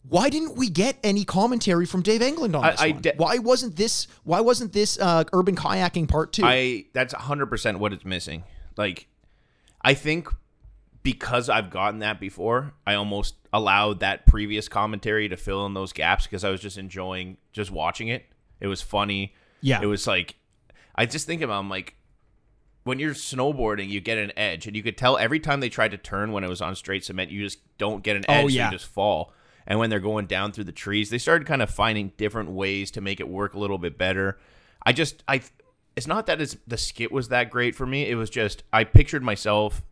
Why 0.09 0.29
didn't 0.31 0.57
we 0.57 0.69
get 0.71 0.99
any 1.03 1.25
commentary 1.25 1.87
from 1.87 2.03
Dave 2.03 2.23
England 2.23 2.55
on 2.55 2.63
this 2.65 2.81
I 2.81 2.93
de- 2.93 3.15
why 3.17 3.39
wasn't 3.39 3.77
this? 3.77 4.07
Why 4.25 4.41
wasn't 4.41 4.73
this 4.73 4.99
uh, 5.01 5.25
urban 5.33 5.57
kayaking 5.57 6.09
part 6.09 6.33
two? 6.33 6.45
I 6.45 6.87
that's 6.93 7.13
hundred 7.15 7.47
percent 7.47 7.79
what 7.79 7.93
it's 7.93 8.05
missing. 8.05 8.45
Like, 8.77 9.09
I 9.83 9.95
think 9.95 10.29
because 11.03 11.49
I've 11.49 11.71
gotten 11.71 12.01
that 12.01 12.21
before, 12.21 12.75
I 12.87 12.95
almost 12.95 13.35
allowed 13.53 14.01
that 14.01 14.27
previous 14.27 14.69
commentary 14.69 15.29
to 15.29 15.37
fill 15.37 15.65
in 15.67 15.75
those 15.75 15.93
gaps 15.93 16.25
because 16.27 16.45
I 16.45 16.51
was 16.51 16.61
just 16.61 16.79
enjoying 16.79 17.37
just 17.53 17.71
watching 17.71 18.09
it. 18.09 18.27
It 18.61 18.67
was 18.67 18.83
funny. 18.83 19.35
Yeah. 19.61 19.81
it 19.83 19.87
was 19.87 20.07
like 20.07 20.37
I 20.95 21.07
just 21.07 21.27
think 21.27 21.43
about 21.43 21.59
I'm 21.61 21.71
like 21.71 21.95
when 22.85 23.01
you're 23.01 23.15
snowboarding, 23.15 23.89
you 23.89 24.01
get 24.01 24.17
an 24.19 24.31
edge, 24.37 24.69
and 24.69 24.77
you 24.77 24.83
could 24.85 24.97
tell 24.97 25.19
every 25.19 25.41
time 25.41 25.59
they 25.59 25.69
tried 25.69 25.91
to 25.91 25.99
turn 25.99 26.31
when 26.31 26.45
it 26.45 26.49
was 26.49 26.61
on 26.61 26.77
straight 26.77 27.05
cement, 27.05 27.33
you 27.33 27.43
just 27.43 27.59
don't 27.79 28.05
get 28.05 28.15
an 28.15 28.25
Oh, 28.29 28.33
edge, 28.33 28.43
so 28.45 28.49
yeah. 28.51 28.67
you 28.67 28.71
just 28.77 28.87
fall. 28.87 29.33
And 29.67 29.79
when 29.79 29.91
they're 29.91 30.01
going 30.01 30.27
down 30.27 30.53
through 30.53 30.64
the 30.64 30.73
trees, 30.73 31.11
they 31.11 31.19
started 31.19 31.47
kind 31.47 31.62
of 31.62 31.71
finding 31.71 32.12
different 32.17 32.51
ways 32.51 32.91
to 32.93 33.01
make 33.01 33.21
it 33.21 33.29
work 33.29 33.55
a 33.55 33.59
little 33.59 33.79
bit 33.79 33.99
better. 33.99 34.39
I 34.85 34.93
just 34.93 35.23
I 35.27 35.43
it's 35.97 36.07
not 36.07 36.27
that 36.27 36.41
it's, 36.41 36.57
the 36.67 36.77
skit 36.77 37.11
was 37.11 37.29
that 37.29 37.51
great 37.51 37.75
for 37.75 37.87
me. 37.87 38.09
It 38.09 38.14
was 38.17 38.31
just 38.31 38.62
I 38.73 38.85
pictured 38.85 39.23
myself 39.23 39.83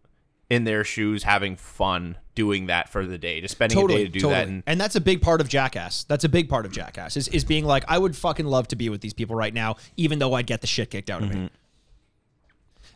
in 0.50 0.64
their 0.64 0.84
shoes 0.84 1.22
having 1.22 1.56
fun 1.56 2.18
doing 2.34 2.66
that 2.66 2.88
for 2.90 3.06
the 3.06 3.16
day, 3.16 3.40
just 3.40 3.52
spending 3.52 3.78
totally, 3.78 4.02
a 4.02 4.04
day 4.04 4.04
to 4.04 4.12
do 4.12 4.20
totally. 4.20 4.34
that. 4.34 4.48
And 4.48 4.62
And 4.66 4.80
that's 4.80 4.94
a 4.94 5.00
big 5.00 5.22
part 5.22 5.40
of 5.40 5.48
Jackass. 5.48 6.04
That's 6.04 6.24
a 6.24 6.28
big 6.28 6.48
part 6.50 6.66
of 6.66 6.72
Jackass 6.72 7.16
is, 7.16 7.28
is 7.28 7.44
being 7.44 7.64
like, 7.64 7.84
I 7.88 7.96
would 7.96 8.14
fucking 8.14 8.44
love 8.44 8.68
to 8.68 8.76
be 8.76 8.90
with 8.90 9.00
these 9.00 9.14
people 9.14 9.34
right 9.34 9.54
now, 9.54 9.76
even 9.96 10.18
though 10.18 10.34
I'd 10.34 10.46
get 10.46 10.60
the 10.60 10.66
shit 10.66 10.90
kicked 10.90 11.08
out 11.10 11.22
of 11.22 11.30
Mm-hmm. 11.30 11.44
me. 11.44 11.50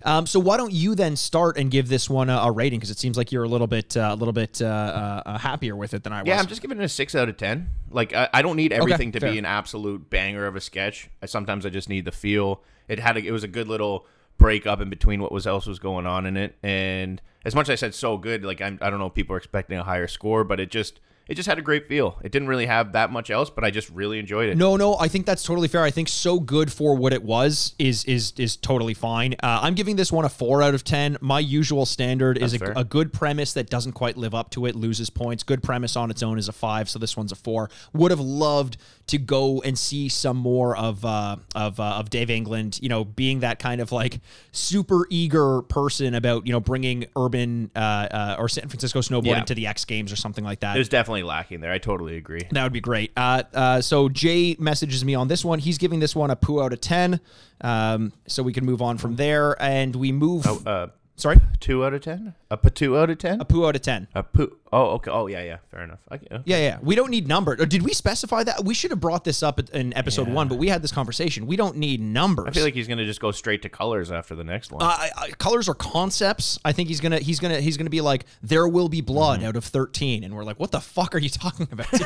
Um, 0.05 0.27
so 0.27 0.39
why 0.39 0.57
don't 0.57 0.73
you 0.73 0.95
then 0.95 1.17
start 1.17 1.59
and 1.59 1.71
give 1.71 1.89
this 1.89 2.09
one 2.09 2.31
a, 2.31 2.37
a 2.37 2.51
rating? 2.51 2.79
Because 2.79 2.91
it 2.91 2.99
seems 2.99 3.17
like 3.17 3.33
you're 3.33 3.45
a 3.45 3.49
little 3.49 3.67
bit, 3.67 3.97
uh, 3.97 4.11
a 4.13 4.17
little 4.17 4.33
bit 4.33 4.63
uh, 4.63 4.67
uh, 4.67 5.23
uh, 5.27 5.39
happier 5.39 5.75
with 5.75 5.95
it 5.95 6.05
than 6.05 6.13
I 6.13 6.23
was. 6.23 6.29
Yeah, 6.29 6.39
I'm 6.39 6.47
just 6.47 6.63
giving 6.63 6.79
it 6.79 6.85
a 6.85 6.89
six 6.89 7.15
out 7.15 7.29
of 7.29 7.37
ten. 7.37 7.71
Like 7.91 8.15
I, 8.15 8.29
I 8.33 8.43
don't 8.43 8.57
need 8.57 8.73
everything 8.73 9.13
to 9.13 9.21
fair. 9.21 9.33
be 9.33 9.39
an 9.39 9.45
absolute 9.45 10.09
banger 10.09 10.47
of 10.47 10.57
a 10.57 10.61
sketch. 10.61 11.11
I, 11.23 11.27
sometimes 11.27 11.67
I 11.67 11.71
just 11.71 11.89
need 11.89 12.05
the 12.05 12.13
feel. 12.13 12.63
It 12.87 13.01
had 13.01 13.17
a, 13.17 13.21
it 13.21 13.33
was 13.33 13.45
a 13.45 13.49
good 13.49 13.69
little 13.69 14.07
break 14.39 14.67
up 14.67 14.81
in 14.81 14.89
between 14.89 15.21
what 15.21 15.33
was 15.33 15.47
else 15.47 15.67
was 15.67 15.79
going 15.79 16.07
on 16.07 16.25
in 16.25 16.37
it. 16.37 16.57
And 16.63 17.21
as 17.45 17.55
much 17.55 17.69
as 17.69 17.73
I 17.73 17.75
said 17.75 17.95
so 17.95 18.17
good, 18.17 18.45
like 18.45 18.61
I'm, 18.61 18.79
I 18.81 18.91
don't 18.91 19.01
know 19.01 19.07
if 19.07 19.15
people 19.15 19.35
are 19.35 19.39
expecting 19.39 19.79
a 19.79 19.85
higher 19.85 20.07
score, 20.07 20.45
but 20.45 20.61
it 20.61 20.71
just 20.71 21.01
it 21.29 21.35
just 21.35 21.49
had 21.49 21.59
a 21.59 21.63
great 21.63 21.87
feel. 21.89 22.19
It 22.25 22.33
didn't 22.33 22.49
really 22.49 22.67
have 22.67 22.93
that 22.93 23.13
much 23.13 23.31
else, 23.31 23.51
but 23.51 23.63
I 23.65 23.71
just 23.71 23.89
really 23.91 24.19
enjoyed 24.19 24.49
it. 24.49 24.57
No, 24.57 24.77
no, 24.77 24.97
I 24.99 25.09
think 25.09 25.27
that's 25.27 25.43
totally 25.43 25.69
fair. 25.69 25.83
I 25.85 25.91
think 25.91 26.09
so 26.09 26.41
good 26.41 26.73
for 26.73 26.97
what 26.97 27.13
it 27.13 27.23
was 27.23 27.75
is 27.79 28.05
is 28.07 28.33
is 28.39 28.57
totally 28.57 28.95
fine. 28.95 29.35
Uh, 29.43 29.61
I'm 29.63 29.75
giving 29.75 29.97
this 29.97 30.11
one 30.11 30.25
a 30.25 30.29
four 30.29 30.63
out 30.63 30.75
of 30.75 30.85
ten. 30.85 31.17
My 31.21 31.39
usual 31.41 31.85
standard 31.87 32.39
is 32.39 32.55
a, 32.55 32.73
a 32.77 32.85
good 32.85 33.13
premise 33.13 33.53
that 33.53 33.69
doesn't 33.71 33.93
quite 33.93 34.17
live 34.17 34.35
up 34.35 34.51
to 34.53 34.67
it, 34.67 34.75
loses 34.75 35.11
points. 35.11 35.43
Good 35.43 35.63
premise 35.63 35.97
on 35.97 36.11
its 36.11 36.23
own 36.23 36.39
is 36.39 36.49
a 36.49 36.53
five, 36.53 36.89
so 36.89 36.99
this 36.99 37.17
one's 37.17 37.33
a 37.33 37.37
four. 37.37 37.69
Would 37.93 38.11
have 38.11 38.21
loved 38.21 38.79
to 39.09 39.19
go 39.19 39.61
and 39.63 39.79
see 39.79 40.09
some 40.09 40.37
more 40.37 40.77
of 40.77 41.05
uh, 41.05 41.37
of 41.55 41.79
uh, 41.79 41.83
of 41.99 42.11
Dave 42.11 42.31
England. 42.31 42.79
You 42.83 42.89
know, 42.89 43.05
being 43.05 43.41
that 43.41 43.59
kind 43.59 43.81
of 43.81 43.93
like 43.93 44.21
super 44.53 45.07
eager 45.11 45.63
person 45.63 46.15
about 46.15 46.47
you 46.47 46.53
know 46.53 46.61
bringing 46.61 47.07
urban 47.17 47.71
uh, 47.77 47.79
uh, 47.79 48.37
or 48.39 48.49
San 48.49 48.69
Francisco 48.69 49.01
snowboarding 49.01 49.27
Yeah. 49.27 49.45
to 49.45 49.55
the 49.55 49.67
X 49.67 49.85
Games 49.85 50.13
or 50.13 50.17
something 50.17 50.45
like 50.45 50.61
that. 50.61 50.77
It 50.77 50.79
was 50.79 50.89
definitely 51.19 51.29
lacking 51.29 51.61
there. 51.61 51.73
I 51.73 51.79
totally 51.79 52.17
agree. 52.17 52.41
That 52.51 52.63
would 52.63 52.73
be 52.73 52.81
great. 52.81 53.13
Uh, 53.17 53.43
uh, 53.55 53.81
so 53.81 54.09
Jay 54.09 54.57
messages 54.59 55.05
me 55.05 55.15
on 55.15 55.29
this 55.29 55.45
one. 55.45 55.59
He's 55.59 55.79
giving 55.79 56.01
this 56.01 56.15
one 56.15 56.31
a 56.31 56.37
poo 56.37 56.63
out 56.63 56.73
of 56.73 56.81
ten. 56.81 57.21
Um, 57.61 58.13
so 58.27 58.43
we 58.43 58.53
can 58.53 58.65
move 58.65 58.81
on 58.83 58.99
from 58.99 59.17
there, 59.17 59.61
and 59.61 59.95
we 59.97 60.13
move. 60.13 60.47
Uh, 60.67 60.89
sorry, 61.19 61.39
two 61.61 61.85
out 61.85 61.93
of 61.95 62.01
ten. 62.01 62.35
A 62.51 62.57
two 62.71 62.97
out 62.99 63.11
of 63.11 63.19
ten. 63.19 63.41
a 63.41 63.45
poo 63.45 63.67
out 63.67 63.77
of 63.77 63.83
ten. 63.83 64.09
A 64.15 64.23
poo. 64.23 64.57
Oh, 64.73 64.91
okay. 64.97 65.11
Oh, 65.11 65.27
yeah, 65.29 65.43
yeah. 65.43 65.57
Fair 65.71 65.83
enough. 65.83 65.99
I, 66.11 66.15
okay. 66.17 66.41
Yeah, 66.45 66.59
yeah. 66.59 66.79
We 66.83 66.95
don't 66.95 67.11
need 67.11 67.27
numbers. 67.27 67.59
Or 67.61 67.67
did 67.67 67.83
we 67.83 67.93
specify 67.95 68.43
that? 68.45 68.65
We 68.65 68.75
should 68.75 68.91
have 68.91 69.01
brought 69.01 69.25
this 69.25 69.43
up 69.43 69.59
in 69.71 69.97
episode 69.97 70.29
Yeah. 70.29 70.35
one, 70.35 70.47
but 70.49 70.59
we 70.59 70.69
had 70.69 70.83
this 70.83 70.93
conversation. 70.93 71.47
We 71.47 71.57
don't 71.57 71.77
need 71.77 72.01
numbers. 72.01 72.47
I 72.49 72.51
feel 72.53 72.65
like 72.65 72.75
he's 72.75 72.87
gonna 72.89 73.05
just 73.07 73.21
go 73.21 73.31
straight 73.31 73.63
to 73.63 73.69
colors 73.69 74.11
after 74.13 74.35
the 74.35 74.45
next 74.45 74.71
one. 74.71 74.83
Uh, 74.83 74.87
I- 74.87 75.11
I- 75.17 75.31
colors 75.31 75.69
are 75.69 75.75
concepts. 75.75 76.59
I 76.65 76.73
think 76.73 76.89
he's 76.89 77.01
gonna 77.01 77.19
he's 77.19 77.41
gonna 77.41 77.61
he's 77.61 77.77
gonna 77.77 77.89
be 77.91 78.01
like 78.01 78.25
there 78.43 78.69
will 78.69 78.89
be 78.89 79.01
blood 79.01 79.39
Mm-hmm. 79.41 79.49
out 79.49 79.57
of 79.57 79.65
thirteen, 79.65 80.23
and 80.25 80.35
we're 80.35 80.45
like, 80.45 80.59
what 80.61 80.71
the 80.71 80.81
fuck 80.81 81.15
are 81.15 81.19
you 81.19 81.29
talking 81.31 81.69
about? 81.73 81.89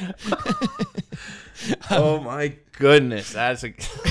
oh 1.90 2.20
my 2.20 2.54
goodness, 2.78 3.32
that's 3.32 3.64
a. 3.64 3.72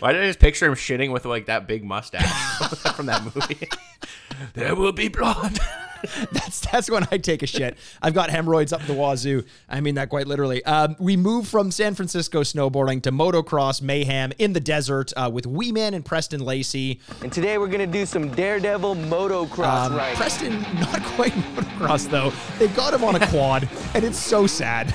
Why 0.00 0.12
did 0.12 0.22
I 0.22 0.26
just 0.26 0.38
picture 0.40 0.66
him 0.66 0.74
shitting 0.74 1.12
with 1.12 1.24
like 1.24 1.46
that 1.46 1.66
big 1.66 1.84
mustache 1.84 2.28
from 2.96 3.06
that 3.06 3.22
movie? 3.24 3.68
there 4.54 4.74
will 4.74 4.92
be 4.92 5.08
blood. 5.08 5.58
That's 6.32 6.58
that's 6.58 6.90
when 6.90 7.06
I 7.12 7.18
take 7.18 7.44
a 7.44 7.46
shit. 7.46 7.78
I've 8.02 8.12
got 8.12 8.28
hemorrhoids 8.28 8.72
up 8.72 8.82
the 8.88 8.92
wazoo. 8.92 9.44
I 9.68 9.80
mean 9.80 9.94
that 9.94 10.08
quite 10.08 10.26
literally. 10.26 10.64
Um, 10.64 10.96
we 10.98 11.16
move 11.16 11.46
from 11.46 11.70
San 11.70 11.94
Francisco 11.94 12.40
snowboarding 12.40 13.04
to 13.04 13.12
motocross 13.12 13.80
mayhem 13.80 14.32
in 14.40 14.52
the 14.52 14.58
desert 14.58 15.12
uh, 15.16 15.30
with 15.32 15.46
Wee 15.46 15.70
Man 15.70 15.94
and 15.94 16.04
Preston 16.04 16.40
Lacey. 16.40 16.98
And 17.22 17.32
today 17.32 17.56
we're 17.56 17.68
gonna 17.68 17.86
do 17.86 18.04
some 18.04 18.34
daredevil 18.34 18.96
motocross 18.96 19.90
Um. 19.92 20.16
Preston 20.16 20.62
not 20.80 21.00
quite 21.04 21.30
motocross 21.34 22.10
though. 22.10 22.32
They've 22.58 22.74
got 22.74 22.92
him 22.94 23.04
on 23.04 23.14
a 23.14 23.24
quad, 23.28 23.68
and 23.94 24.04
it's 24.04 24.18
so 24.18 24.48
sad. 24.48 24.92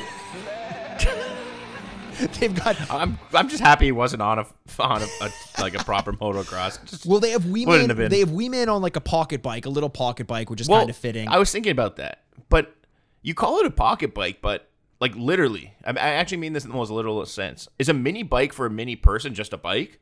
They've 2.39 2.53
got 2.53 2.76
I'm 2.91 3.20
I'm 3.34 3.49
just 3.49 3.61
happy 3.61 3.86
he 3.86 3.91
wasn't 3.91 4.22
on 4.22 4.39
a 4.39 4.45
on 4.80 5.01
a, 5.01 5.07
a 5.22 5.32
like 5.61 5.80
a 5.80 5.84
proper 5.84 6.13
motocross. 6.13 6.84
Just- 6.86 7.05
Well, 7.05 7.20
they 7.20 7.32
have 7.32 7.45
Wee 7.45 7.65
Man. 7.65 7.89
have. 7.89 8.09
They 8.09 8.20
have 8.20 8.32
Wee 8.32 8.49
Man 8.49 8.70
on 8.70 8.82
like 8.82 8.95
a 8.95 9.01
pocket 9.01 9.41
bike, 9.41 9.65
a 9.65 9.70
little 9.70 9.89
pocket 9.89 10.28
bike, 10.28 10.49
which 10.49 10.61
is 10.61 10.68
well, 10.70 10.80
kind 10.82 10.89
of 10.89 10.97
fitting. 10.97 11.28
I 11.28 11.38
was 11.38 11.51
thinking 11.51 11.72
about 11.72 11.97
that, 11.97 12.24
but 12.49 12.74
you 13.22 13.34
call 13.34 13.59
it 13.59 13.65
a 13.65 13.72
pocket 13.72 14.13
bike, 14.13 14.39
but 14.41 14.70
like 14.99 15.15
literally, 15.15 15.74
I, 15.86 15.91
I 15.91 16.09
actually 16.13 16.38
mean 16.38 16.53
this 16.53 16.63
in 16.63 16.72
the 16.72 16.76
most 16.76 16.89
literal 16.89 17.26
sense. 17.26 17.68
Is 17.78 17.89
a 17.89 17.93
mini 17.93 18.24
bike 18.24 18.53
for 18.53 18.65
a 18.65 18.70
mini 18.70 18.95
person 18.95 19.34
just 19.34 19.53
a 19.53 19.57
bike? 19.57 19.99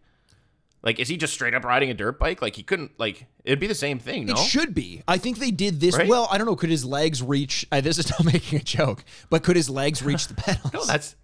Like, 0.84 1.00
is 1.00 1.08
he 1.08 1.18
just 1.18 1.34
straight 1.34 1.56
up 1.56 1.64
riding 1.66 1.90
a 1.90 1.96
dirt 1.96 2.20
bike? 2.20 2.44
Like, 2.44 2.56
he 2.56 2.62
couldn't 2.62 2.92
like 3.00 3.26
it'd 3.44 3.60
be 3.60 3.66
the 3.68 3.74
same 3.74 3.98
thing, 3.98 4.28
no? 4.28 4.34
It 4.34 4.38
should 4.38 4.76
be. 4.76 5.02
I 5.08 5.18
think 5.18 5.40
they 5.40 5.50
did 5.50 5.80
this. 5.82 5.98
Right? 5.98 6.08
Well, 6.08 6.28
I 6.30 6.38
don't 6.38 6.46
know. 6.46 6.56
Could 6.56 6.70
his 6.70 6.86
legs 6.86 7.24
reach? 7.24 7.66
Uh, 7.72 7.82
this 7.82 7.98
is 7.98 8.10
not 8.12 8.24
making 8.24 8.60
a 8.60 8.64
joke, 8.64 9.04
but 9.32 9.44
could 9.44 9.56
his 9.56 9.70
legs 9.70 10.04
reach 10.04 10.28
the 10.28 10.34
pedals? 10.36 10.72
No, 10.72 10.86
that's 10.86 11.16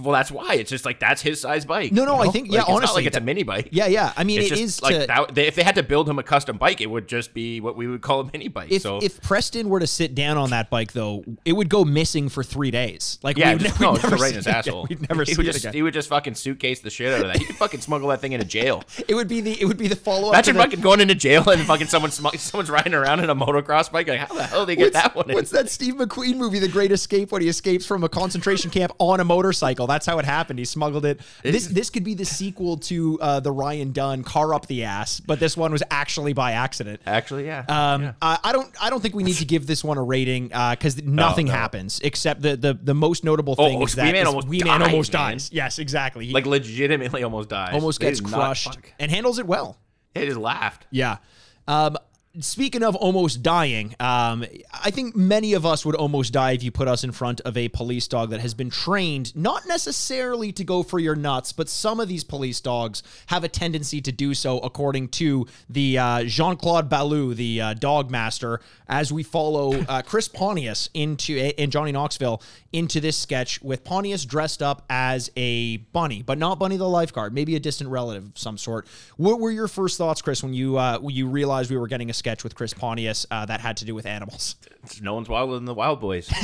well, 0.00 0.12
that's 0.12 0.30
why 0.30 0.54
it's 0.54 0.70
just 0.70 0.84
like 0.84 1.00
that's 1.00 1.20
his 1.20 1.40
size 1.40 1.64
bike. 1.64 1.92
No, 1.92 2.04
no, 2.04 2.14
you 2.14 2.20
I 2.20 2.24
know? 2.26 2.30
think- 2.32 2.48
Like, 2.48 2.54
yeah, 2.54 2.60
it's 2.60 2.68
not 2.68 2.76
honestly, 2.76 3.02
like 3.02 3.06
it's 3.06 3.16
a 3.16 3.20
mini 3.20 3.42
bike. 3.42 3.68
yeah, 3.72 3.86
yeah. 3.86 4.12
I 4.16 4.24
mean, 4.24 4.38
it's 4.40 4.46
it 4.46 4.50
just 4.56 4.62
is 4.62 4.82
like 4.82 4.94
to. 5.00 5.06
that. 5.06 5.34
They, 5.34 5.46
if 5.46 5.54
they 5.54 5.62
had 5.62 5.74
to 5.74 5.82
build 5.82 6.08
him 6.08 6.18
a 6.18 6.22
custom 6.22 6.56
bike, 6.56 6.80
it 6.80 6.86
would 6.90 7.08
just 7.08 7.34
be 7.34 7.60
what 7.60 7.76
we 7.76 7.86
would 7.86 8.00
call 8.00 8.20
a 8.20 8.30
mini 8.32 8.48
bike. 8.48 8.70
if, 8.72 8.82
so 8.82 8.98
if 9.02 9.20
Preston 9.20 9.68
were 9.68 9.80
to 9.80 9.86
sit 9.86 10.14
down 10.14 10.38
on 10.38 10.50
that 10.50 10.70
bike, 10.70 10.92
though, 10.92 11.24
it 11.44 11.52
would 11.52 11.68
go 11.68 11.84
missing 11.84 12.28
for 12.28 12.42
three 12.42 12.70
days. 12.70 13.18
Like, 13.22 13.36
yeah, 13.36 13.52
we'd, 13.52 13.60
just, 13.62 13.80
ne- 13.80 13.86
no, 13.86 13.92
never 13.94 14.16
right 14.16 14.30
in 14.30 14.36
his 14.36 14.46
asshole. 14.46 14.86
We'd 14.88 15.08
never 15.08 15.24
he 15.26 15.34
see 15.34 15.36
would 15.38 15.46
it 15.46 15.52
just 15.52 15.64
again. 15.64 15.74
he 15.74 15.82
would 15.82 15.94
just 15.94 16.08
fucking 16.08 16.34
suitcase 16.34 16.80
the 16.80 16.90
shit 16.90 17.12
out 17.12 17.20
of 17.20 17.26
that. 17.26 17.36
He 17.38 17.44
could 17.44 17.56
fucking 17.56 17.80
smuggle 17.80 18.08
that 18.08 18.20
thing 18.20 18.32
into 18.32 18.46
jail. 18.46 18.82
It 19.08 19.14
would 19.14 19.28
be 19.28 19.40
the 19.40 19.60
it 19.60 19.64
would 19.66 19.76
be 19.76 19.88
the 19.88 19.96
follow 19.96 20.28
up. 20.28 20.34
Imagine 20.34 20.56
fucking 20.56 20.80
going 20.80 21.00
into 21.00 21.14
jail 21.14 21.48
and 21.50 21.60
fucking 21.62 21.88
someone 21.88 22.10
smug- 22.12 22.36
someone's 22.38 22.70
riding 22.70 22.94
around 22.94 23.20
in 23.20 23.28
a 23.28 23.34
motocross 23.36 23.90
bike. 23.92 24.08
Like, 24.08 24.20
how 24.20 24.32
the 24.34 24.44
hell 24.44 24.60
did 24.64 24.68
they 24.68 24.76
get 24.76 24.84
What's, 24.94 25.02
that 25.02 25.14
one? 25.16 25.28
in? 25.28 25.34
what's 25.34 25.50
that 25.50 25.68
Steve 25.68 25.94
McQueen 25.96 26.36
movie, 26.36 26.58
The 26.60 26.68
Great 26.68 26.92
Escape, 26.92 27.30
when 27.32 27.42
he 27.42 27.48
escapes 27.48 27.84
from 27.84 28.04
a 28.04 28.08
concentration 28.08 28.70
camp 28.70 28.92
on 28.98 29.20
a 29.20 29.24
motorcycle? 29.24 29.81
That's 29.86 30.06
how 30.06 30.18
it 30.18 30.24
happened. 30.24 30.58
He 30.58 30.64
smuggled 30.64 31.04
it. 31.04 31.20
This 31.42 31.66
this 31.66 31.90
could 31.90 32.04
be 32.04 32.14
the 32.14 32.24
sequel 32.24 32.76
to 32.78 33.18
uh, 33.20 33.40
the 33.40 33.52
Ryan 33.52 33.92
Dunn 33.92 34.22
car 34.24 34.54
up 34.54 34.66
the 34.66 34.84
ass, 34.84 35.20
but 35.20 35.40
this 35.40 35.56
one 35.56 35.72
was 35.72 35.82
actually 35.90 36.32
by 36.32 36.52
accident. 36.52 37.00
Actually, 37.06 37.46
yeah. 37.46 37.64
Um, 37.68 38.02
yeah. 38.02 38.12
I, 38.20 38.38
I 38.44 38.52
don't. 38.52 38.70
I 38.80 38.90
don't 38.90 39.00
think 39.00 39.14
we 39.14 39.22
need 39.22 39.36
to 39.36 39.44
give 39.44 39.66
this 39.66 39.82
one 39.84 39.98
a 39.98 40.02
rating 40.02 40.48
because 40.48 41.02
nothing 41.02 41.46
no. 41.46 41.52
happens 41.52 42.00
except 42.02 42.42
the 42.42 42.56
the, 42.56 42.74
the 42.74 42.94
most 42.94 43.24
notable 43.24 43.54
Oh, 43.58 43.66
thing 43.66 43.78
oh, 43.80 43.84
is 43.84 43.96
Wee 43.96 44.02
that 44.02 44.12
Man 44.12 44.22
is 44.22 44.26
almost 44.28 44.48
Wee 44.48 44.62
Man 44.62 44.82
almost 44.82 45.12
man. 45.12 45.32
dies. 45.32 45.50
Yes, 45.52 45.78
exactly. 45.78 46.26
He 46.26 46.32
like 46.32 46.46
legitimately 46.46 47.22
almost 47.22 47.48
dies. 47.48 47.74
almost 47.74 48.00
gets 48.00 48.20
crushed 48.20 48.78
and 48.98 49.10
handles 49.10 49.38
it 49.38 49.46
well. 49.46 49.78
They 50.14 50.26
just 50.26 50.38
laughed. 50.38 50.86
Yeah. 50.90 51.18
Um, 51.66 51.96
speaking 52.40 52.82
of 52.82 52.96
almost 52.96 53.42
dying, 53.42 53.94
um, 54.00 54.44
I 54.72 54.90
think 54.90 55.14
many 55.14 55.52
of 55.52 55.66
us 55.66 55.84
would 55.84 55.94
almost 55.94 56.32
die 56.32 56.52
if 56.52 56.62
you 56.62 56.70
put 56.70 56.88
us 56.88 57.04
in 57.04 57.12
front 57.12 57.40
of 57.42 57.56
a 57.56 57.68
police 57.68 58.08
dog 58.08 58.30
that 58.30 58.40
has 58.40 58.54
been 58.54 58.70
trained 58.70 59.36
not 59.36 59.66
necessarily 59.66 60.50
to 60.52 60.64
go 60.64 60.82
for 60.82 60.98
your 60.98 61.14
nuts, 61.14 61.52
but 61.52 61.68
some 61.68 62.00
of 62.00 62.08
these 62.08 62.24
police 62.24 62.60
dogs 62.60 63.02
have 63.26 63.44
a 63.44 63.48
tendency 63.48 64.00
to 64.00 64.12
do 64.12 64.32
so, 64.32 64.58
according 64.60 65.08
to 65.08 65.46
the 65.68 65.98
uh, 65.98 66.24
Jean 66.24 66.56
Claude 66.56 66.88
Ballou, 66.88 67.34
the 67.34 67.60
uh, 67.60 67.74
dog 67.74 68.10
master, 68.10 68.60
as 68.88 69.12
we 69.12 69.22
follow 69.22 69.74
uh, 69.88 70.02
Chris 70.02 70.28
Pontius 70.28 70.88
into 70.94 71.36
and 71.58 71.70
Johnny 71.70 71.92
Knoxville 71.92 72.42
into 72.72 73.00
this 73.00 73.16
sketch 73.16 73.60
with 73.62 73.84
Pontius 73.84 74.24
dressed 74.24 74.62
up 74.62 74.84
as 74.88 75.30
a 75.36 75.78
bunny, 75.92 76.22
but 76.22 76.38
not 76.38 76.58
Bunny 76.58 76.76
the 76.76 76.88
lifeguard, 76.88 77.34
maybe 77.34 77.56
a 77.56 77.60
distant 77.60 77.90
relative 77.90 78.24
of 78.24 78.38
some 78.38 78.56
sort. 78.56 78.86
What 79.16 79.40
were 79.40 79.50
your 79.50 79.68
first 79.68 79.98
thoughts, 79.98 80.22
Chris, 80.22 80.42
when 80.42 80.54
you 80.54 80.78
uh, 80.78 80.98
when 80.98 81.14
you 81.14 81.26
realized 81.26 81.70
we 81.70 81.76
were 81.76 81.88
getting 81.88 82.08
a 82.08 82.14
sketch 82.22 82.44
with 82.44 82.54
Chris 82.54 82.72
Pontius 82.72 83.26
uh, 83.32 83.44
that 83.46 83.60
had 83.60 83.76
to 83.78 83.84
do 83.84 83.96
with 83.96 84.06
animals? 84.06 84.54
No 85.00 85.14
one's 85.14 85.28
wilder 85.28 85.54
than 85.54 85.64
the 85.64 85.74
Wild 85.74 85.98
Boys. 86.00 86.30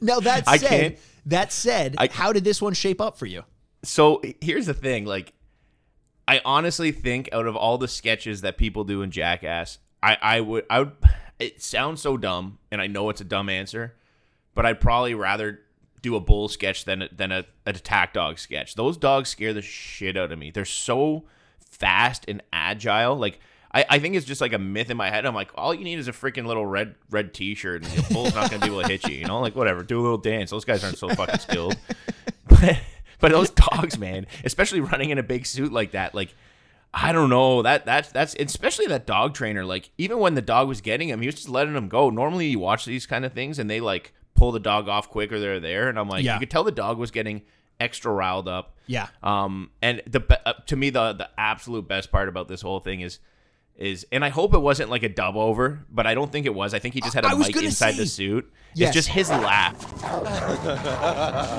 Now 0.00 0.20
that 0.20 0.44
I 0.46 0.56
said, 0.56 0.68
can't- 0.68 0.98
that 1.26 1.52
said, 1.52 1.96
I- 1.98 2.08
how 2.10 2.32
did 2.32 2.44
this 2.44 2.62
one 2.62 2.72
shape 2.74 3.00
up 3.00 3.18
for 3.18 3.26
you? 3.26 3.42
so 3.84 4.22
here's 4.40 4.66
the 4.66 4.74
thing 4.74 5.04
like 5.04 5.32
i 6.28 6.40
honestly 6.44 6.92
think 6.92 7.28
out 7.32 7.48
of 7.48 7.56
all 7.56 7.78
the 7.78 7.88
sketches 7.88 8.42
that 8.42 8.56
people 8.56 8.84
do 8.84 9.02
in 9.02 9.10
jackass 9.10 9.78
i 10.00 10.16
i 10.22 10.40
would 10.40 10.64
i 10.70 10.78
would 10.78 10.92
it 11.40 11.60
sounds 11.60 12.00
so 12.00 12.16
dumb 12.16 12.58
and 12.70 12.80
i 12.80 12.86
know 12.86 13.10
it's 13.10 13.20
a 13.20 13.24
dumb 13.24 13.48
answer 13.48 13.92
but 14.54 14.64
i'd 14.64 14.80
probably 14.80 15.14
rather 15.14 15.62
do 16.00 16.14
a 16.14 16.20
bull 16.20 16.46
sketch 16.46 16.84
than 16.84 17.02
a, 17.02 17.08
than 17.12 17.32
a, 17.32 17.38
an 17.66 17.74
attack 17.74 18.12
dog 18.12 18.38
sketch 18.38 18.76
those 18.76 18.96
dogs 18.96 19.30
scare 19.30 19.52
the 19.52 19.60
shit 19.62 20.16
out 20.16 20.30
of 20.30 20.38
me 20.38 20.52
they're 20.52 20.64
so 20.64 21.24
fast 21.82 22.24
and 22.28 22.42
agile 22.52 23.16
like 23.16 23.40
I, 23.74 23.84
I 23.88 23.98
think 23.98 24.14
it's 24.16 24.26
just 24.26 24.40
like 24.42 24.52
a 24.52 24.58
myth 24.58 24.90
in 24.90 24.98
my 24.98 25.08
head. 25.08 25.24
I'm 25.24 25.34
like, 25.34 25.50
all 25.54 25.72
you 25.72 25.82
need 25.82 25.98
is 25.98 26.06
a 26.06 26.12
freaking 26.12 26.44
little 26.46 26.66
red 26.66 26.94
red 27.10 27.32
T-shirt, 27.32 27.82
and 27.82 27.90
the 27.92 28.12
bull's 28.14 28.34
not 28.34 28.50
gonna 28.50 28.60
be 28.60 28.70
able 28.70 28.82
to 28.82 28.88
hit 28.88 29.08
you. 29.08 29.16
You 29.16 29.24
know, 29.24 29.40
like 29.40 29.56
whatever, 29.56 29.82
do 29.82 29.98
a 29.98 30.02
little 30.02 30.18
dance. 30.18 30.50
Those 30.50 30.66
guys 30.66 30.84
aren't 30.84 30.98
so 30.98 31.08
fucking 31.08 31.38
skilled. 31.40 31.76
But 32.48 32.78
but 33.18 33.30
those 33.32 33.50
dogs, 33.50 33.98
man, 33.98 34.26
especially 34.44 34.80
running 34.80 35.10
in 35.10 35.16
a 35.18 35.22
big 35.22 35.46
suit 35.46 35.72
like 35.72 35.92
that, 35.92 36.14
like 36.14 36.34
I 36.92 37.12
don't 37.12 37.30
know 37.30 37.62
that 37.62 37.86
that's 37.86 38.10
that's 38.12 38.34
especially 38.38 38.86
that 38.88 39.06
dog 39.06 39.32
trainer. 39.34 39.64
Like 39.64 39.90
even 39.96 40.18
when 40.18 40.34
the 40.34 40.42
dog 40.42 40.68
was 40.68 40.80
getting 40.82 41.08
him, 41.08 41.20
he 41.20 41.26
was 41.26 41.36
just 41.36 41.48
letting 41.48 41.74
him 41.74 41.88
go. 41.88 42.10
Normally, 42.10 42.48
you 42.48 42.58
watch 42.58 42.84
these 42.84 43.06
kind 43.06 43.24
of 43.24 43.32
things 43.32 43.58
and 43.58 43.70
they 43.70 43.80
like 43.80 44.12
pull 44.34 44.52
the 44.52 44.60
dog 44.60 44.88
off 44.88 45.08
quick 45.08 45.32
or 45.32 45.40
they're 45.40 45.60
there, 45.60 45.88
and 45.88 45.98
I'm 45.98 46.08
like, 46.08 46.24
Yeah. 46.24 46.34
you 46.34 46.40
could 46.40 46.50
tell 46.50 46.64
the 46.64 46.72
dog 46.72 46.98
was 46.98 47.10
getting 47.10 47.42
extra 47.80 48.12
riled 48.12 48.48
up. 48.48 48.76
Yeah. 48.86 49.08
Um, 49.22 49.70
and 49.80 50.02
the 50.06 50.40
uh, 50.46 50.54
to 50.66 50.76
me 50.76 50.90
the 50.90 51.12
the 51.12 51.28
absolute 51.38 51.88
best 51.88 52.10
part 52.10 52.28
about 52.28 52.48
this 52.48 52.62
whole 52.62 52.80
thing 52.80 53.00
is. 53.00 53.18
Is 53.76 54.06
and 54.12 54.24
I 54.24 54.28
hope 54.28 54.54
it 54.54 54.58
wasn't 54.60 54.90
like 54.90 55.02
a 55.02 55.08
dub 55.08 55.36
over, 55.36 55.84
but 55.90 56.06
I 56.06 56.14
don't 56.14 56.30
think 56.30 56.46
it 56.46 56.54
was. 56.54 56.74
I 56.74 56.78
think 56.78 56.94
he 56.94 57.00
just 57.00 57.14
had 57.14 57.24
a 57.24 57.28
I 57.28 57.34
mic 57.34 57.56
inside 57.56 57.92
say- 57.92 57.98
the 57.98 58.06
suit. 58.06 58.52
Yes. 58.74 58.88
It's 58.96 59.06
just 59.06 59.08
his 59.08 59.28
laugh. 59.28 59.76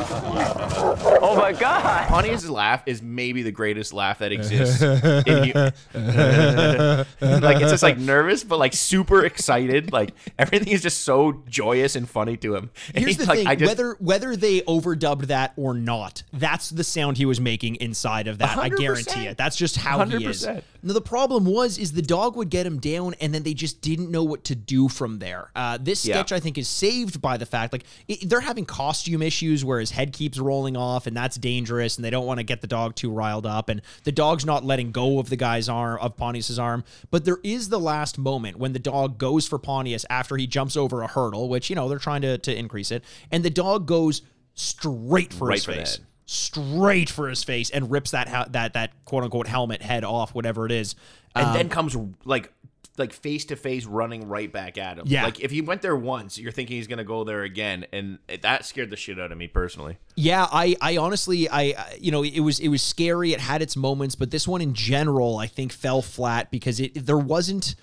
Oh 1.26 1.36
my 1.38 1.52
god! 1.54 2.08
Pontius's 2.10 2.50
laugh 2.50 2.84
is 2.86 3.02
maybe 3.02 3.42
the 3.44 3.52
greatest 3.52 3.94
laugh 3.94 4.20
that 4.20 4.32
exists. 4.32 4.82
in 4.82 4.94
hu- 4.94 5.54
like 7.22 7.62
it's 7.62 7.72
just 7.72 7.84
like 7.84 7.98
nervous, 7.98 8.44
but 8.44 8.60
like 8.60 8.74
super 8.74 9.26
excited. 9.26 9.92
Like 9.92 10.14
everything 10.38 10.68
is 10.70 10.82
just 10.82 11.02
so 11.02 11.44
joyous 11.48 11.96
and 11.96 12.10
funny 12.10 12.38
to 12.38 12.56
him. 12.56 12.70
And 12.94 13.04
Here's 13.04 13.18
the 13.18 13.26
like, 13.26 13.40
thing: 13.40 13.48
I 13.48 13.56
just, 13.56 13.70
whether 13.70 13.96
whether 14.00 14.36
they 14.36 14.62
overdubbed 14.62 15.28
that 15.28 15.54
or 15.56 15.74
not, 15.74 16.24
that's 16.34 16.70
the 16.70 16.84
sound 16.84 17.18
he 17.18 17.26
was 17.26 17.40
making 17.40 17.76
inside 17.76 18.28
of 18.28 18.38
that. 18.40 18.58
I 18.58 18.70
100%. 18.70 18.78
guarantee 18.78 19.28
it. 19.28 19.38
That's 19.38 19.56
just 19.56 19.78
how 19.78 20.04
he 20.06 20.26
is. 20.26 20.46
Now 20.46 20.94
the 20.94 21.02
problem 21.02 21.46
was 21.46 21.78
is 21.78 21.94
the 21.94 22.02
dog 22.04 22.36
would 22.36 22.50
get 22.50 22.66
him 22.66 22.80
down, 22.80 23.16
and 23.20 23.34
then 23.34 23.44
they 23.44 23.54
just 23.54 23.82
didn't 23.82 24.12
know 24.12 24.24
what 24.24 24.44
to 24.46 24.56
do 24.56 24.88
from 24.88 25.20
there. 25.20 25.50
Uh, 25.56 25.78
this 25.82 26.06
Yeah. 26.06 26.16
sketch, 26.16 26.32
I 26.32 26.40
think, 26.40 26.58
is 26.58 26.68
saved 26.68 27.22
by 27.22 27.38
the 27.38 27.46
fact 27.46 27.74
like 27.74 27.86
it, 28.08 28.30
they're 28.30 28.42
having 28.42 28.66
costume 28.66 29.22
issues 29.22 29.66
where 29.66 29.80
his 29.80 29.92
head 29.92 30.14
keeps 30.14 30.38
rolling 30.38 30.78
off, 30.78 31.08
and 31.08 31.16
that's 31.18 31.38
dangerous, 31.38 31.96
and 31.96 32.06
they 32.06 32.10
don't 32.10 32.26
want 32.26 32.40
to 32.40 32.44
get 32.44 32.62
the 32.62 32.68
dog 32.68 32.96
too 32.96 33.10
riled 33.12 33.46
up, 33.46 33.70
and 33.70 33.82
the 34.04 34.12
dog's 34.12 34.46
not 34.46 34.64
letting 34.64 34.92
go 34.92 35.20
of 35.20 35.30
the 35.30 35.36
guy's 35.36 35.68
arm 35.68 35.98
of 36.02 36.16
Pontius's 36.18 36.60
arm. 36.60 36.84
But 37.12 37.26
there 37.26 37.40
is 37.44 37.70
the 37.70 37.80
last 37.80 38.18
moment 38.18 38.58
when 38.58 38.74
the 38.74 38.80
dog 38.80 39.18
goes 39.18 39.48
for 39.48 39.58
Pontius 39.58 40.06
after 40.10 40.38
he 40.38 40.46
jumps 40.48 40.78
over 40.78 41.02
a 41.02 41.08
hurdle, 41.08 41.50
which 41.50 41.70
you 41.70 41.76
know 41.76 41.90
they're 41.90 42.00
trying 42.00 42.22
to 42.22 42.38
to 42.38 42.56
increase 42.56 42.92
it, 42.92 43.04
and 43.32 43.44
the 43.44 43.50
dog 43.50 43.86
goes 43.88 44.22
straight 44.56 45.34
for 45.34 45.48
Right 45.48 45.56
his 45.56 45.66
for 45.66 45.74
face. 45.74 46.00
Straight 46.26 47.10
for 47.10 47.28
his 47.28 47.44
face 47.44 47.70
and 47.70 47.92
rips 47.92 48.12
that 48.12 48.30
ha- 48.30 48.48
that 48.52 48.74
that 48.74 48.92
quote 49.06 49.24
unquote 49.24 49.48
helmet 49.48 49.82
head 49.82 50.04
off, 50.04 50.34
whatever 50.34 50.66
it 50.66 50.72
is. 50.72 50.96
And 51.36 51.48
Um, 51.48 51.54
then 51.54 51.70
comes 51.70 51.96
like 52.26 52.52
like 52.96 53.12
face 53.12 53.44
to 53.46 53.56
face 53.56 53.86
running 53.88 54.28
right 54.28 54.52
back 54.54 54.78
at 54.78 55.00
him. 55.00 55.06
Yeah. 55.08 55.24
Like 55.24 55.40
if 55.40 55.50
he 55.50 55.62
went 55.62 55.82
there 55.82 55.96
once, 55.96 56.38
you're 56.38 56.52
thinking 56.52 56.78
he's 56.78 56.86
gonna 56.86 57.04
go 57.04 57.24
there 57.24 57.42
again, 57.42 57.88
and 57.92 58.20
that 58.42 58.66
scared 58.66 58.92
the 58.92 58.96
shit 58.96 59.20
out 59.20 59.32
of 59.32 59.38
me 59.40 59.48
personally. 59.48 59.98
Yeah, 60.16 60.46
I, 60.52 60.76
I 60.80 60.98
honestly, 60.98 61.50
I, 61.50 61.62
I- 61.62 61.98
you 62.00 62.12
know, 62.12 62.24
it 62.24 62.40
was, 62.42 62.60
it 62.60 62.68
was 62.68 62.84
scary. 62.84 63.34
It 63.34 63.40
had 63.40 63.64
its 63.64 63.76
moments, 63.76 64.14
but 64.14 64.30
this 64.30 64.48
one 64.48 64.62
in 64.62 64.76
general, 64.76 65.38
I 65.40 65.48
think, 65.48 65.72
fell 65.72 66.04
flat 66.04 66.52
because 66.52 66.80
it 66.80 67.06
there 67.08 67.18
wasn't. 67.18 67.74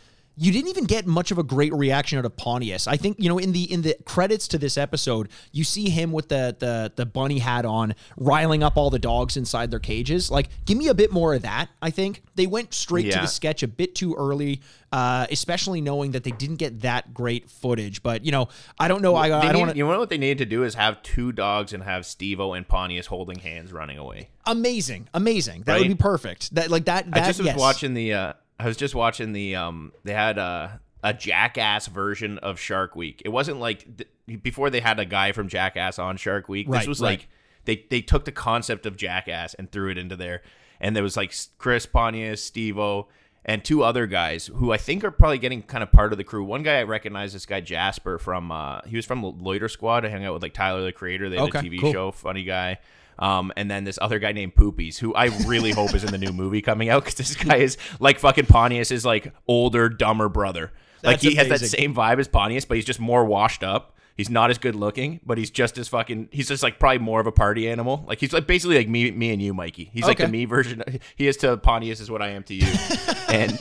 You 0.42 0.52
didn't 0.52 0.68
even 0.68 0.84
get 0.84 1.06
much 1.06 1.30
of 1.30 1.36
a 1.36 1.42
great 1.42 1.70
reaction 1.74 2.18
out 2.18 2.24
of 2.24 2.34
Pontius. 2.34 2.86
I 2.86 2.96
think 2.96 3.18
you 3.20 3.28
know 3.28 3.36
in 3.36 3.52
the 3.52 3.70
in 3.70 3.82
the 3.82 3.94
credits 4.06 4.48
to 4.48 4.58
this 4.58 4.78
episode, 4.78 5.28
you 5.52 5.64
see 5.64 5.90
him 5.90 6.12
with 6.12 6.30
the 6.30 6.56
the 6.58 6.90
the 6.96 7.04
bunny 7.04 7.40
hat 7.40 7.66
on, 7.66 7.94
riling 8.16 8.62
up 8.62 8.78
all 8.78 8.88
the 8.88 8.98
dogs 8.98 9.36
inside 9.36 9.70
their 9.70 9.78
cages. 9.78 10.30
Like, 10.30 10.48
give 10.64 10.78
me 10.78 10.88
a 10.88 10.94
bit 10.94 11.12
more 11.12 11.34
of 11.34 11.42
that. 11.42 11.68
I 11.82 11.90
think 11.90 12.22
they 12.36 12.46
went 12.46 12.72
straight 12.72 13.12
to 13.12 13.18
the 13.18 13.26
sketch 13.26 13.62
a 13.62 13.68
bit 13.68 13.94
too 13.94 14.14
early, 14.14 14.62
uh, 14.92 15.26
especially 15.30 15.82
knowing 15.82 16.12
that 16.12 16.24
they 16.24 16.30
didn't 16.30 16.56
get 16.56 16.80
that 16.80 17.12
great 17.12 17.50
footage. 17.50 18.02
But 18.02 18.24
you 18.24 18.32
know, 18.32 18.48
I 18.78 18.88
don't 18.88 19.02
know. 19.02 19.16
I, 19.16 19.26
I 19.26 19.28
don't 19.28 19.52
need- 19.52 19.58
want 19.58 19.70
to. 19.72 19.76
you 19.76 19.86
know 19.86 19.98
what 19.98 20.08
they 20.08 20.16
need 20.16 20.38
to 20.38 20.46
do 20.46 20.64
is 20.64 20.74
have 20.74 21.02
two 21.02 21.32
dogs 21.32 21.74
and 21.74 21.82
have 21.82 22.06
Steve-O 22.06 22.54
and 22.54 22.66
Pontius 22.66 23.04
holding 23.04 23.40
hands 23.40 23.74
running 23.74 23.98
away. 23.98 24.30
amazing, 24.46 25.06
amazing. 25.12 25.64
That 25.66 25.80
would 25.80 25.88
be 25.88 25.94
perfect. 25.94 26.54
That 26.54 26.70
like 26.70 26.86
that. 26.86 27.10
that 27.10 27.24
I 27.24 27.26
just 27.26 27.40
was 27.40 27.46
yes. 27.46 27.58
watching 27.58 27.92
the. 27.92 28.14
Uh, 28.14 28.32
I 28.60 28.66
was 28.66 28.76
just 28.76 28.94
watching 28.94 29.32
the. 29.32 29.56
Um, 29.56 29.92
they 30.04 30.12
had 30.12 30.38
a 30.38 30.80
a 31.02 31.14
Jackass 31.14 31.86
version 31.86 32.38
of 32.38 32.60
Shark 32.60 32.94
Week. 32.94 33.22
It 33.24 33.30
wasn't 33.30 33.58
like 33.58 33.86
th- 33.96 34.42
before 34.42 34.70
they 34.70 34.80
had 34.80 35.00
a 35.00 35.04
guy 35.04 35.32
from 35.32 35.48
Jackass 35.48 35.98
on 35.98 36.16
Shark 36.16 36.48
Week. 36.48 36.66
Right, 36.68 36.80
this 36.80 36.88
was 36.88 37.00
right. 37.00 37.18
like 37.20 37.28
they 37.64 37.86
they 37.90 38.02
took 38.02 38.24
the 38.24 38.32
concept 38.32 38.86
of 38.86 38.96
Jackass 38.96 39.54
and 39.54 39.70
threw 39.70 39.90
it 39.90 39.98
into 39.98 40.16
there, 40.16 40.42
and 40.80 40.94
there 40.94 41.02
was 41.02 41.16
like 41.16 41.34
Chris 41.58 41.86
Pontius, 41.86 42.44
Steve-O, 42.44 43.08
and 43.44 43.64
two 43.64 43.82
other 43.82 44.06
guys 44.06 44.46
who 44.54 44.72
I 44.72 44.76
think 44.76 45.02
are 45.04 45.10
probably 45.10 45.38
getting 45.38 45.62
kind 45.62 45.82
of 45.82 45.90
part 45.90 46.12
of 46.12 46.18
the 46.18 46.24
crew. 46.24 46.44
One 46.44 46.62
guy 46.62 46.80
I 46.80 46.82
recognize 46.82 47.32
this 47.32 47.46
guy 47.46 47.60
Jasper 47.60 48.18
from 48.18 48.52
uh, 48.52 48.82
he 48.86 48.96
was 48.96 49.06
from 49.06 49.22
Loiter 49.22 49.68
Squad. 49.68 50.04
I 50.04 50.10
hung 50.10 50.24
out 50.24 50.34
with 50.34 50.42
like 50.42 50.54
Tyler 50.54 50.82
the 50.82 50.92
Creator. 50.92 51.30
They 51.30 51.36
had 51.36 51.48
Okay, 51.48 51.58
a 51.60 51.62
TV 51.62 51.80
cool. 51.80 51.92
show, 51.92 52.10
funny 52.12 52.44
guy. 52.44 52.78
Um, 53.20 53.52
and 53.56 53.70
then 53.70 53.84
this 53.84 53.98
other 54.00 54.18
guy 54.18 54.32
named 54.32 54.54
Poopies, 54.54 54.98
who 54.98 55.14
I 55.14 55.26
really 55.46 55.70
hope 55.70 55.94
is 55.94 56.02
in 56.02 56.10
the 56.10 56.18
new 56.18 56.32
movie 56.32 56.62
coming 56.62 56.88
out 56.88 57.04
because 57.04 57.14
this 57.16 57.36
guy 57.36 57.56
is 57.56 57.76
like 58.00 58.18
fucking 58.18 58.46
Pontius 58.46 58.90
is 58.90 59.04
like 59.04 59.32
older, 59.46 59.88
dumber 59.88 60.28
brother. 60.28 60.72
Like 61.02 61.20
That's 61.20 61.22
he 61.22 61.34
has 61.36 61.48
that 61.48 61.60
same 61.60 61.94
vibe 61.94 62.18
as 62.18 62.28
Pontius, 62.28 62.64
but 62.64 62.76
he's 62.76 62.84
just 62.84 63.00
more 63.00 63.24
washed 63.24 63.62
up. 63.62 63.96
He's 64.16 64.28
not 64.28 64.50
as 64.50 64.58
good 64.58 64.74
looking, 64.74 65.20
but 65.24 65.38
he's 65.38 65.50
just 65.50 65.78
as 65.78 65.88
fucking. 65.88 66.28
He's 66.30 66.48
just 66.48 66.62
like 66.62 66.78
probably 66.78 66.98
more 66.98 67.20
of 67.20 67.26
a 67.26 67.32
party 67.32 67.70
animal. 67.70 68.04
Like 68.06 68.20
he's 68.20 68.32
like 68.34 68.46
basically 68.46 68.76
like 68.76 68.88
me, 68.88 69.10
me 69.12 69.32
and 69.32 69.40
you, 69.40 69.54
Mikey. 69.54 69.90
He's 69.94 70.04
like 70.04 70.18
the 70.18 70.28
me 70.28 70.44
version. 70.44 70.82
He 71.16 71.26
is 71.26 71.38
to 71.38 71.56
Pontius 71.56 72.00
is 72.00 72.10
what 72.10 72.20
I 72.20 72.30
am 72.30 72.42
to 72.44 72.54
you, 72.54 72.66
and 73.28 73.58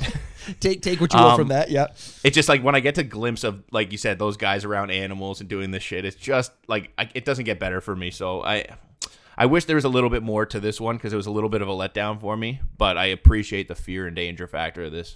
Take 0.59 0.81
take 0.81 0.99
what 0.99 1.13
you 1.13 1.19
will 1.19 1.27
Um, 1.27 1.37
from 1.37 1.47
that. 1.49 1.69
Yeah. 1.69 1.87
it's 2.23 2.33
just 2.35 2.49
like 2.49 2.63
when 2.63 2.75
I 2.75 2.79
get 2.79 2.95
to 2.95 3.03
glimpse 3.03 3.43
of 3.43 3.63
like 3.71 3.91
you 3.91 3.97
said 3.97 4.19
those 4.19 4.35
guys 4.35 4.65
around 4.65 4.89
animals 4.91 5.39
and 5.41 5.49
doing 5.49 5.71
this 5.71 5.83
shit. 5.83 6.05
It's 6.05 6.15
just 6.15 6.51
like 6.67 6.91
I, 6.97 7.09
it 7.13 7.23
doesn't 7.23 7.45
get 7.45 7.59
better 7.59 7.81
for 7.81 7.95
me. 7.95 8.11
So 8.11 8.43
I. 8.43 8.65
I 9.39 9.45
wish 9.45 9.63
there 9.63 9.77
was 9.77 9.85
a 9.85 9.89
little 9.89 10.09
bit 10.09 10.21
more 10.21 10.45
to 10.45 10.59
this 10.59 10.81
one 10.81 10.97
because 10.97 11.13
it 11.13 11.15
was 11.15 11.25
a 11.25 11.31
little 11.31 11.47
bit 11.47 11.61
of 11.61 11.69
a 11.69 11.71
letdown 11.71 12.19
for 12.19 12.35
me, 12.35 12.59
but 12.77 12.97
I 12.97 13.05
appreciate 13.05 13.69
the 13.69 13.75
fear 13.75 14.05
and 14.05 14.13
danger 14.13 14.47
factor 14.47 14.83
of 14.83 14.91
this. 14.91 15.15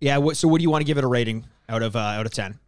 Yeah. 0.00 0.18
What, 0.18 0.36
so 0.36 0.48
what 0.48 0.58
do 0.58 0.62
you 0.64 0.70
want 0.70 0.82
to 0.82 0.86
give 0.86 0.98
it 0.98 1.04
a 1.04 1.06
rating 1.06 1.46
out 1.66 1.82
of 1.82 1.96
uh, 1.96 1.98
out 1.98 2.26
of 2.26 2.32
ten? 2.32 2.58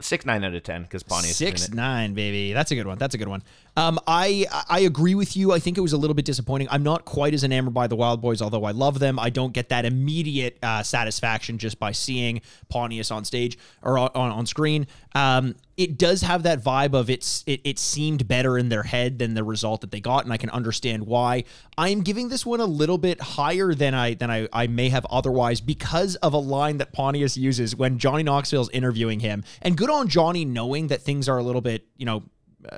Six 0.00 0.26
nine 0.26 0.42
out 0.42 0.52
of 0.52 0.64
ten 0.64 0.82
because 0.82 1.04
Pontius 1.04 1.36
is 1.36 1.40
in 1.40 1.46
Six 1.46 1.68
it. 1.68 1.74
nine, 1.74 2.14
baby. 2.14 2.52
That's 2.52 2.72
a 2.72 2.74
good 2.74 2.88
one. 2.88 2.98
That's 2.98 3.14
a 3.14 3.18
good 3.18 3.28
one. 3.28 3.44
Um, 3.76 3.98
I 4.06 4.46
I 4.68 4.80
agree 4.80 5.14
with 5.14 5.36
you. 5.36 5.52
I 5.52 5.58
think 5.58 5.78
it 5.78 5.80
was 5.80 5.94
a 5.94 5.96
little 5.96 6.14
bit 6.14 6.26
disappointing. 6.26 6.68
I'm 6.70 6.82
not 6.82 7.04
quite 7.06 7.32
as 7.32 7.42
enamored 7.42 7.72
by 7.72 7.86
the 7.86 7.96
Wild 7.96 8.20
Boys, 8.20 8.42
although 8.42 8.64
I 8.64 8.72
love 8.72 8.98
them. 8.98 9.18
I 9.18 9.30
don't 9.30 9.52
get 9.52 9.70
that 9.70 9.86
immediate 9.86 10.58
uh, 10.62 10.82
satisfaction 10.82 11.56
just 11.56 11.78
by 11.78 11.92
seeing 11.92 12.42
Pontius 12.68 13.10
on 13.10 13.24
stage 13.24 13.56
or 13.82 13.98
on, 13.98 14.10
on, 14.14 14.44
screen. 14.44 14.86
Um, 15.14 15.54
it 15.78 15.96
does 15.96 16.20
have 16.20 16.42
that 16.42 16.62
vibe 16.62 16.92
of 16.92 17.08
it's 17.08 17.44
it, 17.46 17.62
it 17.64 17.78
seemed 17.78 18.28
better 18.28 18.58
in 18.58 18.68
their 18.68 18.82
head 18.82 19.18
than 19.18 19.32
the 19.32 19.42
result 19.42 19.80
that 19.80 19.90
they 19.90 20.00
got, 20.00 20.24
and 20.24 20.32
I 20.32 20.36
can 20.36 20.50
understand 20.50 21.06
why. 21.06 21.44
I 21.78 21.88
am 21.88 22.02
giving 22.02 22.28
this 22.28 22.44
one 22.44 22.60
a 22.60 22.66
little 22.66 22.98
bit 22.98 23.22
higher 23.22 23.72
than 23.72 23.94
I 23.94 24.12
than 24.14 24.30
I, 24.30 24.48
I 24.52 24.66
may 24.66 24.90
have 24.90 25.06
otherwise 25.06 25.62
because 25.62 26.16
of 26.16 26.34
a 26.34 26.38
line 26.38 26.76
that 26.78 26.92
Pontius 26.92 27.38
uses 27.38 27.74
when 27.74 27.98
Johnny 27.98 28.22
Knoxville's 28.22 28.68
interviewing 28.70 29.20
him. 29.20 29.44
And 29.62 29.78
good 29.78 29.88
on 29.88 30.08
Johnny 30.08 30.44
knowing 30.44 30.88
that 30.88 31.00
things 31.00 31.26
are 31.26 31.38
a 31.38 31.42
little 31.42 31.62
bit, 31.62 31.86
you 31.96 32.04
know, 32.04 32.24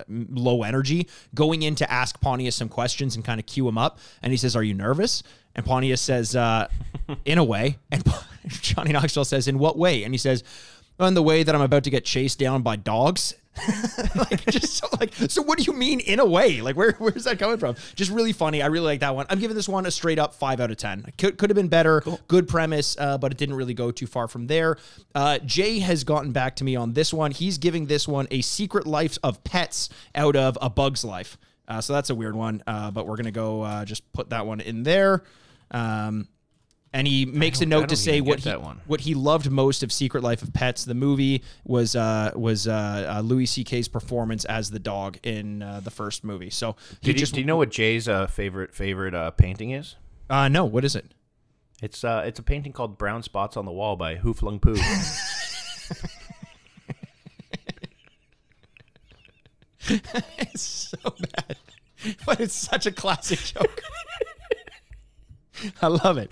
low 0.09 0.63
energy, 0.63 1.09
going 1.35 1.63
in 1.63 1.75
to 1.77 1.91
ask 1.91 2.21
Pontius 2.21 2.57
some 2.57 2.69
questions 2.69 3.17
and 3.17 3.25
kind 3.25 3.41
of 3.41 3.47
cue 3.47 3.67
him 3.69 3.79
up. 3.79 3.99
And 4.23 4.33
he 4.33 4.37
says, 4.37 4.57
Are 4.57 4.63
you 4.63 4.75
nervous? 4.75 5.23
And 5.55 5.65
Pontius 5.65 6.01
says, 6.01 6.35
uh, 6.35 6.69
In 7.25 7.39
a 7.39 7.45
way. 7.45 7.79
And 7.91 8.03
Johnny 8.49 8.93
Knoxville 8.93 9.25
says, 9.25 9.49
In 9.49 9.59
what 9.59 9.79
way? 9.79 10.05
And 10.05 10.15
he 10.15 10.19
says, 10.19 10.43
In 10.99 11.15
the 11.15 11.23
way 11.23 11.43
that 11.43 11.55
I'm 11.55 11.61
about 11.61 11.85
to 11.85 11.91
get 11.91 12.05
chased 12.05 12.39
down 12.39 12.63
by 12.63 12.77
dogs. 12.77 13.35
like 14.17 14.45
just 14.47 14.75
so 14.75 14.89
like 15.01 15.15
so 15.15 15.41
what 15.43 15.59
do 15.59 15.65
you 15.65 15.73
mean 15.73 16.01
in 16.01 16.19
a 16.19 16.25
way? 16.25 16.61
Like 16.61 16.77
where 16.77 16.93
where's 16.99 17.25
that 17.25 17.39
coming 17.39 17.59
from? 17.59 17.77
Just 17.95 18.11
really 18.11 18.33
funny. 18.33 18.63
I 18.63 18.67
really 18.67 18.87
like 18.87 19.01
that 19.01 19.15
one. 19.15 19.27
I'm 19.31 19.39
giving 19.39 19.57
this 19.57 19.69
one 19.69 19.87
a 19.87 19.91
straight 19.91 20.19
up 20.19 20.35
five 20.35 20.61
out 20.61 20.71
of 20.71 20.77
ten. 20.77 21.05
Could, 21.19 21.39
could 21.39 21.51
have 21.51 21.55
been 21.55 21.69
better. 21.69 22.03
Good 22.27 22.49
premise 22.49 22.97
uh, 22.99 23.19
but 23.19 23.33
it 23.33 23.39
didn't 23.39 23.55
really 23.55 23.75
go 23.75 23.91
too 23.91 24.07
far 24.07 24.29
from 24.29 24.49
there. 24.49 24.77
Uh, 25.15 25.39
jay 25.39 25.79
has 25.79 26.05
gotten 26.05 26.33
back 26.33 26.57
to 26.57 26.65
me 26.65 26.75
on 26.75 26.95
this 26.95 27.13
one. 27.15 27.31
He's 27.31 27.59
giving 27.59 27.87
this 27.87 28.09
one 28.09 28.27
a 28.31 28.41
secret 28.41 28.87
life 28.87 29.19
of 29.23 29.43
pets 29.45 29.89
out 30.15 30.37
of 30.37 30.59
a 30.61 30.69
bug's 30.69 31.05
life. 31.05 31.39
Uh, 31.67 31.81
so 31.81 31.93
that's 31.93 32.11
a 32.11 32.15
weird 32.15 32.35
one 32.35 32.63
uh, 32.67 32.91
but 32.91 33.07
we're 33.07 33.17
gonna 33.17 33.31
go 33.31 33.63
uh, 33.63 33.85
just 33.85 34.11
put 34.13 34.31
that 34.31 34.47
one 34.47 34.61
in 34.61 34.83
there. 34.83 35.23
Um, 35.71 36.29
and 36.95 37.09
he 37.09 37.27
makes 37.27 37.61
a 37.61 37.67
note 37.67 37.89
to 37.89 37.97
say 37.97 38.21
what 38.21 38.39
he, 38.39 38.51
what 38.51 39.01
he 39.01 39.15
loved 39.15 39.51
most 39.51 39.83
of 39.83 39.93
Secret 39.93 40.23
Life 40.23 40.43
of 40.43 40.53
Pets, 40.55 40.85
the 40.85 40.95
movie, 40.95 41.43
was 41.65 41.97
uh, 41.97 42.31
was 42.37 42.69
uh, 42.69 43.17
uh, 43.17 43.21
Louis 43.21 43.47
C.K.'s 43.47 43.89
performance 43.89 44.45
as 44.45 44.71
the 44.71 44.79
dog 44.79 45.19
in 45.25 45.61
uh, 45.63 45.81
the 45.81 45.91
first 45.91 46.23
movie. 46.23 46.51
So 46.51 46.77
he 47.01 47.09
Did 47.09 47.17
you, 47.17 47.19
just 47.19 47.35
do 47.35 47.41
you 47.41 47.47
know 47.47 47.57
what 47.57 47.71
Jay's 47.71 48.09
uh, 48.09 48.29
favorite 48.29 48.75
favorite 48.75 49.15
uh, 49.15 49.33
painting 49.33 49.73
is? 49.73 49.97
uh, 50.31 50.47
no, 50.49 50.65
what 50.65 50.85
is 50.85 50.95
it? 50.95 51.13
It's 51.83 52.05
uh, 52.05 52.23
it's 52.25 52.39
a 52.39 52.45
painting 52.45 52.73
called 52.73 52.97
"Brown 52.97 53.25
Spots 53.25 53.57
on 53.57 53.65
the 53.65 53.73
Wall" 53.73 53.97
by 53.97 54.15
Hu 54.15 54.33
Flung 54.33 54.61
Poo. 54.61 54.77
It's 60.39 60.63
so 60.63 60.97
bad, 61.05 61.57
but 62.25 62.41
it's 62.41 62.55
such 62.55 62.87
a 62.87 62.91
classic 62.91 63.39
joke. 63.41 63.83
I 65.83 65.89
love 65.89 66.19
it. 66.19 66.31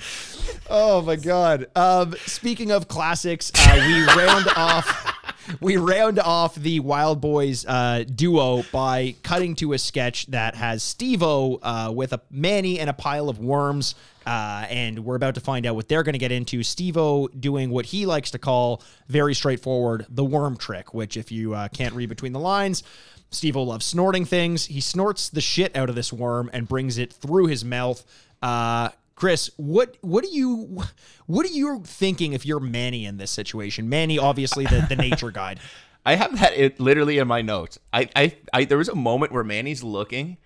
Oh 0.68 1.02
my 1.02 1.16
god. 1.16 1.66
Um, 1.74 2.14
speaking 2.26 2.70
of 2.70 2.88
classics, 2.88 3.52
uh, 3.54 3.84
we 3.86 4.02
round 4.16 4.48
off. 4.56 5.18
We 5.60 5.76
round 5.76 6.20
off 6.20 6.54
the 6.54 6.78
Wild 6.80 7.20
Boys 7.20 7.66
uh, 7.66 8.04
duo 8.14 8.62
by 8.70 9.16
cutting 9.24 9.56
to 9.56 9.72
a 9.72 9.78
sketch 9.78 10.26
that 10.26 10.54
has 10.54 10.84
Steve-O 10.84 11.58
uh, 11.60 11.92
with 11.92 12.12
a 12.12 12.20
Manny 12.30 12.78
and 12.78 12.88
a 12.88 12.92
pile 12.92 13.28
of 13.28 13.40
worms, 13.40 13.96
uh, 14.24 14.66
and 14.70 15.04
we're 15.04 15.16
about 15.16 15.34
to 15.34 15.40
find 15.40 15.66
out 15.66 15.74
what 15.74 15.88
they're 15.88 16.04
going 16.04 16.12
to 16.12 16.20
get 16.20 16.30
into. 16.30 16.62
Steve-O 16.62 17.26
doing 17.26 17.70
what 17.70 17.86
he 17.86 18.06
likes 18.06 18.30
to 18.30 18.38
call 18.38 18.82
very 19.08 19.34
straightforward 19.34 20.06
the 20.08 20.24
worm 20.24 20.56
trick, 20.56 20.94
which, 20.94 21.16
if 21.16 21.32
you 21.32 21.54
uh, 21.54 21.66
can't 21.68 21.94
read 21.94 22.08
between 22.08 22.32
the 22.32 22.40
lines, 22.40 22.84
Steve-O 23.30 23.64
loves 23.64 23.84
snorting 23.84 24.24
things. 24.24 24.66
He 24.66 24.80
snorts 24.80 25.28
the 25.28 25.40
shit 25.40 25.74
out 25.76 25.88
of 25.88 25.96
this 25.96 26.12
worm 26.12 26.50
and 26.52 26.68
brings 26.68 26.98
it 26.98 27.12
through 27.12 27.46
his 27.46 27.64
mouth. 27.64 28.04
Uh, 28.40 28.90
Chris, 29.14 29.50
what 29.56 29.96
what 30.00 30.24
are 30.24 30.28
you 30.28 30.82
what 31.26 31.46
are 31.46 31.52
you 31.52 31.82
thinking 31.84 32.32
if 32.32 32.46
you're 32.46 32.60
Manny 32.60 33.04
in 33.04 33.18
this 33.18 33.30
situation? 33.30 33.88
Manny, 33.88 34.18
obviously 34.18 34.64
the, 34.64 34.86
the 34.88 34.96
nature 34.96 35.30
guide. 35.32 35.60
I 36.04 36.16
have 36.16 36.38
that 36.40 36.54
it, 36.54 36.80
literally 36.80 37.18
in 37.18 37.28
my 37.28 37.42
notes. 37.42 37.78
I, 37.92 38.08
I, 38.16 38.36
I, 38.52 38.64
there 38.64 38.78
was 38.78 38.88
a 38.88 38.94
moment 38.94 39.32
where 39.32 39.44
Manny's 39.44 39.84
looking, 39.84 40.36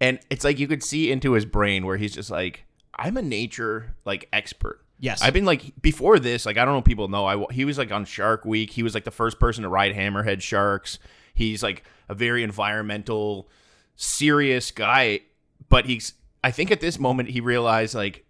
and 0.00 0.20
it's 0.28 0.44
like 0.44 0.58
you 0.58 0.68
could 0.68 0.82
see 0.82 1.10
into 1.10 1.32
his 1.32 1.46
brain 1.46 1.86
where 1.86 1.96
he's 1.96 2.14
just 2.14 2.30
like, 2.30 2.66
"I'm 2.94 3.16
a 3.16 3.22
nature 3.22 3.94
like 4.04 4.28
expert." 4.32 4.84
Yes. 5.00 5.22
I've 5.22 5.32
been 5.32 5.44
like 5.44 5.80
before 5.80 6.18
this. 6.18 6.44
Like 6.44 6.58
I 6.58 6.64
don't 6.64 6.74
know, 6.74 6.78
if 6.80 6.84
people 6.84 7.08
know. 7.08 7.26
I 7.26 7.52
he 7.52 7.64
was 7.64 7.78
like 7.78 7.92
on 7.92 8.04
Shark 8.04 8.44
Week. 8.44 8.70
He 8.70 8.82
was 8.82 8.94
like 8.94 9.04
the 9.04 9.10
first 9.10 9.38
person 9.38 9.62
to 9.62 9.68
ride 9.68 9.94
hammerhead 9.94 10.42
sharks. 10.42 10.98
He's 11.34 11.62
like 11.62 11.84
a 12.08 12.14
very 12.14 12.42
environmental, 12.42 13.48
serious 13.96 14.70
guy. 14.70 15.20
But 15.68 15.86
he's. 15.86 16.14
I 16.42 16.50
think 16.50 16.70
at 16.70 16.80
this 16.80 16.98
moment 16.98 17.30
he 17.30 17.40
realized 17.40 17.94
like, 17.94 18.24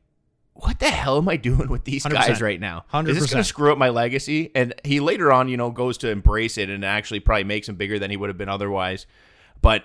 what 0.55 0.81
the 0.81 0.91
hell 0.91 1.19
am 1.19 1.29
I 1.29 1.37
doing 1.37 1.69
with 1.69 1.85
these 1.85 2.05
100%. 2.05 2.11
guys 2.13 2.43
right 2.43 2.61
now? 2.61 2.79
100 2.91 3.11
Is 3.11 3.21
this 3.21 3.31
going 3.31 3.43
to 3.43 3.49
screw 3.49 3.71
up 3.71 3.79
my 3.79 3.91
legacy? 3.91 4.51
And 4.55 4.75
he 4.85 4.99
later 4.99 5.33
on, 5.33 5.49
you 5.49 5.57
know, 5.57 5.71
goes 5.71 5.99
to 5.99 6.11
embrace 6.11 6.59
it 6.59 6.69
and 6.69 6.85
actually 6.85 7.21
probably 7.21 7.45
makes 7.45 7.69
him 7.69 7.77
bigger 7.77 7.99
than 7.99 8.11
he 8.11 8.17
would 8.17 8.29
have 8.29 8.39
been 8.39 8.49
otherwise. 8.49 9.07
But 9.63 9.85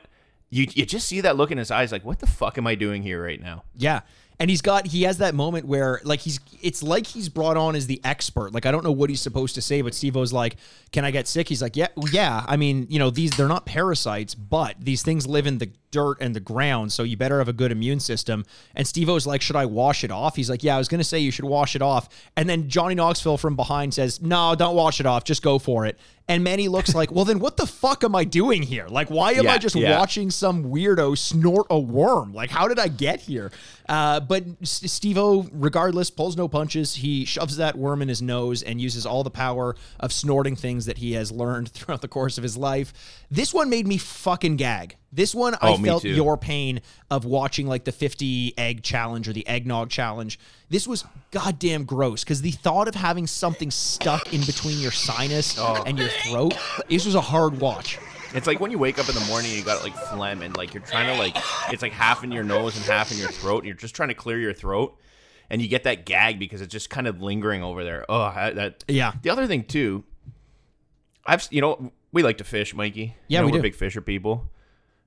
you 0.49 0.67
you 0.73 0.85
just 0.85 1.07
see 1.07 1.21
that 1.21 1.35
look 1.35 1.51
in 1.51 1.57
his 1.57 1.71
eyes, 1.71 1.91
like, 1.91 2.05
what 2.05 2.19
the 2.19 2.27
fuck 2.27 2.57
am 2.57 2.67
I 2.67 2.75
doing 2.75 3.03
here 3.03 3.23
right 3.23 3.41
now? 3.41 3.63
Yeah. 3.75 4.01
And 4.39 4.49
he's 4.49 4.61
got 4.61 4.87
he 4.87 5.03
has 5.03 5.19
that 5.19 5.35
moment 5.35 5.67
where 5.67 6.01
like 6.03 6.21
he's 6.21 6.39
it's 6.61 6.81
like 6.81 7.05
he's 7.05 7.29
brought 7.29 7.55
on 7.55 7.75
as 7.75 7.85
the 7.87 8.01
expert. 8.03 8.51
Like 8.51 8.65
I 8.65 8.71
don't 8.71 8.83
know 8.83 8.91
what 8.91 9.09
he's 9.09 9.21
supposed 9.21 9.55
to 9.55 9.61
say, 9.61 9.81
but 9.81 9.93
Steve-O's 9.93 10.33
like, 10.33 10.57
"Can 10.91 11.05
I 11.05 11.11
get 11.11 11.27
sick?" 11.27 11.47
He's 11.49 11.61
like, 11.61 11.75
"Yeah, 11.75 11.87
yeah. 12.11 12.43
I 12.47 12.57
mean, 12.57 12.87
you 12.89 12.97
know, 12.97 13.11
these 13.11 13.31
they're 13.37 13.47
not 13.47 13.65
parasites, 13.65 14.33
but 14.33 14.75
these 14.79 15.03
things 15.03 15.27
live 15.27 15.45
in 15.45 15.59
the 15.59 15.71
dirt 15.93 16.17
and 16.19 16.35
the 16.35 16.39
ground, 16.41 16.91
so 16.91 17.03
you 17.03 17.15
better 17.15 17.37
have 17.37 17.47
a 17.47 17.53
good 17.53 17.71
immune 17.71 17.99
system." 17.99 18.43
And 18.75 18.85
Steve-O's 18.85 19.25
like, 19.25 19.41
"Should 19.41 19.55
I 19.55 19.65
wash 19.65 20.03
it 20.03 20.11
off?" 20.11 20.35
He's 20.35 20.49
like, 20.49 20.63
"Yeah, 20.63 20.75
I 20.75 20.77
was 20.79 20.87
going 20.87 20.99
to 20.99 21.05
say 21.05 21.19
you 21.19 21.31
should 21.31 21.45
wash 21.45 21.75
it 21.75 21.81
off." 21.81 22.09
And 22.35 22.49
then 22.49 22.67
Johnny 22.67 22.95
Knoxville 22.95 23.37
from 23.37 23.55
behind 23.55 23.93
says, 23.93 24.21
"No, 24.21 24.55
don't 24.55 24.75
wash 24.75 24.99
it 24.99 25.05
off. 25.05 25.23
Just 25.23 25.43
go 25.43 25.59
for 25.59 25.85
it." 25.85 25.97
And 26.27 26.43
Manny 26.43 26.67
looks 26.69 26.95
like, 26.95 27.11
"Well, 27.11 27.25
then 27.25 27.39
what 27.39 27.57
the 27.57 27.67
fuck 27.67 28.03
am 28.03 28.15
I 28.15 28.23
doing 28.23 28.63
here? 28.63 28.87
Like 28.87 29.09
why 29.09 29.33
am 29.33 29.47
I 29.47 29.57
just 29.57 29.75
yeah. 29.75 29.97
watching 29.97 30.31
some 30.31 30.65
weirdo 30.65 31.17
snort 31.17 31.67
a 31.69 31.79
worm? 31.79 32.33
Like 32.33 32.49
how 32.49 32.67
did 32.67 32.79
I 32.79 32.87
get 32.87 33.21
here?" 33.21 33.51
Uh, 33.87 34.19
but 34.19 34.45
Steve-O, 34.63 35.47
regardless, 35.51 36.09
pulls 36.09 36.37
no 36.37 36.47
punches. 36.47 36.95
He 36.95 37.25
shoves 37.25 37.57
that 37.57 37.77
worm 37.77 38.01
in 38.01 38.07
his 38.07 38.21
nose 38.21 38.63
and 38.63 38.79
uses 38.79 39.05
all 39.05 39.23
the 39.23 39.29
power 39.29 39.75
of 39.99 40.13
snorting 40.13 40.55
things 40.55 40.85
that 40.85 40.97
he 40.97 41.13
has 41.13 41.31
learned 41.31 41.69
throughout 41.73 42.01
the 42.01 42.07
course 42.07 42.37
of 42.37 42.43
his 42.43 42.57
life. 42.57 42.93
This 43.29 43.53
one 43.53 43.69
made 43.69 43.87
me 43.87 43.97
fucking 43.97 44.57
gag. 44.57 44.95
This 45.15 45.35
one, 45.35 45.53
I 45.55 45.69
Oh, 45.73 45.77
felt 45.77 46.01
too. 46.01 46.09
your 46.09 46.37
pain 46.37 46.81
of 47.11 47.23
watching 47.23 47.67
like 47.67 47.83
the 47.83 47.91
50 47.91 48.57
egg 48.57 48.81
challenge 48.81 49.27
or 49.29 49.33
the 49.33 49.47
eggnog 49.47 49.89
challenge. 49.91 50.39
This 50.69 50.87
was 50.87 51.05
goddamn 51.31 51.83
gross 51.85 52.23
because 52.23 52.41
the 52.41 52.49
thought 52.51 52.87
of 52.87 52.95
having 52.95 53.27
something 53.27 53.69
stuck 53.69 54.33
in 54.33 54.41
between 54.43 54.79
your 54.79 54.91
sinus 54.91 55.57
Oh. 55.59 55.83
and 55.85 55.99
your 55.99 56.07
throat, 56.09 56.55
this 56.89 57.05
was 57.05 57.13
a 57.15 57.21
hard 57.21 57.59
watch. 57.59 57.99
It's 58.33 58.47
like 58.47 58.59
when 58.59 58.71
you 58.71 58.79
wake 58.79 58.97
up 58.97 59.07
in 59.07 59.13
the 59.13 59.21
morning, 59.25 59.51
and 59.51 59.59
you 59.59 59.63
got 59.63 59.83
like 59.83 59.95
phlegm, 59.95 60.41
and 60.41 60.57
like 60.57 60.73
you're 60.73 60.81
trying 60.81 61.05
to 61.13 61.19
like, 61.21 61.37
it's 61.71 61.83
like 61.83 61.91
half 61.91 62.23
in 62.23 62.31
your 62.31 62.43
nose 62.43 62.75
and 62.75 62.83
half 62.85 63.11
in 63.11 63.19
your 63.19 63.29
throat, 63.29 63.57
and 63.59 63.65
you're 63.67 63.75
just 63.75 63.93
trying 63.95 64.09
to 64.09 64.15
clear 64.15 64.39
your 64.39 64.53
throat, 64.53 64.97
and 65.51 65.61
you 65.61 65.67
get 65.67 65.83
that 65.83 66.07
gag 66.07 66.39
because 66.39 66.59
it's 66.59 66.71
just 66.71 66.89
kind 66.89 67.05
of 67.05 67.21
lingering 67.21 67.61
over 67.61 67.83
there. 67.83 68.03
Oh, 68.09 68.31
that. 68.33 68.83
Yeah. 68.87 69.13
The 69.21 69.29
other 69.29 69.45
thing 69.45 69.65
too, 69.65 70.03
I've 71.25 71.47
you 71.51 71.61
know 71.61 71.91
we 72.11 72.23
like 72.23 72.39
to 72.39 72.43
fish, 72.43 72.73
Mikey. 72.73 73.15
Yeah, 73.27 73.37
You 73.37 73.41
know, 73.41 73.45
we 73.45 73.51
we're 73.51 73.57
do. 73.59 73.61
big 73.63 73.75
fisher 73.75 74.01
people. 74.01 74.49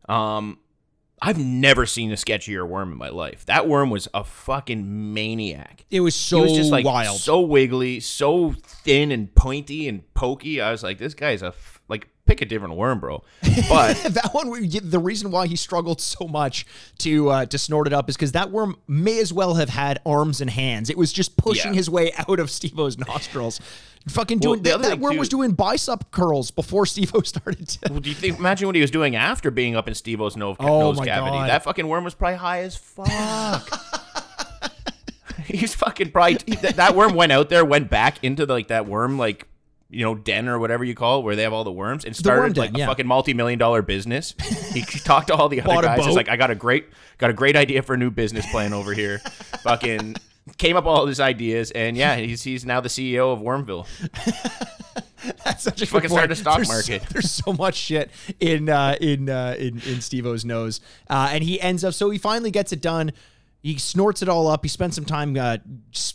Um, 0.09 0.59
I've 1.21 1.39
never 1.39 1.87
seen 1.87 2.13
a 2.13 2.15
sketchier 2.15 2.67
worm 2.69 2.93
in 2.93 2.99
my 2.99 3.09
life. 3.09 3.47
That 3.47 3.67
worm 3.67 3.89
was 3.89 4.07
a 4.13 4.23
fucking 4.23 5.15
maniac. 5.15 5.87
It 5.91 6.01
was 6.01 6.15
so 6.15 6.39
he 6.39 6.43
was 6.45 6.53
just 6.53 6.71
like 6.71 6.85
wild. 6.85 7.19
so 7.19 7.41
wiggly, 7.41 8.01
so 8.01 8.53
thin 8.53 9.11
and 9.11 9.35
pointy 9.35 9.89
and 9.89 10.13
pokey. 10.15 10.61
I 10.61 10.71
was 10.71 10.83
like, 10.83 10.99
this 10.99 11.15
guy's 11.15 11.43
a 11.43 11.53
pick 12.27 12.43
a 12.43 12.45
different 12.45 12.75
worm, 12.75 13.01
bro. 13.01 13.23
But 13.69 13.97
that 14.15 14.31
one, 14.33 14.51
the 14.69 14.99
reason 14.99 15.31
why 15.31 15.47
he 15.47 15.57
struggled 15.57 16.01
so 16.01 16.27
much 16.29 16.67
to 16.99 17.31
uh, 17.31 17.47
to 17.47 17.57
snort 17.59 17.87
it 17.87 17.93
up 17.93 18.09
is 18.09 18.17
because 18.17 18.33
that 18.33 18.51
worm 18.51 18.77
may 18.87 19.19
as 19.21 19.33
well 19.33 19.55
have 19.55 19.71
had 19.71 20.01
arms 20.05 20.41
and 20.41 20.51
hands. 20.51 20.91
It 20.91 20.99
was 20.99 21.13
just 21.13 21.37
pushing 21.37 21.73
Yeah. 21.73 21.77
his 21.79 21.89
way 21.91 22.13
out 22.29 22.39
of 22.39 22.51
Steve-O's 22.51 22.99
nostrils. 22.99 23.61
Fucking 24.09 24.39
Well, 24.39 24.53
doing 24.53 24.63
the 24.63 24.71
that, 24.71 24.83
that 24.83 24.91
thing, 24.93 25.01
worm 25.01 25.15
too- 25.15 25.19
was 25.19 25.29
doing 25.29 25.53
bicep 25.53 26.11
curls 26.13 26.51
before 26.53 26.87
Steve-O 26.95 27.23
started 27.23 27.67
to. 27.69 27.79
Well, 27.91 28.01
do 28.01 28.09
you 28.09 28.15
think? 28.15 28.39
Imagine 28.39 28.69
what 28.69 28.75
he 28.77 28.81
was 28.81 28.91
doing 28.93 29.17
after 29.17 29.51
being 29.51 29.75
up 29.75 29.89
in 29.89 29.95
Steve-O's 29.95 30.37
nose, 30.37 30.57
Oh 30.61 30.93
nose 30.93 31.01
cavity. 31.05 31.37
God. 31.37 31.49
That 31.49 31.65
fucking 31.65 31.89
worm 31.89 32.05
was 32.05 32.15
probably 32.15 32.37
high 32.37 32.61
as 32.61 32.77
fuck. 32.77 33.69
He's 35.47 35.75
fucking 35.75 36.11
probably 36.11 36.35
that, 36.57 36.77
that 36.77 36.95
worm 36.95 37.15
went 37.15 37.31
out 37.33 37.49
there, 37.51 37.65
went 37.65 37.89
back 37.91 38.23
into 38.25 38.47
the, 38.47 38.53
like 38.55 38.69
that 38.69 38.87
worm 38.87 39.17
like 39.19 39.47
you 39.89 40.05
know 40.05 40.15
den 40.15 40.49
or 40.49 40.59
whatever 40.59 40.85
you 40.85 40.95
call 40.95 41.21
it, 41.21 41.25
where 41.25 41.37
they 41.37 41.43
have 41.43 41.53
all 41.53 41.65
the 41.65 41.73
worms, 41.73 42.05
and 42.05 42.15
started 42.15 42.55
den, 42.55 42.65
like 42.65 42.75
a 42.75 42.79
yeah. 42.79 42.87
fucking 42.87 43.07
multi-million 43.07 43.59
dollar 43.59 43.83
business. 43.83 44.35
He 44.77 44.83
talked 44.83 45.29
to 45.29 45.35
all 45.35 45.49
the 45.49 45.63
other 45.63 45.81
guys. 45.81 46.05
He's 46.05 46.17
like, 46.17 46.29
I 46.29 46.37
got 46.37 46.51
a 46.51 46.55
great, 46.55 46.89
got 47.17 47.31
a 47.31 47.33
great 47.33 47.57
idea 47.57 47.81
for 47.81 47.95
a 47.95 47.97
new 47.97 48.11
business 48.11 48.45
plan 48.51 48.75
over 48.75 48.93
here. 48.93 49.19
fucking 49.63 50.17
came 50.59 50.77
up 50.77 50.85
with 50.85 50.91
all 50.91 51.07
his 51.07 51.19
ideas, 51.19 51.71
and 51.71 51.97
yeah, 51.97 52.17
he's 52.17 52.43
he's 52.43 52.67
now 52.67 52.81
the 52.81 52.91
CEO 52.91 53.33
of 53.33 53.41
Wormville. 53.41 53.87
That's 55.45 55.65
such 55.65 55.83
a 55.83 55.87
Fucking 55.87 56.11
start 56.11 56.31
a 56.31 56.37
stock 56.37 56.57
there's 56.57 56.69
market. 56.69 57.03
So, 57.03 57.09
there's 57.11 57.31
so 57.31 57.53
much 57.53 57.75
shit 57.75 58.11
in 58.39 58.69
uh, 58.69 58.97
in 59.01 59.29
uh, 59.29 59.57
in 59.59 59.81
in 59.81 60.01
Steve-O's 60.01 60.45
nose, 60.45 60.81
uh, 61.09 61.31
and 61.33 61.43
he 61.43 61.61
ends 61.61 61.85
up. 61.85 61.95
So 61.95 62.11
he 62.11 62.19
finally 62.19 62.51
gets 62.51 62.73
it 62.73 62.81
done. 62.81 63.13
He 63.67 63.79
snorts 63.79 64.23
it 64.23 64.29
all 64.29 64.47
up. 64.47 64.65
He 64.65 64.69
spends 64.69 64.95
some 64.95 65.05
time 65.05 65.37
uh, 65.37 65.57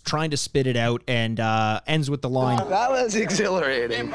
trying 0.06 0.32
to 0.32 0.38
spit 0.38 0.68
it 0.68 0.78
out, 0.78 1.04
and 1.06 1.38
uh, 1.38 1.82
ends 1.86 2.10
with 2.10 2.22
the 2.22 2.30
line. 2.30 2.58
That 2.70 2.90
was 2.90 3.14
exhilarating. 3.14 4.10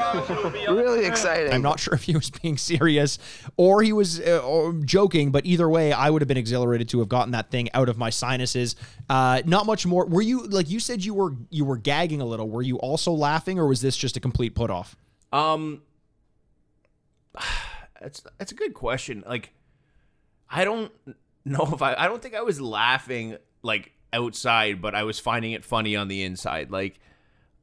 really 0.67 1.05
exciting. 1.05 1.53
I'm 1.53 1.61
not 1.61 1.79
sure 1.79 1.93
if 1.93 2.01
he 2.01 2.15
was 2.15 2.31
being 2.31 2.57
serious 2.57 3.19
or 3.55 3.83
he 3.83 3.93
was 3.93 4.19
uh, 4.19 4.39
or 4.39 4.73
joking, 4.73 5.29
but 5.29 5.45
either 5.45 5.69
way, 5.69 5.93
I 5.93 6.09
would 6.09 6.23
have 6.23 6.27
been 6.27 6.37
exhilarated 6.37 6.89
to 6.89 6.99
have 6.99 7.09
gotten 7.09 7.33
that 7.33 7.51
thing 7.51 7.69
out 7.75 7.89
of 7.89 7.97
my 7.99 8.09
sinuses. 8.09 8.75
Uh, 9.07 9.43
not 9.45 9.67
much 9.67 9.85
more. 9.85 10.07
Were 10.07 10.23
you 10.23 10.47
like 10.47 10.67
you 10.67 10.79
said 10.79 11.05
you 11.05 11.13
were 11.13 11.35
you 11.51 11.63
were 11.63 11.77
gagging 11.77 12.21
a 12.21 12.25
little? 12.25 12.49
Were 12.49 12.63
you 12.63 12.77
also 12.79 13.11
laughing, 13.11 13.59
or 13.59 13.67
was 13.67 13.81
this 13.81 13.95
just 13.95 14.17
a 14.17 14.19
complete 14.19 14.55
put 14.55 14.71
off? 14.71 14.95
Um, 15.31 15.83
that's 18.01 18.23
that's 18.39 18.51
a 18.51 18.55
good 18.55 18.73
question. 18.73 19.23
Like, 19.27 19.51
I 20.49 20.65
don't 20.65 20.91
know 21.51 21.69
if 21.73 21.81
I 21.81 21.93
I 21.95 22.07
don't 22.07 22.21
think 22.21 22.35
I 22.35 22.41
was 22.41 22.59
laughing 22.61 23.37
like 23.63 23.91
outside, 24.13 24.81
but 24.81 24.95
I 24.95 25.03
was 25.03 25.19
finding 25.19 25.51
it 25.51 25.63
funny 25.65 25.95
on 25.95 26.07
the 26.07 26.23
inside. 26.23 26.71
Like, 26.71 26.99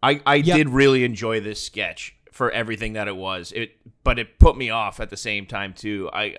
I 0.02 0.20
I 0.26 0.36
Yep. 0.36 0.56
did 0.56 0.68
really 0.68 1.04
enjoy 1.04 1.40
this 1.40 1.64
sketch 1.64 2.14
for 2.32 2.50
everything 2.50 2.94
that 2.94 3.08
it 3.08 3.16
was. 3.16 3.52
It 3.52 3.76
but 4.02 4.18
it 4.18 4.38
put 4.38 4.56
me 4.56 4.70
off 4.70 5.00
at 5.00 5.10
the 5.10 5.16
same 5.16 5.46
time 5.46 5.72
too. 5.72 6.10
I. 6.12 6.36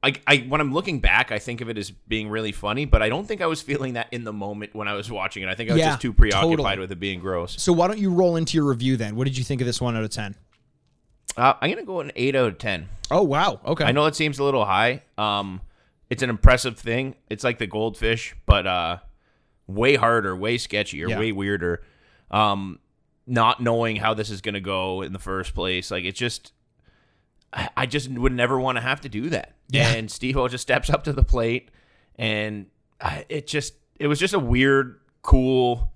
I, 0.00 0.12
I 0.28 0.36
when 0.48 0.60
I'm 0.60 0.72
looking 0.72 1.00
back, 1.00 1.32
I 1.32 1.40
think 1.40 1.60
of 1.60 1.68
it 1.68 1.76
as 1.76 1.90
being 1.90 2.28
really 2.28 2.52
funny, 2.52 2.84
but 2.84 3.02
I 3.02 3.08
don't 3.08 3.26
think 3.26 3.40
I 3.42 3.46
was 3.46 3.60
feeling 3.60 3.94
that 3.94 4.06
in 4.12 4.22
the 4.22 4.32
moment 4.32 4.72
when 4.72 4.86
I 4.86 4.92
was 4.94 5.10
watching 5.10 5.42
it. 5.42 5.48
I 5.48 5.56
think 5.56 5.70
I 5.70 5.72
was 5.72 5.80
Yeah, 5.80 5.88
just 5.88 6.00
too 6.02 6.12
preoccupied 6.12 6.56
totally. 6.58 6.78
with 6.78 6.92
it 6.92 7.00
being 7.00 7.18
gross. 7.18 7.60
So 7.60 7.72
why 7.72 7.88
don't 7.88 7.98
you 7.98 8.12
roll 8.12 8.36
into 8.36 8.56
your 8.56 8.66
review 8.66 8.96
then? 8.96 9.16
What 9.16 9.24
did 9.24 9.36
you 9.36 9.42
think 9.42 9.60
of 9.60 9.66
this 9.66 9.80
one 9.80 9.96
out 9.96 10.04
of 10.04 10.10
ten? 10.10 10.36
Uh, 11.36 11.54
I'm 11.60 11.68
gonna 11.70 11.82
go 11.84 11.98
an 11.98 12.12
eight 12.14 12.36
out 12.36 12.46
of 12.46 12.58
ten. 12.58 12.88
Oh 13.10 13.24
wow, 13.24 13.58
okay. 13.66 13.82
I 13.86 13.90
know 13.90 14.06
it 14.06 14.14
seems 14.14 14.38
a 14.38 14.44
little 14.44 14.64
high. 14.64 15.02
Um, 15.18 15.60
it's 16.10 16.22
an 16.22 16.30
impressive 16.30 16.78
thing. 16.78 17.14
It's 17.28 17.44
like 17.44 17.58
the 17.58 17.66
goldfish, 17.66 18.34
but 18.46 18.66
uh, 18.66 18.98
way 19.66 19.96
harder, 19.96 20.36
way 20.36 20.56
sketchier, 20.56 21.08
Yeah. 21.08 21.18
way 21.18 21.32
weirder. 21.32 21.82
Um, 22.30 22.78
not 23.26 23.62
knowing 23.62 23.96
how 23.96 24.14
this 24.14 24.30
is 24.30 24.40
gonna 24.40 24.60
go 24.60 25.02
in 25.02 25.12
the 25.12 25.18
first 25.18 25.54
place, 25.54 25.90
like 25.90 26.04
it's 26.04 26.18
just, 26.18 26.52
I, 27.52 27.68
I 27.76 27.86
just 27.86 28.08
would 28.10 28.32
never 28.32 28.58
want 28.58 28.76
to 28.76 28.82
have 28.82 29.00
to 29.02 29.08
do 29.08 29.28
that. 29.30 29.54
Yeah. 29.68 29.88
And 29.92 30.10
Steve-O 30.10 30.48
just 30.48 30.62
steps 30.62 30.88
up 30.88 31.04
to 31.04 31.12
the 31.12 31.22
plate, 31.22 31.70
and 32.16 32.66
I, 33.00 33.24
it 33.28 33.46
just, 33.46 33.74
it 33.98 34.06
was 34.06 34.18
just 34.18 34.32
a 34.34 34.38
weird, 34.38 35.00
cool, 35.22 35.92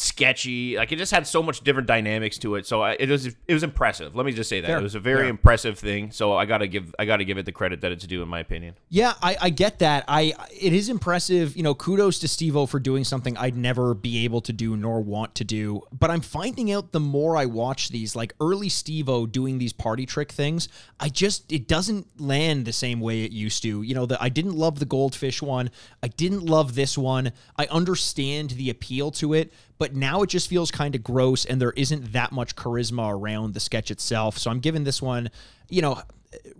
sketchy. 0.00 0.76
Like 0.76 0.92
it 0.92 0.96
just 0.96 1.12
had 1.12 1.26
so 1.26 1.42
much 1.42 1.60
different 1.60 1.86
dynamics 1.86 2.38
to 2.38 2.54
it. 2.54 2.66
So 2.66 2.80
I, 2.82 2.96
it 2.98 3.10
was, 3.10 3.26
it 3.26 3.52
was 3.52 3.62
impressive. 3.62 4.16
Let 4.16 4.24
me 4.24 4.32
just 4.32 4.48
say 4.48 4.60
that 4.62 4.66
Fair. 4.66 4.78
it 4.78 4.82
was 4.82 4.94
a 4.94 5.00
very 5.00 5.22
Fair. 5.22 5.28
impressive 5.28 5.78
thing. 5.78 6.10
So 6.10 6.34
I 6.34 6.46
gotta 6.46 6.66
give, 6.66 6.94
I 6.98 7.04
gotta 7.04 7.24
give 7.24 7.36
it 7.36 7.44
the 7.44 7.52
credit 7.52 7.82
that 7.82 7.92
it's 7.92 8.06
due, 8.06 8.22
in 8.22 8.28
my 8.28 8.40
opinion. 8.40 8.76
Yeah, 8.88 9.12
I, 9.22 9.36
I 9.40 9.50
get 9.50 9.78
that. 9.80 10.04
I 10.08 10.32
it 10.58 10.72
is 10.72 10.88
impressive. 10.88 11.56
You 11.56 11.62
know, 11.62 11.74
kudos 11.74 12.18
to 12.20 12.28
Steve-O 12.28 12.66
for 12.66 12.80
doing 12.80 13.04
something 13.04 13.36
I'd 13.36 13.56
never 13.56 13.92
be 13.92 14.24
able 14.24 14.40
to 14.42 14.52
do 14.52 14.76
nor 14.76 15.00
want 15.00 15.34
to 15.36 15.44
do. 15.44 15.82
But 15.92 16.10
I'm 16.10 16.22
finding 16.22 16.72
out 16.72 16.92
the 16.92 17.00
more 17.00 17.36
I 17.36 17.44
watch 17.46 17.90
these, 17.90 18.16
like 18.16 18.32
early 18.40 18.70
Steve-O 18.70 19.26
doing 19.26 19.58
these 19.58 19.72
party 19.74 20.06
trick 20.06 20.32
things, 20.32 20.68
I 20.98 21.10
just 21.10 21.52
it 21.52 21.68
doesn't 21.68 22.20
land 22.20 22.64
the 22.64 22.72
same 22.72 23.00
way 23.00 23.24
it 23.24 23.32
used 23.32 23.62
to. 23.64 23.82
You 23.82 23.94
know, 23.94 24.06
that 24.06 24.22
I 24.22 24.30
didn't 24.30 24.54
love 24.54 24.78
the 24.78 24.86
goldfish 24.86 25.42
one. 25.42 25.70
I 26.02 26.08
didn't 26.08 26.46
love 26.46 26.74
this 26.74 26.96
one. 26.96 27.32
I 27.58 27.66
understand 27.66 28.50
the 28.50 28.70
appeal 28.70 29.10
to 29.12 29.34
it, 29.34 29.52
but 29.80 29.96
now 29.96 30.20
it 30.20 30.28
just 30.28 30.46
feels 30.46 30.70
kind 30.70 30.94
of 30.94 31.02
gross 31.02 31.46
and 31.46 31.58
there 31.58 31.70
isn't 31.70 32.12
that 32.12 32.32
much 32.32 32.54
charisma 32.54 33.10
around 33.10 33.54
the 33.54 33.60
sketch 33.60 33.90
itself. 33.90 34.36
So 34.36 34.50
I'm 34.50 34.60
giving 34.60 34.84
this 34.84 35.00
one, 35.00 35.30
you 35.70 35.80
know, 35.80 36.02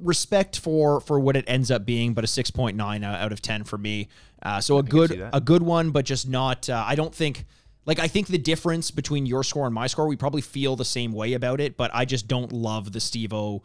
respect 0.00 0.58
for 0.58 1.02
for 1.02 1.20
what 1.20 1.36
it 1.36 1.44
ends 1.46 1.70
up 1.70 1.84
being, 1.84 2.14
but 2.14 2.24
a 2.24 2.26
6.9 2.26 3.04
out 3.04 3.30
of 3.30 3.42
10 3.42 3.64
for 3.64 3.76
me. 3.76 4.08
Uh, 4.42 4.62
so 4.62 4.78
a 4.78 4.82
good 4.82 5.28
a 5.34 5.40
good 5.40 5.62
one, 5.62 5.90
but 5.90 6.06
just 6.06 6.28
not. 6.28 6.68
Uh, 6.68 6.82
I 6.84 6.94
don't 6.94 7.14
think. 7.14 7.44
Like 7.86 7.98
I 7.98 8.08
think 8.08 8.28
the 8.28 8.38
difference 8.38 8.90
between 8.90 9.26
your 9.26 9.42
score 9.42 9.66
and 9.66 9.74
my 9.74 9.86
score, 9.86 10.06
we 10.06 10.16
probably 10.16 10.42
feel 10.42 10.76
the 10.76 10.84
same 10.84 11.12
way 11.12 11.32
about 11.34 11.60
it, 11.60 11.76
but 11.76 11.90
I 11.92 12.04
just 12.04 12.28
don't 12.28 12.52
love 12.52 12.92
the 12.92 13.00
Steve-O 13.00 13.62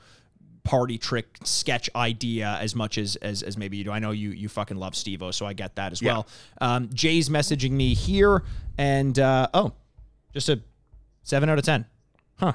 party 0.65 0.97
trick 0.97 1.27
sketch 1.43 1.89
idea 1.95 2.57
as 2.59 2.75
much 2.75 2.97
as 2.97 3.15
as, 3.17 3.41
as 3.43 3.55
maybe 3.57 3.77
you 3.77 3.85
do. 3.85 3.91
I 3.91 3.99
know 3.99 4.11
you 4.11 4.31
you 4.31 4.49
fucking 4.49 4.75
love 4.75 4.95
Steve-O, 4.95 5.31
so 5.31 5.45
I 5.45 5.53
get 5.53 5.75
that 5.77 5.93
as 5.93 6.01
Yeah. 6.01 6.11
well. 6.13 6.27
Um, 6.59 6.89
Jay's 6.93 7.29
messaging 7.29 7.71
me 7.71 7.93
here, 7.93 8.43
and 8.77 9.17
uh, 9.17 9.47
oh, 9.53 9.71
just 10.33 10.49
a 10.49 10.59
seven 11.23 11.49
out 11.49 11.57
of 11.57 11.63
ten. 11.63 11.85
Huh. 12.37 12.53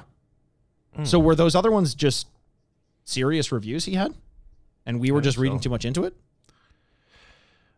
Hmm. 0.95 1.05
So 1.05 1.17
were 1.19 1.33
those 1.35 1.55
other 1.55 1.71
ones 1.71 1.95
just 1.95 2.27
serious 3.05 3.51
reviews 3.51 3.85
he 3.85 3.95
had, 3.95 4.13
and 4.85 4.99
we 4.99 5.09
were 5.09 5.21
just 5.21 5.37
reading 5.37 5.57
so. 5.57 5.63
too 5.63 5.69
much 5.69 5.85
into 5.85 6.03
it? 6.03 6.13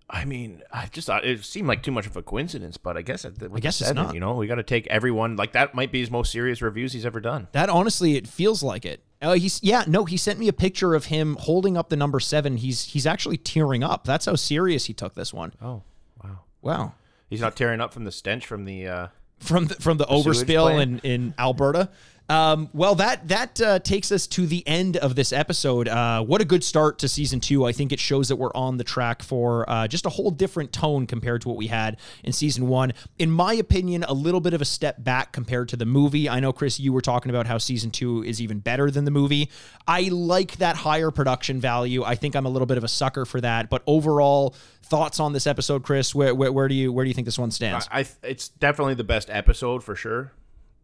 I 0.09 0.25
mean, 0.25 0.61
I 0.71 0.87
just 0.87 1.07
thought 1.07 1.25
it 1.25 1.43
seemed 1.43 1.67
like 1.67 1.81
too 1.81 1.91
much 1.91 2.05
of 2.05 2.15
a 2.15 2.21
coincidence, 2.21 2.77
but 2.77 2.97
I 2.97 3.01
guess 3.01 3.25
it, 3.25 3.35
I 3.41 3.59
guess 3.59 3.81
it's 3.81 3.93
not. 3.93 4.13
You 4.13 4.19
know, 4.19 4.35
we 4.35 4.45
got 4.47 4.55
to 4.55 4.63
take 4.63 4.85
everyone 4.87 5.37
like 5.37 5.53
that. 5.53 5.73
Might 5.73 5.91
be 5.91 6.01
his 6.01 6.11
most 6.11 6.31
serious 6.31 6.61
reviews 6.61 6.93
he's 6.93 7.05
ever 7.05 7.19
done. 7.19 7.47
That 7.53 7.69
honestly, 7.69 8.15
it 8.15 8.27
feels 8.27 8.61
like 8.61 8.85
it. 8.85 9.01
Uh, 9.23 9.33
he's 9.33 9.61
yeah, 9.63 9.85
no, 9.87 10.05
he 10.05 10.17
sent 10.17 10.37
me 10.37 10.47
a 10.47 10.53
picture 10.53 10.93
of 10.93 11.05
him 11.05 11.37
holding 11.39 11.77
up 11.77 11.89
the 11.89 11.95
number 11.95 12.19
seven. 12.19 12.57
He's 12.57 12.83
he's 12.83 13.07
actually 13.07 13.37
tearing 13.37 13.83
up. 13.83 14.03
That's 14.03 14.25
how 14.25 14.35
serious 14.35 14.85
he 14.85 14.93
took 14.93 15.15
this 15.15 15.33
one. 15.33 15.53
Oh, 15.61 15.81
wow. 16.21 16.39
Wow. 16.61 16.93
He's 17.29 17.41
not 17.41 17.55
tearing 17.55 17.81
up 17.81 17.93
from 17.93 18.03
the 18.03 18.11
stench 18.11 18.45
from 18.45 18.65
the. 18.65 18.87
uh 18.87 19.07
from 19.39 19.65
the, 19.65 19.75
from 19.75 19.97
the, 19.97 20.05
sewage 20.07 20.25
overspill 20.25 20.81
in, 20.81 20.99
in 20.99 21.33
Alberta. 21.37 21.89
Um, 22.29 22.69
well, 22.73 22.95
that 22.95 23.27
that 23.27 23.61
uh, 23.61 23.79
takes 23.79 24.11
us 24.11 24.27
to 24.27 24.47
the 24.47 24.65
end 24.67 24.97
of 24.97 25.15
this 25.15 25.33
episode. 25.33 25.87
Uh, 25.87 26.23
what 26.23 26.39
a 26.41 26.45
good 26.45 26.63
start 26.63 26.99
to 26.99 27.07
season 27.07 27.39
two! 27.39 27.65
I 27.65 27.73
think 27.73 27.91
it 27.91 27.99
shows 27.99 28.29
that 28.29 28.37
we're 28.37 28.53
on 28.55 28.77
the 28.77 28.83
track 28.83 29.21
for 29.21 29.69
uh, 29.69 29.87
just 29.87 30.05
a 30.05 30.09
whole 30.09 30.31
different 30.31 30.71
tone 30.71 31.05
compared 31.05 31.41
to 31.41 31.49
what 31.49 31.57
we 31.57 31.67
had 31.67 31.97
in 32.23 32.31
season 32.31 32.67
one. 32.67 32.93
In 33.19 33.29
my 33.29 33.53
opinion, 33.53 34.03
a 34.03 34.13
little 34.13 34.39
bit 34.39 34.53
of 34.53 34.61
a 34.61 34.65
step 34.65 35.03
back 35.03 35.33
compared 35.33 35.69
to 35.69 35.75
the 35.75 35.85
movie. 35.85 36.29
I 36.29 36.39
know, 36.39 36.53
Chris, 36.53 36.79
you 36.79 36.93
were 36.93 37.01
talking 37.01 37.29
about 37.29 37.45
how 37.45 37.57
season 37.57 37.91
two 37.91 38.23
is 38.23 38.41
even 38.41 38.59
better 38.59 38.89
than 38.89 39.03
the 39.03 39.11
movie. 39.11 39.49
I 39.85 40.03
like 40.03 40.57
that 40.57 40.77
higher 40.77 41.11
production 41.11 41.59
value. 41.59 42.03
I 42.03 42.15
think 42.15 42.35
I'm 42.35 42.45
a 42.45 42.49
little 42.49 42.65
bit 42.65 42.77
of 42.77 42.83
a 42.83 42.87
sucker 42.87 43.25
for 43.25 43.41
that. 43.41 43.69
But 43.69 43.83
overall, 43.85 44.55
thoughts 44.83 45.19
on 45.19 45.33
this 45.33 45.47
episode, 45.47 45.83
Chris? 45.83 46.13
Where, 46.13 46.33
where, 46.33 46.51
where 46.51 46.67
do 46.67 46.75
you 46.75 46.93
where 46.93 47.03
do 47.03 47.09
you 47.09 47.13
think 47.13 47.25
this 47.25 47.39
one 47.39 47.51
stands? 47.51 47.87
I, 47.91 48.01
I 48.01 48.05
it's 48.23 48.49
definitely 48.49 48.93
the 48.93 49.03
best 49.03 49.29
episode 49.29 49.83
for 49.83 49.95
sure, 49.95 50.31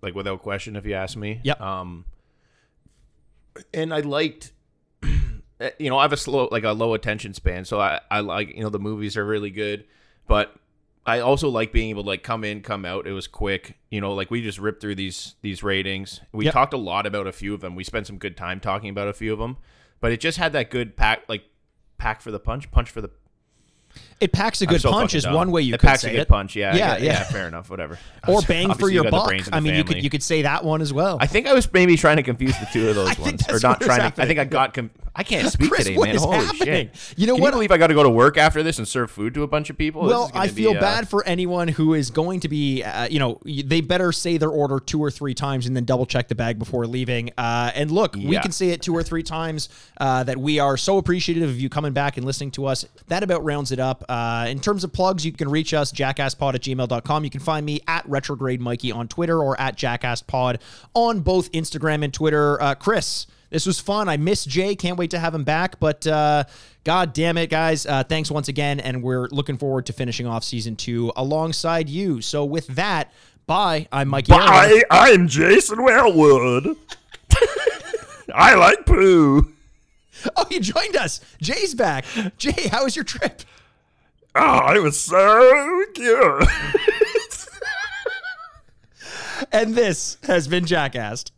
like 0.02 0.16
without 0.16 0.40
question, 0.42 0.76
if 0.76 0.86
you 0.86 0.94
ask 0.94 1.18
me. 1.18 1.42
Yep. 1.44 1.60
Um, 1.62 2.06
and 3.74 3.94
I 3.94 4.00
liked, 4.02 4.54
you 5.04 5.90
know, 5.90 5.98
I 5.98 6.04
have 6.04 6.14
a 6.14 6.18
slow, 6.18 6.48
like 6.52 6.64
a 6.64 6.72
low 6.72 6.94
attention 6.94 7.34
span, 7.34 7.66
so 7.66 7.80
I, 7.80 8.00
I 8.10 8.22
like, 8.22 8.56
you 8.56 8.62
know, 8.62 8.70
the 8.70 8.80
movies 8.80 9.18
are 9.18 9.26
really 9.26 9.50
good, 9.50 9.86
but 10.28 10.56
I 11.06 11.20
also 11.22 11.50
like 11.50 11.72
being 11.72 11.90
able 11.90 12.04
to 12.04 12.08
like 12.10 12.24
come 12.24 12.44
in, 12.44 12.62
come 12.62 12.86
out. 12.86 13.08
It 13.08 13.14
was 13.14 13.28
quick, 13.28 13.78
you 13.90 14.00
know, 14.00 14.14
like 14.14 14.30
we 14.30 14.42
just 14.42 14.60
ripped 14.60 14.80
through 14.82 14.96
these 14.96 15.36
these 15.42 15.64
ratings. 15.64 16.22
We 16.32 16.46
Yep. 16.46 16.54
talked 16.54 16.74
a 16.74 16.78
lot 16.78 17.06
about 17.06 17.26
a 17.26 17.32
few 17.32 17.54
of 17.54 17.62
them. 17.62 17.76
We 17.76 17.84
spent 17.84 18.06
some 18.08 18.18
good 18.18 18.38
time 18.38 18.60
talking 18.60 18.90
about 18.90 19.08
a 19.08 19.14
few 19.14 19.34
of 19.34 19.40
them, 19.40 19.58
but 20.02 20.12
it 20.12 20.20
just 20.20 20.38
had 20.38 20.54
that 20.54 20.70
good 20.70 20.96
pack, 20.96 21.24
like 21.28 21.44
pack 21.98 22.22
for 22.22 22.32
the 22.32 22.40
punch, 22.40 22.70
punch 22.72 22.90
for 22.92 23.02
the 23.02 23.10
It 24.20 24.34
packs 24.34 24.62
a 24.62 24.66
good 24.66 24.82
punch 24.82 25.16
is 25.16 25.24
dumb. 25.24 25.34
one 25.34 25.50
way 25.52 25.62
you 25.62 25.74
it 25.76 25.80
could 25.80 25.88
packs 25.88 26.02
say 26.02 26.10
a 26.10 26.12
good 26.14 26.20
it. 26.24 26.28
punch. 26.28 26.54
Yeah, 26.56 26.76
Yeah, 26.76 26.96
get- 26.96 27.02
yeah. 27.04 27.24
fair 27.24 27.48
enough. 27.48 27.70
Whatever. 27.70 27.98
or 28.28 28.42
bang 28.42 28.74
for 28.74 28.90
your 28.90 29.06
you 29.06 29.12
buck. 29.12 29.32
I 29.54 29.62
mean, 29.62 29.76
you 29.76 29.84
could 29.86 30.04
you 30.04 30.10
could 30.10 30.24
say 30.24 30.42
that 30.42 30.66
one 30.66 30.82
as 30.82 30.92
well. 30.92 31.18
I 31.22 31.26
think 31.28 31.48
I 31.48 31.54
was 31.54 31.72
maybe 31.72 31.96
trying 31.96 32.18
to 32.18 32.24
confuse 32.24 32.58
the 32.60 32.68
two 32.74 32.90
of 32.90 32.96
those 32.96 33.18
ones, 33.20 33.48
or 33.50 33.60
not 33.64 33.80
trying 33.80 34.12
to. 34.12 34.22
I 34.22 34.26
think 34.26 34.40
I 34.40 34.44
got. 34.44 34.74
Com- 34.74 34.92
I 35.16 35.24
can't 35.24 35.48
speak 35.52 35.70
Chris, 35.70 35.86
today, 35.86 35.98
what 35.98 36.08
man. 36.08 36.16
is 36.16 36.24
Holy 36.24 36.38
happening? 36.38 36.90
shit! 36.94 37.14
You 37.18 37.28
know 37.28 37.34
Can 37.36 37.42
what? 37.42 37.48
You 37.48 37.52
believe 37.54 37.72
I 37.72 37.78
got 37.78 37.88
to 37.88 37.94
go 37.94 38.04
to 38.04 38.10
work 38.10 38.38
after 38.38 38.64
this 38.64 38.78
and 38.78 38.88
serve 38.88 39.12
food 39.12 39.34
to 39.34 39.44
a 39.44 39.48
bunch 39.48 39.70
of 39.70 39.78
people? 39.78 40.04
This 40.04 40.12
Well, 40.12 40.26
is 40.26 40.32
I 40.36 40.48
feel 40.48 40.72
be, 40.74 40.78
uh, 40.78 40.82
bad 40.82 41.10
for 41.10 41.26
anyone 41.26 41.68
who 41.68 41.94
is 41.94 42.10
going 42.12 42.40
to 42.42 42.50
be, 42.50 42.84
uh, 42.84 43.08
you 43.08 43.20
know, 43.20 43.40
they 43.46 43.82
better 43.82 44.12
say 44.12 44.38
their 44.38 44.50
order 44.50 44.80
two 44.80 45.02
or 45.04 45.12
three 45.12 45.34
times 45.34 45.66
and 45.68 45.76
then 45.76 45.86
double 45.86 46.06
check 46.06 46.28
the 46.28 46.36
bag 46.36 46.60
before 46.60 46.86
leaving. 46.88 47.32
Uh, 47.38 47.72
and 47.76 47.92
look, 47.92 48.16
we 48.16 48.38
can 48.40 48.52
say 48.52 48.70
it 48.70 48.82
two 48.82 48.96
or 48.96 49.04
three 49.04 49.24
times 49.24 49.70
uh, 50.00 50.24
that 50.24 50.38
we 50.38 50.60
are 50.60 50.78
so 50.78 50.98
appreciative 50.98 51.50
of 51.50 51.60
you 51.60 51.70
coming 51.70 51.94
back 51.94 52.18
and 52.18 52.26
listening 52.26 52.52
to 52.52 52.66
us. 52.66 52.86
That 53.08 53.24
about 53.24 53.44
rounds 53.44 53.72
it 53.72 53.80
up. 53.80 54.04
Uh, 54.08 54.46
in 54.50 54.60
terms 54.60 54.84
of 54.84 54.94
plugs, 54.94 55.26
you 55.26 55.32
can 55.32 55.50
reach 55.50 55.74
us, 55.74 55.92
jackasspod 55.92 56.56
at 56.56 56.62
gmail.com. 56.62 57.24
You 57.24 57.30
can 57.30 57.42
find 57.42 57.66
me 57.66 57.82
at 57.88 58.08
retrograde 58.08 58.62
Mikey 58.62 58.92
on 58.92 59.08
Twitter 59.08 59.40
or 59.42 59.60
at 59.60 59.78
jackasspod 59.78 60.60
on 60.94 61.20
both 61.22 61.52
Instagram 61.52 62.04
and 62.04 62.14
Twitter. 62.14 62.62
Uh, 62.62 62.76
Chris, 62.76 63.28
this 63.50 63.66
was 63.66 63.80
fun. 63.80 64.10
I 64.10 64.18
miss 64.18 64.46
Jay. 64.46 64.76
Can't 64.76 64.98
wait 64.98 65.12
to 65.12 65.20
have 65.20 65.34
him 65.34 65.44
back. 65.44 65.80
But 65.80 66.06
uh, 66.06 66.44
God 66.84 67.14
damn 67.14 67.38
it, 67.38 67.50
guys. 67.50 67.86
Uh, 67.86 68.04
thanks 68.04 68.30
once 68.32 68.48
again. 68.48 68.80
And 68.80 69.04
we're 69.04 69.28
looking 69.28 69.58
forward 69.58 69.86
to 69.88 69.94
finishing 69.94 70.28
off 70.28 70.44
season 70.44 70.76
two 70.76 71.12
alongside 71.16 71.90
you. 71.90 72.22
So 72.22 72.46
with 72.46 72.68
that, 72.68 73.12
bye. 73.48 73.88
I'm. 73.92 74.14
Aaron. 74.14 74.26
Bye, 74.28 74.84
I'm 74.92 75.28
Jason 75.28 75.84
Wellwood. 75.84 76.76
I 78.34 78.56
like 78.56 78.86
poo. 78.86 79.54
Oh, 80.36 80.46
you 80.50 80.60
joined 80.60 80.96
us. 80.96 81.22
Jay's 81.42 81.74
back. 81.74 82.06
Jay, 82.38 82.68
how 82.70 82.84
was 82.84 82.96
your 82.96 83.06
trip? 83.06 83.42
Oh, 84.36 84.74
it 84.74 84.82
was 84.82 85.00
so 85.00 85.84
good. 85.96 86.48
And 89.52 89.74
this 89.74 90.18
has 90.24 90.48
been 90.48 90.66
Jackassed. 90.66 91.32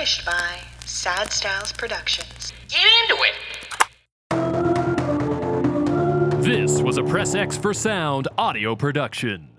Furnished 0.00 0.24
by 0.24 0.56
Sad 0.86 1.30
Styles 1.30 1.74
Productions. 1.74 2.54
Get 2.70 2.80
into 3.02 3.22
it! 3.22 3.34
This 6.42 6.80
was 6.80 6.96
a 6.96 7.04
Press 7.04 7.34
X 7.34 7.58
for 7.58 7.74
Sound 7.74 8.26
audio 8.38 8.74
production. 8.74 9.49